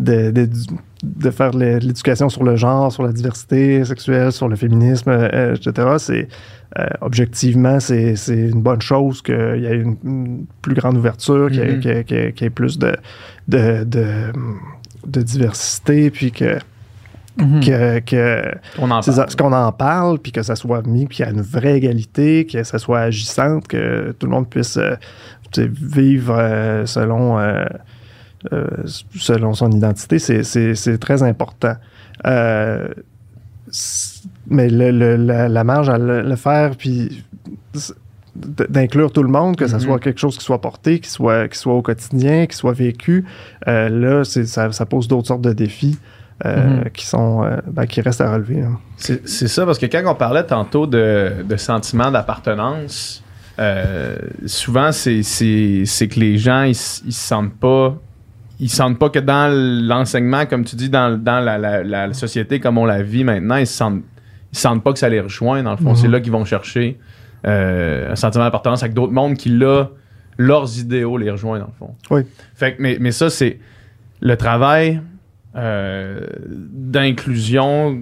[0.00, 0.48] de,
[1.04, 5.88] de, faire l'éducation sur le genre, sur la diversité sexuelle, sur le féminisme, euh, etc.
[5.98, 6.28] C'est
[6.78, 11.48] euh, objectivement c'est c'est une bonne chose qu'il y ait une, une plus grande ouverture,
[11.48, 12.96] qu'il y, ait- qu'il y ait- qu'il y ait- qu'il y ait plus de
[13.46, 14.04] de, de
[15.06, 16.58] de diversité, puis que,
[17.36, 17.60] Mhm.
[17.64, 19.26] que, que On en c'est parle.
[19.26, 21.40] ça, ce qu'on en parle, puis que ça soit mis, puis qu'il y a une
[21.42, 24.94] vraie égalité, que ça soit agissante, que tout le monde puisse euh,
[25.58, 27.64] vivre euh, selon, euh,
[29.16, 31.74] selon son identité, c'est- très important.
[34.46, 37.24] Mais le- le- la, la marge à le, le faire, puis
[38.36, 39.82] d'inclure tout le monde, que ça Mhm.
[39.82, 43.24] soit quelque chose qui soit porté, qui soit, qui soit au quotidien, qui soit vécu,
[43.66, 45.98] là, ça pose d'autres sortes de défis.
[46.44, 46.90] Euh, Mhm.
[46.90, 48.60] qui sont euh, ben, qui restent à relever.
[48.62, 48.70] là.
[48.96, 53.22] C'est c'est ça, parce que quand on parlait tantôt de, de sentiment d'appartenance,
[53.58, 54.16] euh,
[54.46, 57.96] souvent, c'est c'est- c'est que les gens, ils, se sentent pas.
[58.60, 62.60] Ils sentent pas que dans l'enseignement, comme tu dis, dans, dans la, la- la société
[62.60, 64.02] comme on la vit maintenant, ils se sentent,
[64.52, 65.62] ils sentent pas que ça les rejoint.
[65.62, 65.96] Dans le fond, Mhm.
[65.96, 66.98] c'est là qu'ils vont chercher
[67.46, 69.88] euh, un sentiment d'appartenance avec d'autres mondes qui, là,
[70.38, 71.94] leurs idéaux les rejoignent, dans le fond.
[72.10, 72.22] Oui.
[72.54, 73.58] Fait que, mais, mais ça, c'est
[74.20, 75.00] le travail
[75.56, 76.20] euh,
[76.72, 78.00] d'inclusion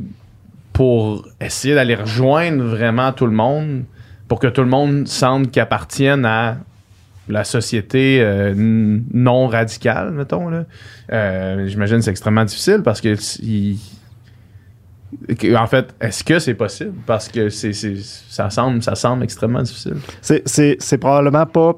[0.73, 3.85] pour essayer d'aller rejoindre vraiment tout le monde,
[4.29, 6.57] pour que tout le monde sente qu'ils appartiennent à
[7.29, 10.49] la société euh, non radicale, mettons.
[10.49, 10.65] Là.
[11.13, 13.79] Euh, J'imagine que c'est extrêmement difficile parce que, il-
[15.57, 16.95] en fait, est-ce que c'est possible?
[17.07, 19.97] Parce que c'est, c'est- ça, semble, ça semble extrêmement difficile.
[20.23, 20.43] C'est-
[20.81, 21.75] C'est probablement pas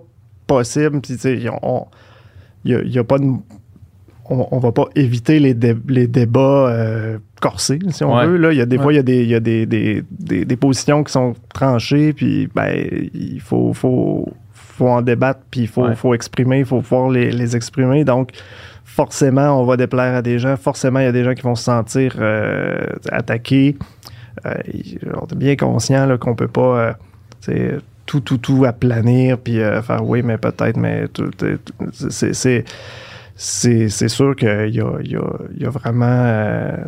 [0.46, 1.00] possible.
[1.00, 3.32] Puis, tu sais, y a- a pas de-
[4.30, 8.26] on, on va pas éviter les, dé- les débats euh, corsés, si on Ouais.
[8.26, 8.36] veut.
[8.36, 8.52] Là.
[8.52, 8.82] Il y a des Ouais.
[8.82, 12.12] fois, il y a, des, il y a des, des, des- positions qui sont tranchées,
[12.12, 12.72] puis ben,
[13.14, 15.94] il faut, faut, faut en débattre, puis il faut, Ouais.
[15.94, 18.04] faut exprimer, il faut pouvoir les, les exprimer.
[18.04, 18.30] Donc,
[18.84, 20.56] forcément, on va déplaire à des gens.
[20.56, 23.76] Forcément, il y a des gens qui vont se sentir euh, attaqués.
[24.46, 24.54] Euh,
[25.20, 26.96] on est bien conscient là, qu'on peut pas
[27.48, 31.04] euh, tout, tout, tout aplanir puis faire oui, mais peut-être, mais
[32.10, 32.64] c'est-
[33.36, 35.22] c'est sûr qu'il y a, il y, a,
[35.56, 36.04] il y a vraiment.
[36.06, 36.84] euh,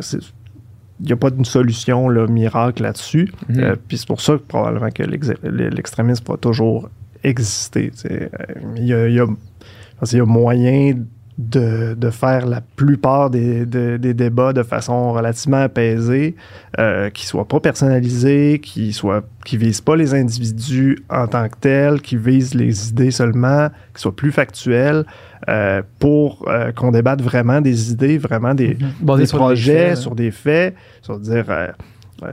[0.99, 3.31] il n'y a pas d'une solution là, miracle là-dessus.
[3.49, 3.59] Mhm.
[3.59, 6.89] Euh, Puis c'est pour ça que probablement que l'ex- l'extrémisme va toujours
[7.23, 7.91] exister.
[7.93, 8.31] sais.
[8.39, 8.45] Euh,
[8.77, 10.95] Il y a, il y a moyen
[11.37, 16.35] de, de faire la plupart des, de- des débats de façon relativement apaisée,
[16.79, 21.47] euh, qui ne soient pas personnalisés, qui soient qui visent pas les individus en tant
[21.47, 25.05] que tels, qui visent les idées seulement, qui soient plus factuels,
[25.47, 29.73] euh, pour euh, qu'on débatte vraiment des idées, vraiment des, Basé des sur des projets,
[29.77, 29.95] faits, là.
[29.95, 31.67] sur des faits, sur dire euh,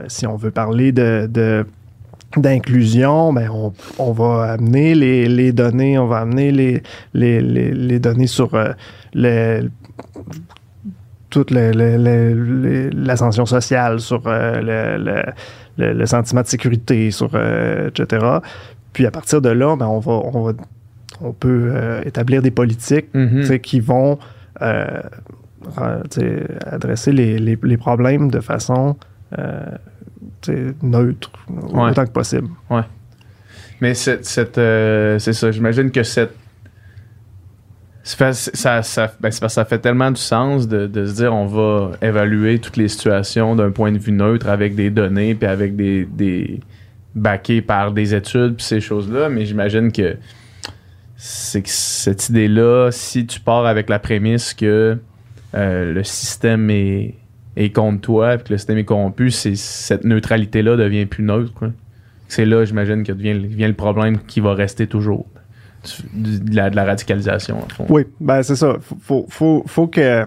[0.07, 1.65] si on veut parler de, de-
[2.41, 6.81] d'inclusion, ben on, on va amener les, les données, on va amener les,
[7.13, 8.73] les, les, les données sur euh,
[9.13, 9.69] le-
[11.29, 14.61] toute l'ascension sociale, sur euh,
[14.97, 15.23] le, le-
[15.77, 18.25] le- le sentiment de sécurité, sur euh, etc.
[18.93, 20.53] Puis à partir de là, ben on va, on va
[21.21, 21.71] on peut
[22.05, 23.43] établir des politiques Mhm.
[23.43, 24.17] sais, qui vont
[26.71, 27.39] adresser les,
[27.77, 28.95] problèmes de façon
[30.81, 31.91] neutre, Ouais.
[31.91, 32.47] autant que possible.
[33.81, 36.33] Mais cette, cette, euh, c'est ça, j'imagine que cette.
[38.03, 41.15] Ça, ça, ça, ben, c'est parce que ça fait tellement du sens de, de se
[41.15, 45.33] dire on va évaluer toutes les situations d'un point de vue neutre avec des données
[45.33, 46.59] puis avec des, des
[47.15, 50.17] baqués par des études puis ces choses-là, mais j'imagine que
[51.17, 54.99] c'est que cette idée-là, si tu pars avec la prémisse que
[55.55, 57.15] euh, le système est,
[57.55, 61.53] est contre toi puis que le système est corrompu, c'est cette neutralité-là devient plus neutre.
[61.53, 61.69] quoi.
[62.27, 65.25] C'est là, j'imagine, que devient, vient le problème qui va rester toujours.
[66.15, 67.85] De la, de la radicalisation, en fond.
[67.89, 68.77] Oui, ben c'est ça.
[68.81, 70.25] Faut, faut, faut, faut que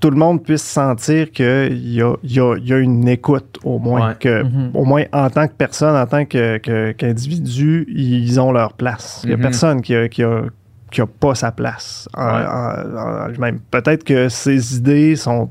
[0.00, 3.06] tout le monde puisse sentir qu'il y a, il y, a, il y a une
[3.06, 4.08] écoute au moins.
[4.10, 4.14] Ouais.
[4.18, 4.70] Que, Mhm.
[4.74, 9.20] Au moins en tant que personne, en tant que, que- qu'individu, ils ont leur place.
[9.24, 9.42] Il n'y a Mhm.
[9.42, 10.44] personne qui a, qui a
[10.90, 12.44] qui a pas sa place en, Ouais.
[12.46, 13.60] en- en lui-même.
[13.70, 15.48] Peut-être que ces idées sont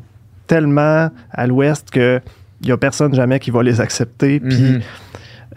[0.47, 2.19] tellement à l'ouest que
[2.61, 4.81] il y a personne jamais qui va les accepter, puis Mhm.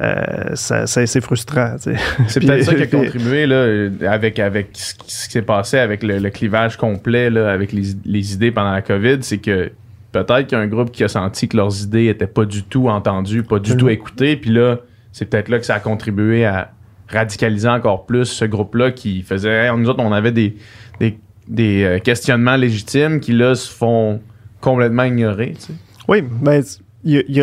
[0.00, 1.74] euh, ça, ça- c'est frustrant.
[1.76, 1.96] tu sais.
[2.28, 5.78] C'est Puis- peut-être ça qui a puis- contribué là, avec, avec ce qui s'est passé
[5.78, 9.18] avec le, le clivage complet là, avec les, les idées pendant la COVID.
[9.22, 9.72] C'est que
[10.12, 12.62] peut-être qu'il y a un groupe qui a senti que leurs idées n'étaient pas du
[12.62, 14.36] tout entendues, pas du tout écoutées.
[14.36, 14.76] Puis là,
[15.10, 16.70] c'est peut-être là que ça a contribué à
[17.12, 19.66] radicaliser encore plus ce groupe-là qui faisait.
[19.66, 20.56] Hey, nous autres, on avait des,
[21.00, 21.18] des,
[21.48, 24.20] des, euh, questionnements légitimes qui là se font
[24.60, 25.52] complètement ignorer.
[25.54, 25.72] tu sais.
[26.08, 26.62] Oui, ben,
[27.04, 27.42] il y y y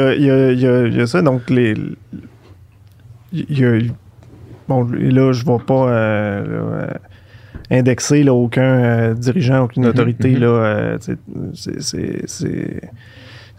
[0.68, 1.22] a- y ça.
[1.22, 1.76] Donc, les.
[3.32, 3.80] il y a-
[4.68, 6.88] bon, là, je ne vais pas euh, là, euh,
[7.72, 10.32] indexer là, aucun euh, dirigeant, aucune Mhm, autorité.
[10.34, 10.40] mhm.
[10.40, 10.98] là, euh,
[11.54, 12.82] c'est- c'est- c'est-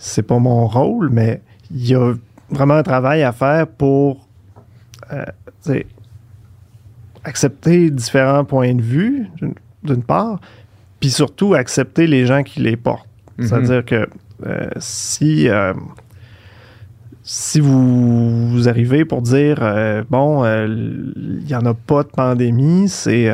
[0.02, 2.14] C'est pas mon rôle, mais il y a
[2.48, 4.26] vraiment un travail à faire pour
[7.24, 9.28] accepter différents points de vue,
[9.84, 10.40] d'une- part,
[11.00, 13.06] puis surtout accepter les gens qui les portent.
[13.38, 13.46] Mhm.
[13.46, 14.08] C'est-à-dire que
[14.46, 15.72] euh, si, euh,
[17.22, 22.88] si vous, vous arrivez pour dire, euh, bon, il n'y en a pas de pandémie,
[22.88, 23.28] c'est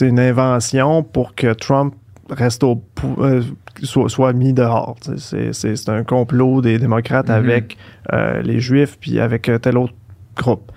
[0.00, 1.94] une invention pour que Trump
[2.30, 2.82] reste au
[3.18, 3.42] euh,
[3.82, 4.96] soit, soit mis dehors.
[5.18, 7.34] C'est un complot des démocrates Mhm.
[7.34, 7.76] avec
[8.12, 9.94] euh, les Juifs puis avec tel autre
[10.36, 10.70] groupe.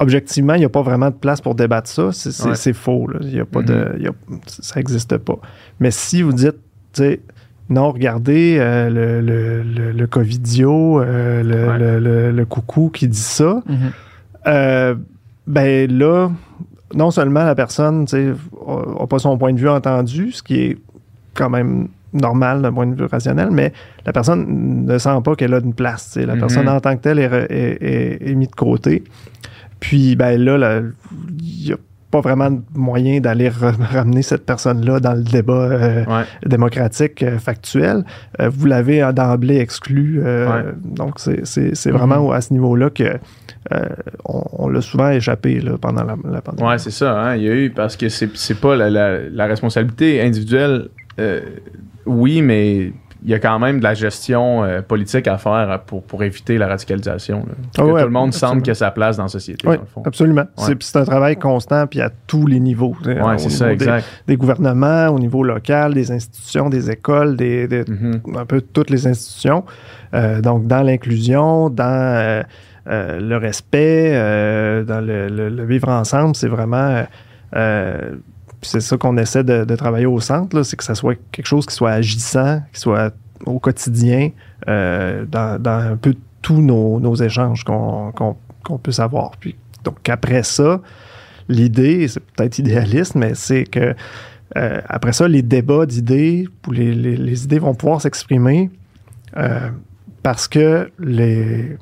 [0.00, 2.10] Objectivement, il n'y a pas vraiment de place pour débattre ça.
[2.12, 2.72] C'est Ouais.
[2.72, 3.06] faux.
[3.06, 3.18] là.
[3.22, 4.12] Il y a pas de, il y a-
[4.46, 5.38] ça n'existe pas.
[5.78, 6.56] Mais si vous dites,
[6.92, 7.20] tu sais,
[7.68, 11.42] non, regardez euh, le, le, le, le Covidio, euh,
[12.32, 12.46] le, Ouais.
[12.46, 13.76] coucou qui dit ça, Mhm.
[14.46, 14.94] euh,
[15.46, 16.30] ben là,
[16.94, 20.78] non seulement la personne n'a pas son point de vue entendu, ce qui est
[21.34, 23.72] quand même normal d'un point de vue rationnel, mais
[24.04, 26.16] la personne ne sent pas qu'elle a une place.
[26.16, 26.40] La Mhm.
[26.40, 29.04] personne en tant que telle est, est- est mise de côté.
[29.80, 30.80] Puis ben là,
[31.40, 31.76] il y a
[32.10, 33.48] pas vraiment de moyen d'aller
[33.92, 36.24] ramener cette personne-là dans le débat euh, Ouais.
[36.44, 38.04] démocratique euh, factuel.
[38.40, 40.20] Euh, vous l'avez d'emblée exclu.
[40.20, 40.64] Ouais.
[40.84, 43.18] Donc, c'est- vraiment à ce niveau-là que
[44.24, 46.68] on, on l'a souvent échappé là, pendant la, la pandémie.
[46.68, 47.16] Ouais, c'est ça.
[47.20, 47.36] hein.
[47.36, 50.88] Il y a eu, parce que c'est c'est pas la, la- la responsabilité individuelle,
[52.06, 56.02] oui, mais il y a quand même de la gestion euh, politique à faire pour,
[56.02, 57.40] pour éviter la radicalisation.
[57.40, 57.52] là.
[57.78, 58.54] Ah que ouais, tout le monde absolument.
[58.54, 60.02] sente qu'il a sa place dans la société, Oui, dans le fond.
[60.06, 60.40] absolument.
[60.58, 60.74] Ouais.
[60.80, 62.94] C'est- un travail constant, puis à tous les niveaux.
[63.04, 63.74] Au c'est ça,
[64.26, 68.22] des- gouvernements, au niveau local, des institutions, des écoles, des, des- Mhm.
[68.38, 69.64] un peu toutes les institutions.
[70.14, 72.42] Euh, donc, dans l'inclusion, dans
[72.88, 74.12] euh, le respect,
[74.84, 77.04] dans le, le- le vivre ensemble, c'est vraiment...
[77.56, 78.16] euh,
[78.60, 81.66] puis c'est ça qu'on essaie de, travailler au centre, c'est que ça soit quelque chose
[81.66, 83.14] qui soit agissant, qui soit
[83.46, 84.30] au quotidien,
[84.68, 89.30] euh, dans, dans un peu tous nos, nos échanges qu'on qu'on- qu'on puisse avoir.
[89.38, 90.80] Puis, donc, après ça,
[91.48, 93.94] l'idée, c'est peut-être idéaliste, mais c'est que
[94.56, 98.68] euh, après ça, les débats d'idées, les, les- les idées vont pouvoir s'exprimer
[99.36, 99.70] euh,
[100.22, 101.78] parce que les,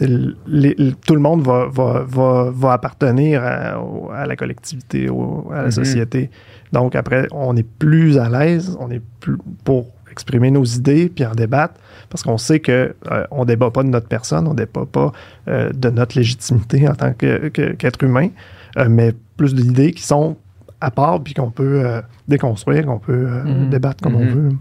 [0.00, 5.56] les- les- tout le monde va, va, va, va appartenir à, la collectivité, au- à
[5.58, 5.70] la Mhm.
[5.70, 6.30] société.
[6.72, 11.24] Donc après, on est plus à l'aise, on est plus pour exprimer nos idées puis
[11.26, 11.74] en débattre
[12.08, 15.12] parce qu'on sait que euh, on débat pas de notre personne, on débat pas
[15.48, 18.28] euh, de notre légitimité en tant que- qu'être humain,
[18.78, 20.36] euh, mais plus d'idées qui sont
[20.80, 23.70] à part puis qu'on peut euh, déconstruire, qu'on peut Mhm.
[23.70, 24.30] débattre comme on Mhm.
[24.30, 24.52] veut.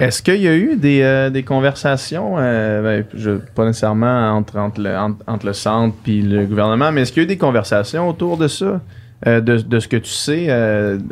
[0.00, 4.80] Est-ce qu'il y a eu des, euh, des conversations, euh, ben, pas nécessairement entre, entre,
[4.80, 7.38] le, entre, entre le centre puis le gouvernement, mais est-ce qu'il y a eu des
[7.38, 8.80] conversations autour de ça?
[9.26, 10.48] Euh, de, de ce que tu sais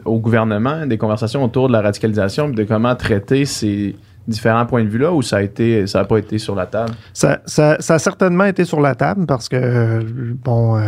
[0.04, 3.94] au gouvernement, des conversations autour de la radicalisation de comment traiter ces
[4.28, 6.92] différents points de vue-là ou ça a été ça a pas été sur la table?
[7.14, 10.00] Ça, ça- a certainement été sur la table parce que,
[10.44, 10.78] bon,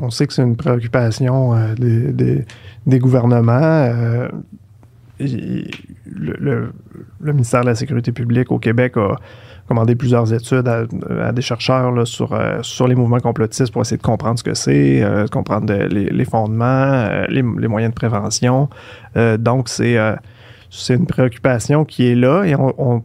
[0.00, 2.44] on sait que c'est une préoccupation des-
[2.86, 3.90] des gouvernements.
[5.18, 6.72] Le,
[7.20, 9.16] ministère de la Sécurité publique au Québec a
[9.68, 14.38] commandé plusieurs études à, des chercheurs euh, sur les mouvements complotistes pour essayer de comprendre
[14.38, 18.68] ce que c'est, euh, comprendre les, fondements, euh, les, moyens de prévention.
[19.16, 19.96] Euh, donc, c'est
[20.90, 23.02] une préoccupation qui est là et on-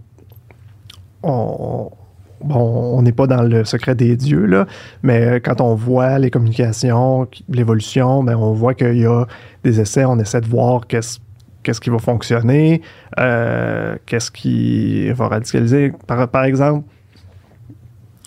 [3.01, 4.65] n'est pas dans le secret des dieux,
[5.03, 9.25] mais quand on voit les communications, l'évolution, ben, on voit qu'il y a
[9.63, 11.19] des essais, on essaie de voir qu'est-ce
[11.63, 12.81] qu'est-ce qui va fonctionner,
[13.19, 15.93] euh, qu'est-ce qui va radicaliser.
[16.07, 16.87] Par, exemple,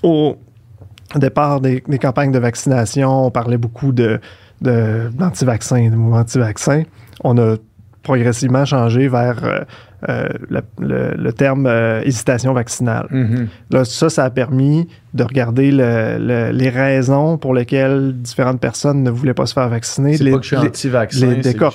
[0.02, 0.36] au
[1.16, 4.20] départ des, campagnes de vaccination, on parlait beaucoup de,
[4.60, 6.84] d'anti-vaccins, de mouvements anti-vaccins.
[7.24, 7.56] On a
[8.02, 9.64] progressivement changé vers
[10.08, 13.06] euh, le, le- le terme euh, hésitation vaccinale.
[13.70, 19.02] Là, ça, ça a permis de regarder le- le- les raisons pour lesquelles différentes personnes
[19.02, 20.16] ne voulaient pas se faire vacciner.
[20.16, 21.66] C'est Les- pas que je suis les- anti-vaccin, c'est que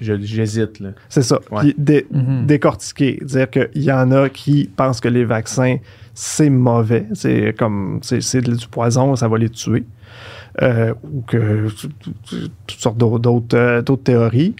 [0.00, 0.82] j'hésite.
[1.08, 1.40] c'est ça.
[1.50, 1.60] Ouais.
[1.60, 2.46] Puis dé- Mhm.
[2.46, 3.18] décortiquer.
[3.22, 5.76] Dire qu'il y en a qui pensent que les vaccins,
[6.14, 7.06] c'est mauvais.
[7.14, 9.84] C'est comme, c'est du poison, ça va les tuer.
[10.62, 11.68] Euh, ou que
[12.66, 14.56] toutes sortes d'autres théories.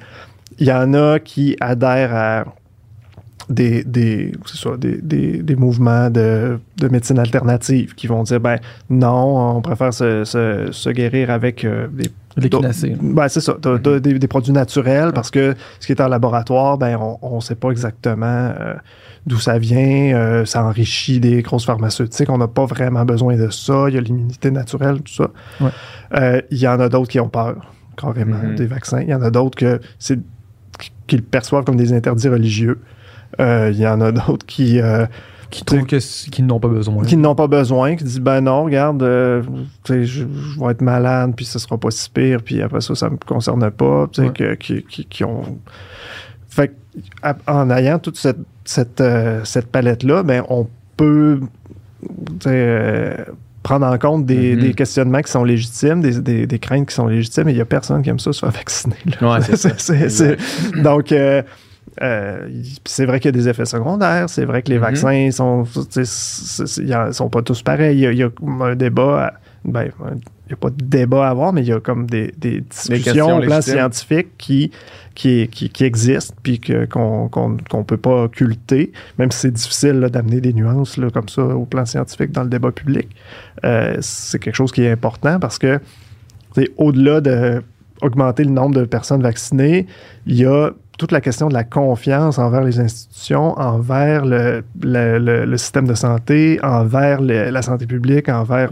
[0.61, 2.45] Il y en a qui adhèrent à
[3.49, 8.59] des, des, ça, des, des, des mouvements de, de médecine alternative qui vont dire ben
[8.91, 12.11] non, on préfère se, se, se guérir avec euh, des
[13.03, 13.57] ben, c'est ça.
[13.61, 17.37] T'as, t'as des, des produits naturels parce que ce qui est en laboratoire, ben, on
[17.37, 18.75] ne sait pas exactement euh,
[19.27, 20.15] d'où ça vient.
[20.15, 22.31] euh, ça enrichit des grosses pharmaceutiques.
[22.31, 23.87] On n'a pas vraiment besoin de ça.
[23.89, 25.31] Il y a l'immunité naturelle, tout ça.
[25.61, 25.71] Ouais.
[26.15, 28.55] Euh, Il y en a d'autres qui ont peur, carrément, Mhm.
[28.55, 29.01] des vaccins.
[29.01, 30.21] Il y en a d'autres que c'est,
[31.09, 32.79] qui le perçoivent comme des interdits religieux.
[33.41, 34.81] Euh, Il y en a d'autres qui.
[34.81, 35.07] euh,
[35.51, 37.05] Qui trouvent qu'ils n'ont pas besoin.
[37.05, 39.43] qui n'ont pas besoin, qui disent ben non, regarde, euh,
[39.89, 43.09] je, je vais être malade, puis ce sera pas si pire, puis après ça, ça
[43.09, 44.33] me concerne pas, tu sais, Ouais.
[44.35, 45.59] que- qui, qui, qui ont.
[46.51, 46.73] Fait
[47.47, 51.41] en ayant toute cette, cette, euh, cette palette-là, ben on peut
[52.47, 53.15] euh,
[53.63, 54.61] prendre en compte des, Mhm.
[54.63, 57.61] des questionnements qui sont légitimes, des, des, des craintes qui sont légitimes, et il n'y
[57.61, 58.97] a personne qui aime ça se faire vacciner.
[59.21, 59.39] là.
[59.39, 61.13] Ouais, donc,
[62.03, 62.49] euh,
[62.85, 64.83] c'est vrai qu'il y a des effets secondaires, c'est vrai que les Mhm.
[64.83, 65.65] vaccins sont,
[67.13, 67.97] sont pas tous pareils.
[67.97, 68.31] Il y a, il y a
[68.61, 69.33] un débat, à-
[69.65, 72.33] ben, il n'y a pas de débat à avoir, mais il y a comme des,
[72.39, 74.71] des discussions au plan scientifique qui,
[75.15, 76.61] qui, qui, qui existent, puis
[76.91, 81.43] qu'on qu'on peut pas occulter, même si c'est difficile d'amener des nuances là, comme ça
[81.43, 83.09] au plan scientifique dans le débat public.
[83.65, 85.81] Euh, c'est quelque chose qui est important parce que
[86.77, 87.63] au-delà de
[88.01, 89.87] augmenter le nombre de personnes vaccinées,
[90.27, 95.87] il y a toute la question de la confiance envers les institutions, envers le, système
[95.87, 98.69] de santé, envers la santé publique, envers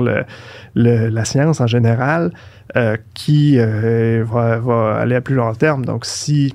[0.75, 2.33] la science en général,
[2.75, 5.85] euh, qui euh, va, aller à plus long terme.
[5.85, 6.53] Donc, si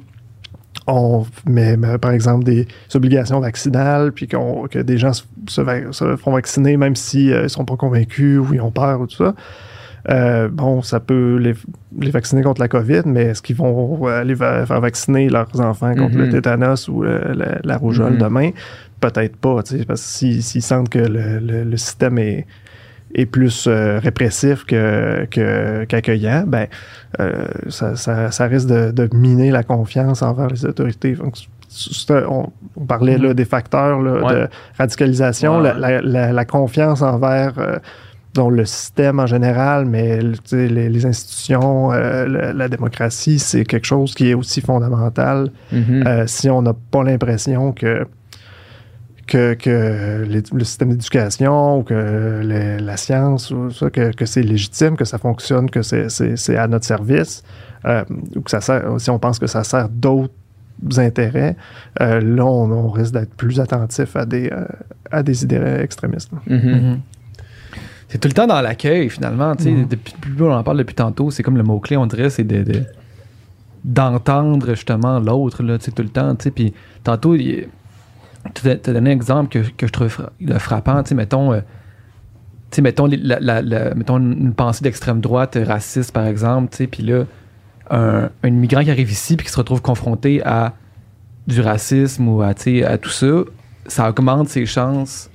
[0.88, 6.34] on met, met, par exemple, des obligations vaccinales, puis que des gens se, se font
[6.34, 9.35] vacciner même s'ils ne sont pas convaincus ou ils ont peur ou tout ça,
[10.10, 11.53] euh, bon, ça peut les,
[11.99, 15.94] les vacciner contre la COVID, mais est-ce qu'ils vont aller va- faire vacciner leurs enfants
[15.95, 16.22] contre Mhm.
[16.26, 18.19] le tétanos ou euh, la, la rougeole Mhm.
[18.19, 18.49] demain?
[18.99, 22.45] Peut-être pas, tu sais, parce que si- s'ils sentent que le, le- le système est,
[23.14, 26.68] est plus euh, répressif que, que- qu'accueillant, ben,
[27.19, 31.14] euh, ça, ça- ça risque de, de miner la confiance envers les autorités.
[31.15, 31.36] Donc,
[32.10, 34.34] on, on parlait là, des facteurs là, Ouais.
[34.34, 34.48] de
[34.78, 37.53] radicalisation, Ouais, la, confiance envers
[38.34, 40.20] dont le système en général, mais
[40.52, 45.49] les, les institutions, euh, la, la démocratie, c'est quelque chose qui est aussi fondamental.
[45.72, 46.03] Mhm.
[46.08, 48.08] Euh, si on n'a pas l'impression que
[49.28, 54.26] que, que les- le système d'éducation ou que les- la science ou ça, que, que
[54.26, 57.41] c'est légitime, que ça fonctionne, que c'est- c'est c'est à notre service,
[57.86, 58.03] euh,
[58.36, 60.34] ou que ça sert, si on pense que ça sert d'autres
[60.98, 61.56] intérêts,
[62.02, 64.66] euh, là, on, on risque d'être plus attentif à des, euh,
[65.12, 66.32] à des idées extrémistes.
[66.48, 66.58] Mhm.
[66.58, 66.99] Mhm.
[68.12, 69.56] C'est tout le temps dans l'accueil, finalement.
[69.56, 69.88] tu sais, Mhm.
[69.88, 72.62] Depuis plus on en parle depuis tantôt, c'est comme le mot-clé, on dirait, c'est de,
[72.64, 72.84] de-
[73.84, 76.36] d'entendre justement l'autre, là, tu sais, tout le temps.
[76.36, 76.52] tu sais.
[76.52, 76.74] Puis
[77.04, 77.68] tantôt, il-
[78.54, 81.02] tu as donné un exemple que, que je trouve fra- le frappant.
[81.04, 81.60] tu sais, Mettons, euh,
[82.70, 86.70] tu sais, mettons, les- la- la- la- mettons une pensée d'extrême droite raciste, par exemple,
[86.72, 87.24] tu sais, puis là,
[87.90, 90.74] un, un immigrant qui arrive ici puis qui se retrouve confronté à
[91.48, 93.28] du racisme ou à tout ça,
[93.88, 95.30] ça augmente ses chances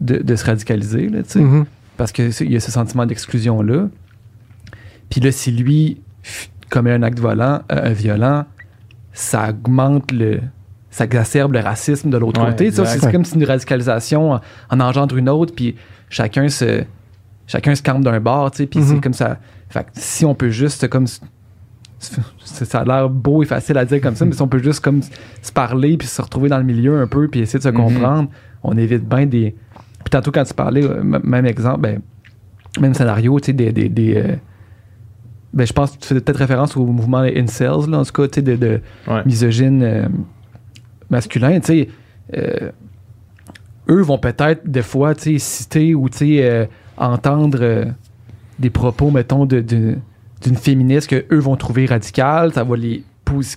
[0.00, 1.64] de, de se radicaliser, là, Mhm.
[1.96, 3.88] parce qu'il y a ce sentiment d'exclusion-là.
[5.10, 6.00] Puis là, si lui
[6.70, 8.44] commet un acte violent, euh, violent,
[9.12, 10.40] ça augmente le.
[10.90, 12.70] ça exacerbe le racisme de l'autre Ouais, côté.
[12.70, 14.40] C'est c'est comme si une radicalisation en,
[14.70, 15.76] en engendre une autre, puis
[16.08, 16.84] chacun se.
[17.46, 19.38] Chacun se campe d'un bord, tu sais, puis c'est comme ça.
[19.68, 21.06] Fait si on peut juste comme
[22.44, 24.80] ça a l'air beau et facile à dire comme ça, mais si on peut juste
[24.80, 25.00] comme
[25.42, 27.74] se parler puis se retrouver dans le milieu un peu puis essayer de se Mhm.
[27.76, 28.28] comprendre,
[28.62, 29.54] on évite bien des.
[30.06, 32.00] Puis tantôt quand tu parlais, euh, même exemple, ben,
[32.80, 33.72] même scénario, tu sais, des.
[33.72, 34.36] des, des, euh,
[35.52, 38.28] ben, je pense que tu fais peut-être référence au mouvement incels, là, en tout cas,
[38.28, 39.22] tu sais, de, de Ouais.
[39.26, 40.06] misogyne euh,
[41.10, 41.88] masculin, tu sais.
[42.36, 42.70] euh,
[43.88, 47.86] eux vont peut-être des fois, tu sais, citer ou, tu sais, entendre
[48.60, 49.96] des propos, mettons, de- de-
[50.42, 53.02] d'une féministe que eux vont trouver radicale, ça va les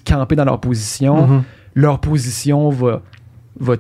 [0.04, 1.28] camper dans leur position.
[1.28, 1.44] Mhm.
[1.76, 3.02] Leur position va,
[3.60, 3.76] va,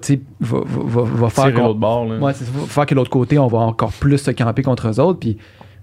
[1.29, 2.19] faire Tirer qu'on- l'autre bord, là.
[2.19, 2.51] Ouais, c'est ça.
[2.51, 5.19] Faut faire que l'autre côté, on va encore plus se camper contre eux autres.
[5.19, 5.37] Puis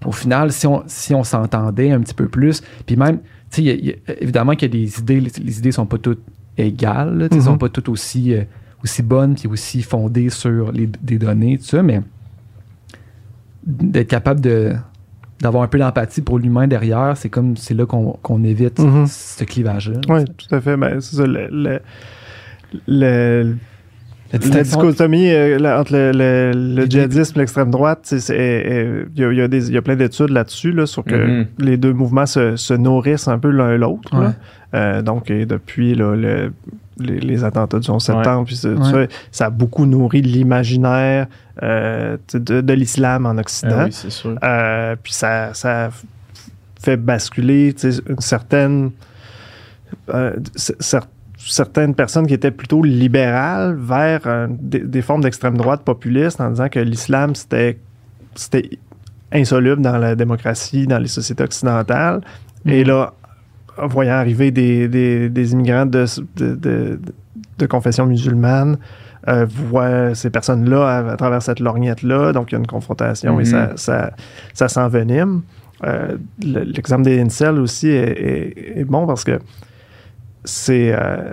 [0.05, 3.19] au final, si on, si on s'entendait un petit peu plus, puis même,
[3.51, 6.21] tu sais, évidemment qu'il y a des idées, les, les idées sont pas toutes
[6.57, 7.41] égales, là, sais, Mhm.
[7.41, 8.43] sont pas toutes aussi, euh,
[8.83, 12.01] aussi bonnes, puis aussi fondées sur les, des données, tout ça, mais
[13.65, 14.73] d'être capable de
[15.39, 19.05] d'avoir un peu d'empathie pour l'humain derrière, c'est comme c'est là qu'on qu'on évite Mhm.
[19.07, 19.99] ce clivage-là.
[20.09, 20.75] Oui, tout à fait.
[20.77, 21.27] Ben, c'est ça.
[21.27, 21.79] Le, le,
[22.87, 23.55] le-
[24.33, 29.05] La la distinction- dichotomie euh, là, entre le, le- le djihadisme et l'extrême droite, euh,
[29.15, 31.47] il y, y a y plein d'études là-dessus, là, sur que Mhm.
[31.59, 34.13] les deux mouvements se, se nourrissent un peu l'un l'autre.
[34.19, 34.31] Ouais.
[34.73, 36.51] Euh, donc, et depuis là, le-
[36.99, 38.83] les, les attentats du 11 septembre, Ouais.
[38.83, 41.27] ça, ça a beaucoup nourri l'imaginaire
[41.63, 43.75] euh, de, de l'islam en Occident.
[43.79, 44.35] Ah oui, c'est sûr.
[44.43, 45.51] Euh, puis ça,
[46.81, 47.73] fait basculer
[48.09, 48.91] une certaine.
[50.13, 50.33] euh,
[51.49, 56.49] certaines personnes qui étaient plutôt libérales vers euh, des, des formes d'extrême droite populiste en
[56.51, 57.77] disant que l'islam c'était
[58.35, 58.69] c'était
[59.31, 62.21] insoluble dans la démocratie, dans les sociétés occidentales.
[62.65, 62.87] Et Mhm.
[62.87, 63.13] là,
[63.77, 66.05] en voyant arriver des, des- des immigrants de,
[66.37, 66.99] de, de-
[67.57, 68.77] de confession musulmane,
[69.27, 72.31] euh, voient ces personnes-là à, à travers cette lorgnette-là.
[72.31, 73.45] Donc, il y a une confrontation et Mhm.
[73.45, 74.11] ça, ça,
[74.53, 75.41] ça s'envenime.
[75.83, 79.39] Euh, le- L'exemple des incels aussi est, est- est bon parce que
[80.47, 80.91] c'est.
[80.93, 81.31] euh,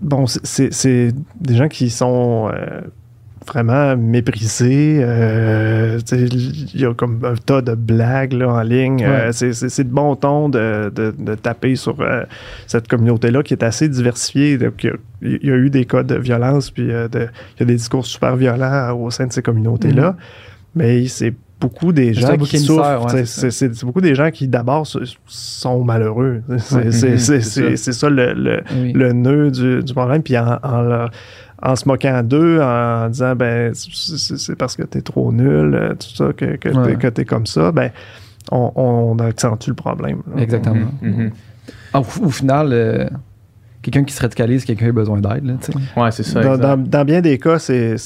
[0.00, 2.50] bon, c'est- des gens qui sont.
[2.52, 2.80] euh,
[3.46, 4.98] vraiment méprisés.
[5.02, 9.06] euh, Il y a comme un tas de blagues là, en ligne.
[9.06, 9.28] Ouais.
[9.32, 11.96] c'est- de bon ton de, de- de taper sur
[12.66, 14.58] cette communauté-là qui est assez diversifiée.
[14.58, 14.96] Donc, il, y a,
[15.42, 17.06] il y a eu des cas de violence, puis il y a
[17.64, 20.10] des discours super violents au sein de ces communautés-là.
[20.10, 20.16] Mhm.
[20.76, 23.04] Mais c'est beaucoup des gens qui souffrent.
[23.06, 24.86] ouais, c'est c'est c'est- c'est beaucoup des gens qui, d'abord,
[25.26, 26.42] sont malheureux.
[26.58, 26.92] C'est Ouais.
[26.92, 28.92] c'est- Mhm, c'est- c'est c'est- c'est ça le, le- Oui.
[28.92, 30.22] le nœud du, du problème.
[30.22, 31.10] Puis en, en, leur-
[31.62, 36.14] en se moquant d'eux, en disant ben c'est- parce que t'es trop nul, euh, tout
[36.14, 36.86] ça, que, que Ouais.
[36.92, 37.90] t'es- que t'es comme ça, ben
[38.52, 40.20] on, on accentue le problème.
[40.36, 40.42] là.
[40.42, 40.74] Exactement.
[41.00, 41.30] Mhm, mhm.
[41.94, 43.06] Au, au final, euh,
[43.80, 45.46] quelqu'un qui se radicalise, quelqu'un qui a besoin d'aide.
[45.46, 45.78] là, tu sais.
[46.00, 46.56] Ouais, c'est ça.
[46.58, 47.96] Dans- dans bien des cas, c'est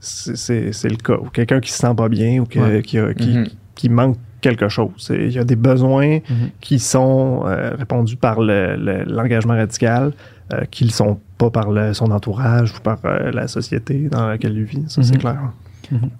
[0.00, 1.14] c'est- le cas.
[1.20, 2.82] Ou quelqu'un qui se sent pas bien ou que- Ouais.
[2.82, 3.46] qui, a- qui- Mhm.
[3.74, 5.10] qui manque quelque chose.
[5.10, 6.50] Il y a des besoins Mhm.
[6.60, 10.12] qui sont euh, répondus par le- le- l'engagement radical,
[10.52, 14.08] euh, qui ne le sont pas par le- son entourage ou par euh, la société
[14.10, 14.84] dans laquelle il vit.
[14.88, 15.18] Ça, c'est Mhm.
[15.20, 15.38] clair.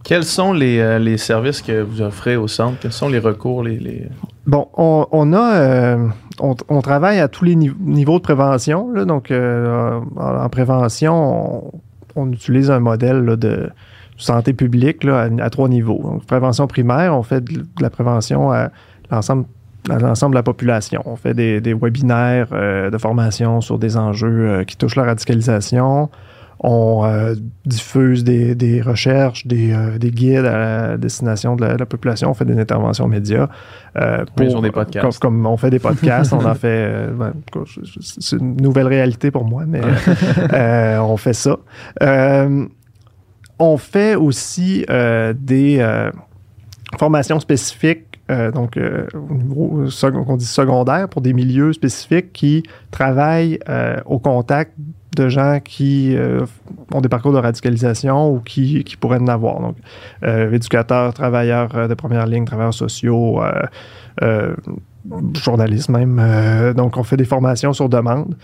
[0.05, 2.79] Quels sont les, euh, les services que vous offrez au centre?
[2.81, 3.65] Quels sont les recours?
[3.65, 4.07] Les, les...
[4.47, 6.09] Bon, on, on a, euh,
[6.39, 8.93] on, on travaille à tous les nive- niveaux de prévention.
[8.93, 9.05] là.
[9.05, 11.73] donc, euh, en, en prévention, on,
[12.17, 13.71] on utilise un modèle de
[14.17, 16.21] santé publique à, trois niveaux.
[16.27, 18.71] Prévention primaire, on fait de, la prévention à
[19.11, 19.47] l'ensemble
[19.89, 21.03] de la population.
[21.05, 25.05] On fait des, des webinaires euh, de formation sur des enjeux euh, qui touchent la
[25.05, 26.11] radicalisation.
[26.61, 27.35] On euh,
[27.65, 31.87] diffuse des, des recherches, des, euh, des guides à la destination de la, de la
[31.87, 32.31] population.
[32.31, 33.49] On fait des interventions médias.
[33.97, 35.19] euh, des podcasts.
[35.19, 37.09] Comme, comme on fait des podcasts, on en fait.
[37.19, 37.35] ben,
[38.01, 39.81] c'est une nouvelle réalité pour moi, mais
[41.01, 41.57] on fait ça.
[43.59, 44.85] On fait aussi
[45.35, 46.11] des
[46.99, 49.89] formations spécifiques, euh, donc euh, au niveau
[50.25, 54.73] qu'on dit secondaire, pour des milieux spécifiques qui travaillent euh, au contact
[55.15, 56.45] de gens qui euh,
[56.93, 59.61] ont des parcours de radicalisation ou qui, pourraient en avoir.
[59.61, 59.77] Donc,
[60.23, 63.41] euh, éducateurs, travailleurs euh, de première ligne, travailleurs sociaux,
[65.35, 66.75] journalistes même.
[66.77, 68.35] Donc, on fait des formations sur demande.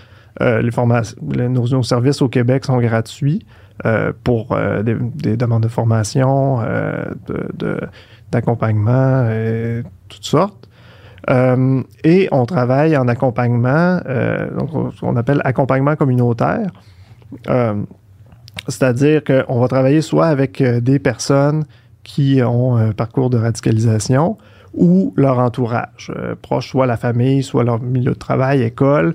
[0.41, 3.45] Les formations, nos, services au Québec sont gratuits
[4.25, 7.81] pour des, des demandes de formation, de- de-
[8.31, 10.69] d'accompagnement, et toutes sortes.
[11.31, 14.71] Euh, et on travaille en accompagnement, euh, donc
[15.03, 16.71] on- appelle accompagnement communautaire.
[17.49, 17.75] Euh,
[18.69, 21.65] C'est-à-dire qu'on va travailler soit avec euh, des personnes
[22.05, 24.37] qui ont un parcours de radicalisation
[24.75, 26.11] ou leur entourage,
[26.43, 29.15] proche, soit la famille, soit leur milieu de travail, école.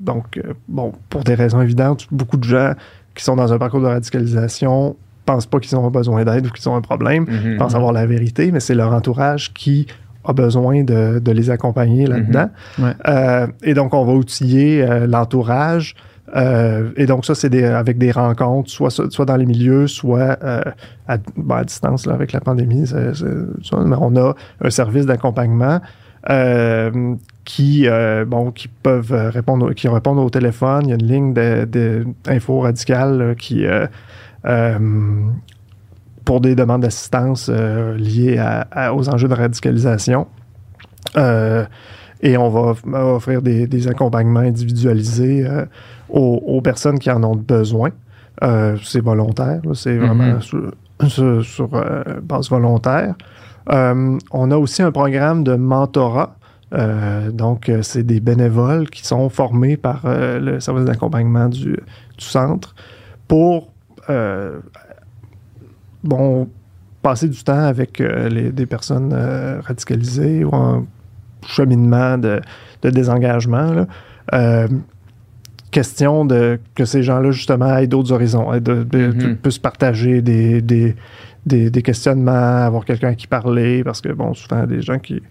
[0.00, 2.72] Donc, bon, pour des raisons évidentes, beaucoup de gens
[3.14, 4.96] qui sont dans un parcours de radicalisation
[5.26, 7.58] pensent pas qu'ils ont besoin d'aide ou qu'ils ont un problème, Mhm.
[7.58, 9.86] pensent avoir la vérité, mais c'est leur entourage qui
[10.24, 12.50] a besoin de, de les accompagner là-dedans.
[12.78, 12.92] Ouais.
[13.08, 15.94] Euh, et donc, on va outiller euh, l'entourage.
[16.36, 20.38] Euh, et donc, ça, c'est des- avec des rencontres, soit, soit dans les milieux, soit
[21.08, 22.84] à, ben, à distance là, avec la pandémie.
[22.92, 25.80] mais on a un service d'accompagnement
[27.44, 27.88] qui,
[28.26, 30.82] bon, qui peuvent répondre, qui répondent au téléphone.
[30.84, 33.64] Il y a une ligne de, de info radicale qui,
[36.30, 40.28] pour des demandes d'assistance euh, liées à- à- aux enjeux de radicalisation.
[41.16, 41.64] Euh,
[42.22, 45.64] et on va off- offrir des, des accompagnements individualisés euh,
[46.08, 47.90] aux, aux personnes qui en ont besoin.
[48.80, 50.40] C'est volontaire, c'est vraiment Mhm.
[50.40, 50.72] sur,
[51.08, 51.68] sur- sur,
[52.22, 53.14] base volontaire.
[53.68, 56.36] On a aussi un programme de mentorat.
[57.32, 61.72] Donc, c'est des bénévoles qui sont formés par le service d'accompagnement du,
[62.18, 62.76] du centre
[63.26, 63.72] pour
[66.04, 66.48] bon,
[67.02, 70.86] passer du temps avec euh, les- des personnes euh, radicalisées ou en
[71.46, 72.40] cheminement de,
[72.82, 73.72] de désengagement.
[73.72, 73.86] là.
[74.34, 74.68] Euh,
[75.70, 79.36] question de que ces gens-là, justement, aient d'autres horizons, aient de, de- Mhm.
[79.36, 80.96] puissent partager des, des,
[81.46, 82.32] des, des questionnements,
[82.66, 85.22] avoir quelqu'un à qui parler, parce que, bon, souvent, des gens qui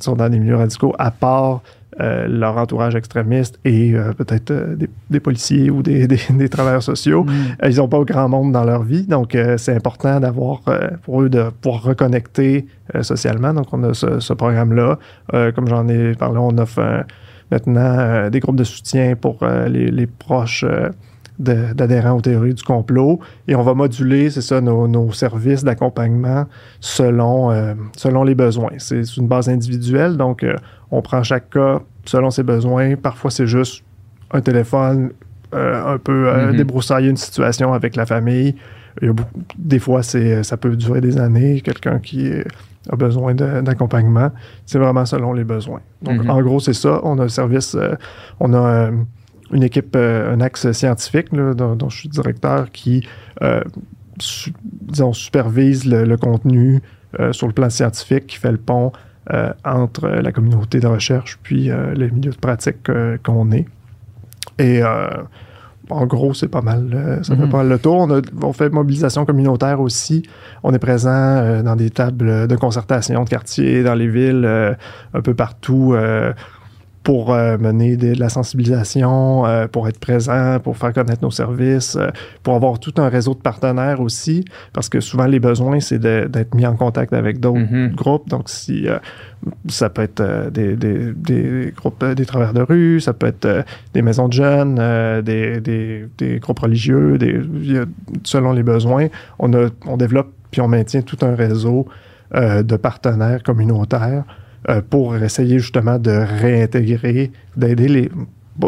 [0.00, 1.62] sont dans des milieux radicaux, à part
[2.00, 6.48] euh, leur entourage extrémiste et euh, peut-être euh, des, des policiers ou des, des- des
[6.48, 7.26] travailleurs sociaux,
[7.62, 9.06] euh, ils n'ont pas grand monde dans leur vie.
[9.06, 10.60] Donc, c'est important d'avoir,
[11.02, 12.66] pour eux, de pouvoir reconnecter
[13.02, 13.52] socialement.
[13.52, 14.98] Donc, on a ce, ce programme-là.
[15.54, 17.04] Comme j'en ai parlé, on offre
[17.50, 19.38] maintenant des groupes de soutien pour
[19.68, 20.64] les, les proches
[21.38, 23.20] d'adhérents aux théories du complot.
[23.48, 26.44] Et on va moduler, c'est ça, nos, nos services d'accompagnement
[26.80, 28.70] selon, euh, selon les besoins.
[28.78, 30.16] C'est c'est une base individuelle.
[30.16, 30.54] Donc, euh,
[30.92, 32.94] on prend chaque cas selon ses besoins.
[32.94, 33.82] Parfois, c'est juste
[34.30, 35.10] un téléphone,
[35.54, 36.56] euh, un peu euh, Mhm.
[36.56, 38.54] débroussailler une situation avec la famille.
[39.00, 41.60] Il y a beaucoup- des fois, c'est, ça peut durer des années.
[41.62, 42.44] Quelqu'un qui euh,
[42.90, 44.30] a besoin d'accompagnement.
[44.66, 45.80] C'est vraiment selon les besoins.
[46.02, 46.30] Donc, Mhm.
[46.30, 47.00] en gros, c'est ça.
[47.02, 47.94] On a un service, euh,
[48.40, 48.90] on a euh,
[49.52, 53.06] une équipe, euh, un axe scientifique là, dont, dont je suis directeur qui,
[53.42, 53.62] euh,
[54.18, 56.80] su- disons, supervise le, le contenu
[57.20, 58.92] euh, sur le plan scientifique, qui fait le pont
[59.30, 63.66] euh, entre la communauté de recherche puis euh, les milieux de pratique euh, qu'on est.
[64.58, 64.82] Et
[65.90, 67.20] en gros, c'est pas mal.
[67.22, 67.50] ça fait Mhm.
[67.50, 67.96] pas mal le tour.
[67.96, 70.22] On, a- on fait mobilisation communautaire aussi.
[70.62, 74.46] On est présent dans des tables de concertation de quartier, dans les villes,
[75.14, 75.94] un peu partout.
[77.02, 81.30] Euh, pour euh, mener de, la sensibilisation, euh, pour être présent, pour faire connaître nos
[81.30, 82.08] services, euh,
[82.42, 86.54] pour avoir tout un réseau de partenaires aussi, parce que souvent les besoins, c'est d'être
[86.54, 87.94] mis en contact avec d'autres Mhm.
[87.94, 88.28] groupes.
[88.28, 88.86] Donc, si
[89.68, 93.64] ça peut être des, des, des, groupes, des travailleurs de rue, ça peut être
[93.94, 94.76] des maisons de jeunes,
[95.22, 97.40] des, des, des, groupes religieux, des,
[98.24, 99.08] selon les besoins,
[99.38, 101.86] on, a, on développe puis on maintient tout un réseau
[102.34, 104.24] de partenaires communautaires
[104.68, 108.10] euh, pour essayer justement de réintégrer, d'aider les.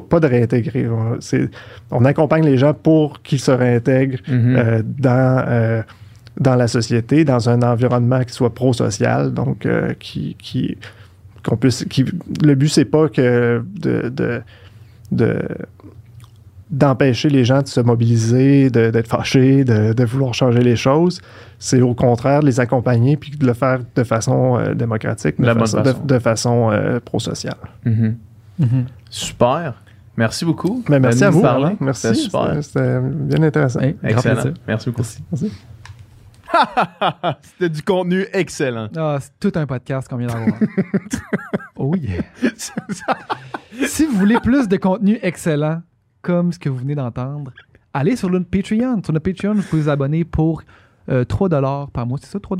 [0.08, 1.18] Pas de réintégrer, on,
[1.90, 4.56] on accompagne les gens pour qu'ils se réintègrent Mhm.
[4.56, 5.82] euh, dans, euh,
[6.40, 9.68] dans la société, dans un environnement qui soit pro-social, donc
[10.00, 10.76] qui, qui,
[11.44, 11.84] qu'on puisse.
[11.84, 12.06] Qui,
[12.42, 14.40] le but, c'est pas que de, de,
[15.12, 15.38] de
[16.78, 21.20] d'empêcher les gens de se mobiliser, de- d'être fâchés, de, de vouloir changer les choses.
[21.58, 25.46] C'est au contraire de les accompagner puis de le faire de façon euh, démocratique, de,
[25.46, 26.04] La façon, de- façon.
[26.04, 27.56] de façon, euh, pro-sociale.
[27.84, 28.16] Mhm.
[28.58, 28.84] Mhm.
[29.10, 29.74] Super.
[30.16, 30.84] Merci beaucoup.
[30.88, 31.40] Mais merci à vous.
[31.42, 31.74] parler.
[31.80, 32.02] Merci.
[32.08, 32.62] C'était super.
[32.62, 33.80] C'était- bien intéressant.
[33.80, 34.42] Hey, Excellent.
[34.68, 35.02] Merci beaucoup.
[35.32, 35.52] Merci.
[37.42, 38.88] C'était du contenu excellent.
[38.96, 40.56] Ah, c'est tout un podcast qu'on vient d'avoir.
[41.76, 42.22] oh yeah.
[43.86, 45.82] si vous voulez plus de contenu excellent,
[46.24, 47.52] comme ce que vous venez d'entendre,
[47.92, 49.02] allez sur notre Patreon.
[49.04, 50.62] Sur notre Patreon, vous pouvez vous abonner pour
[51.10, 51.48] euh, 3
[51.92, 52.18] par mois.
[52.20, 52.56] C'est ça, 3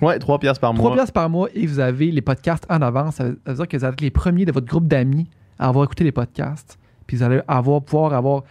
[0.00, 0.94] ouais, 3 piastres par 3 mois.
[0.94, 3.16] piastres par mois et vous avez les podcasts en avance.
[3.16, 5.28] Ça veut dire que vous êtes les premiers de votre groupe d'amis
[5.58, 6.78] à avoir écouté les podcasts.
[7.06, 8.44] Puis vous allez avoir, pouvoir avoir.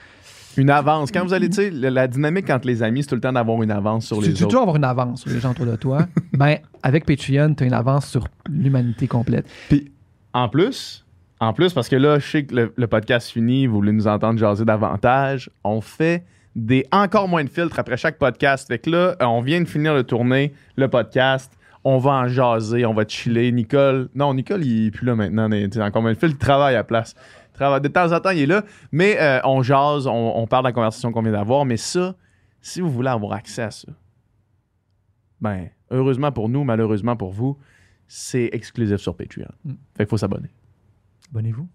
[0.57, 1.11] Une avance.
[1.11, 3.61] Quand vous allez, tu sais, la, dynamique entre les amis, c'est tout le temps d'avoir
[3.61, 4.49] une avance sur Tu les tu autres.
[4.49, 6.07] toujours avoir une avance sur les gens autour de toi.
[6.33, 9.45] ben, avec Patreon, tu as une avance sur l'humanité complète.
[9.69, 9.91] Puis,
[10.33, 11.05] en plus,
[11.39, 14.07] en plus, parce que là, je sais que le, le podcast finit, vous voulez nous
[14.07, 16.23] entendre jaser davantage, on fait
[16.55, 18.67] des encore moins de filtres après chaque podcast.
[18.67, 21.53] Fait que là, euh, on vient de finir de tourner le podcast.
[21.83, 23.51] On va en jaser, on va chiller.
[23.51, 25.47] Nicole, non, Nicole, il est plus là maintenant.
[25.49, 27.13] tu sais, encore moins de filtres, il travaille à la place.
[27.53, 28.63] Il travaille- De temps en temps, il est là.
[28.91, 31.63] Mais euh, on jase, on, on parle de la conversation qu'on vient d'avoir.
[31.65, 32.15] Mais ça,
[32.61, 33.87] si vous voulez avoir accès à ça,
[35.39, 37.57] ben, heureusement pour nous, malheureusement pour vous,
[38.07, 39.45] c'est exclusif sur Patreon.
[39.63, 39.71] Mm.
[39.95, 40.49] Fait qu'il faut s'abonner.
[41.31, 41.67] Abonnez-vous.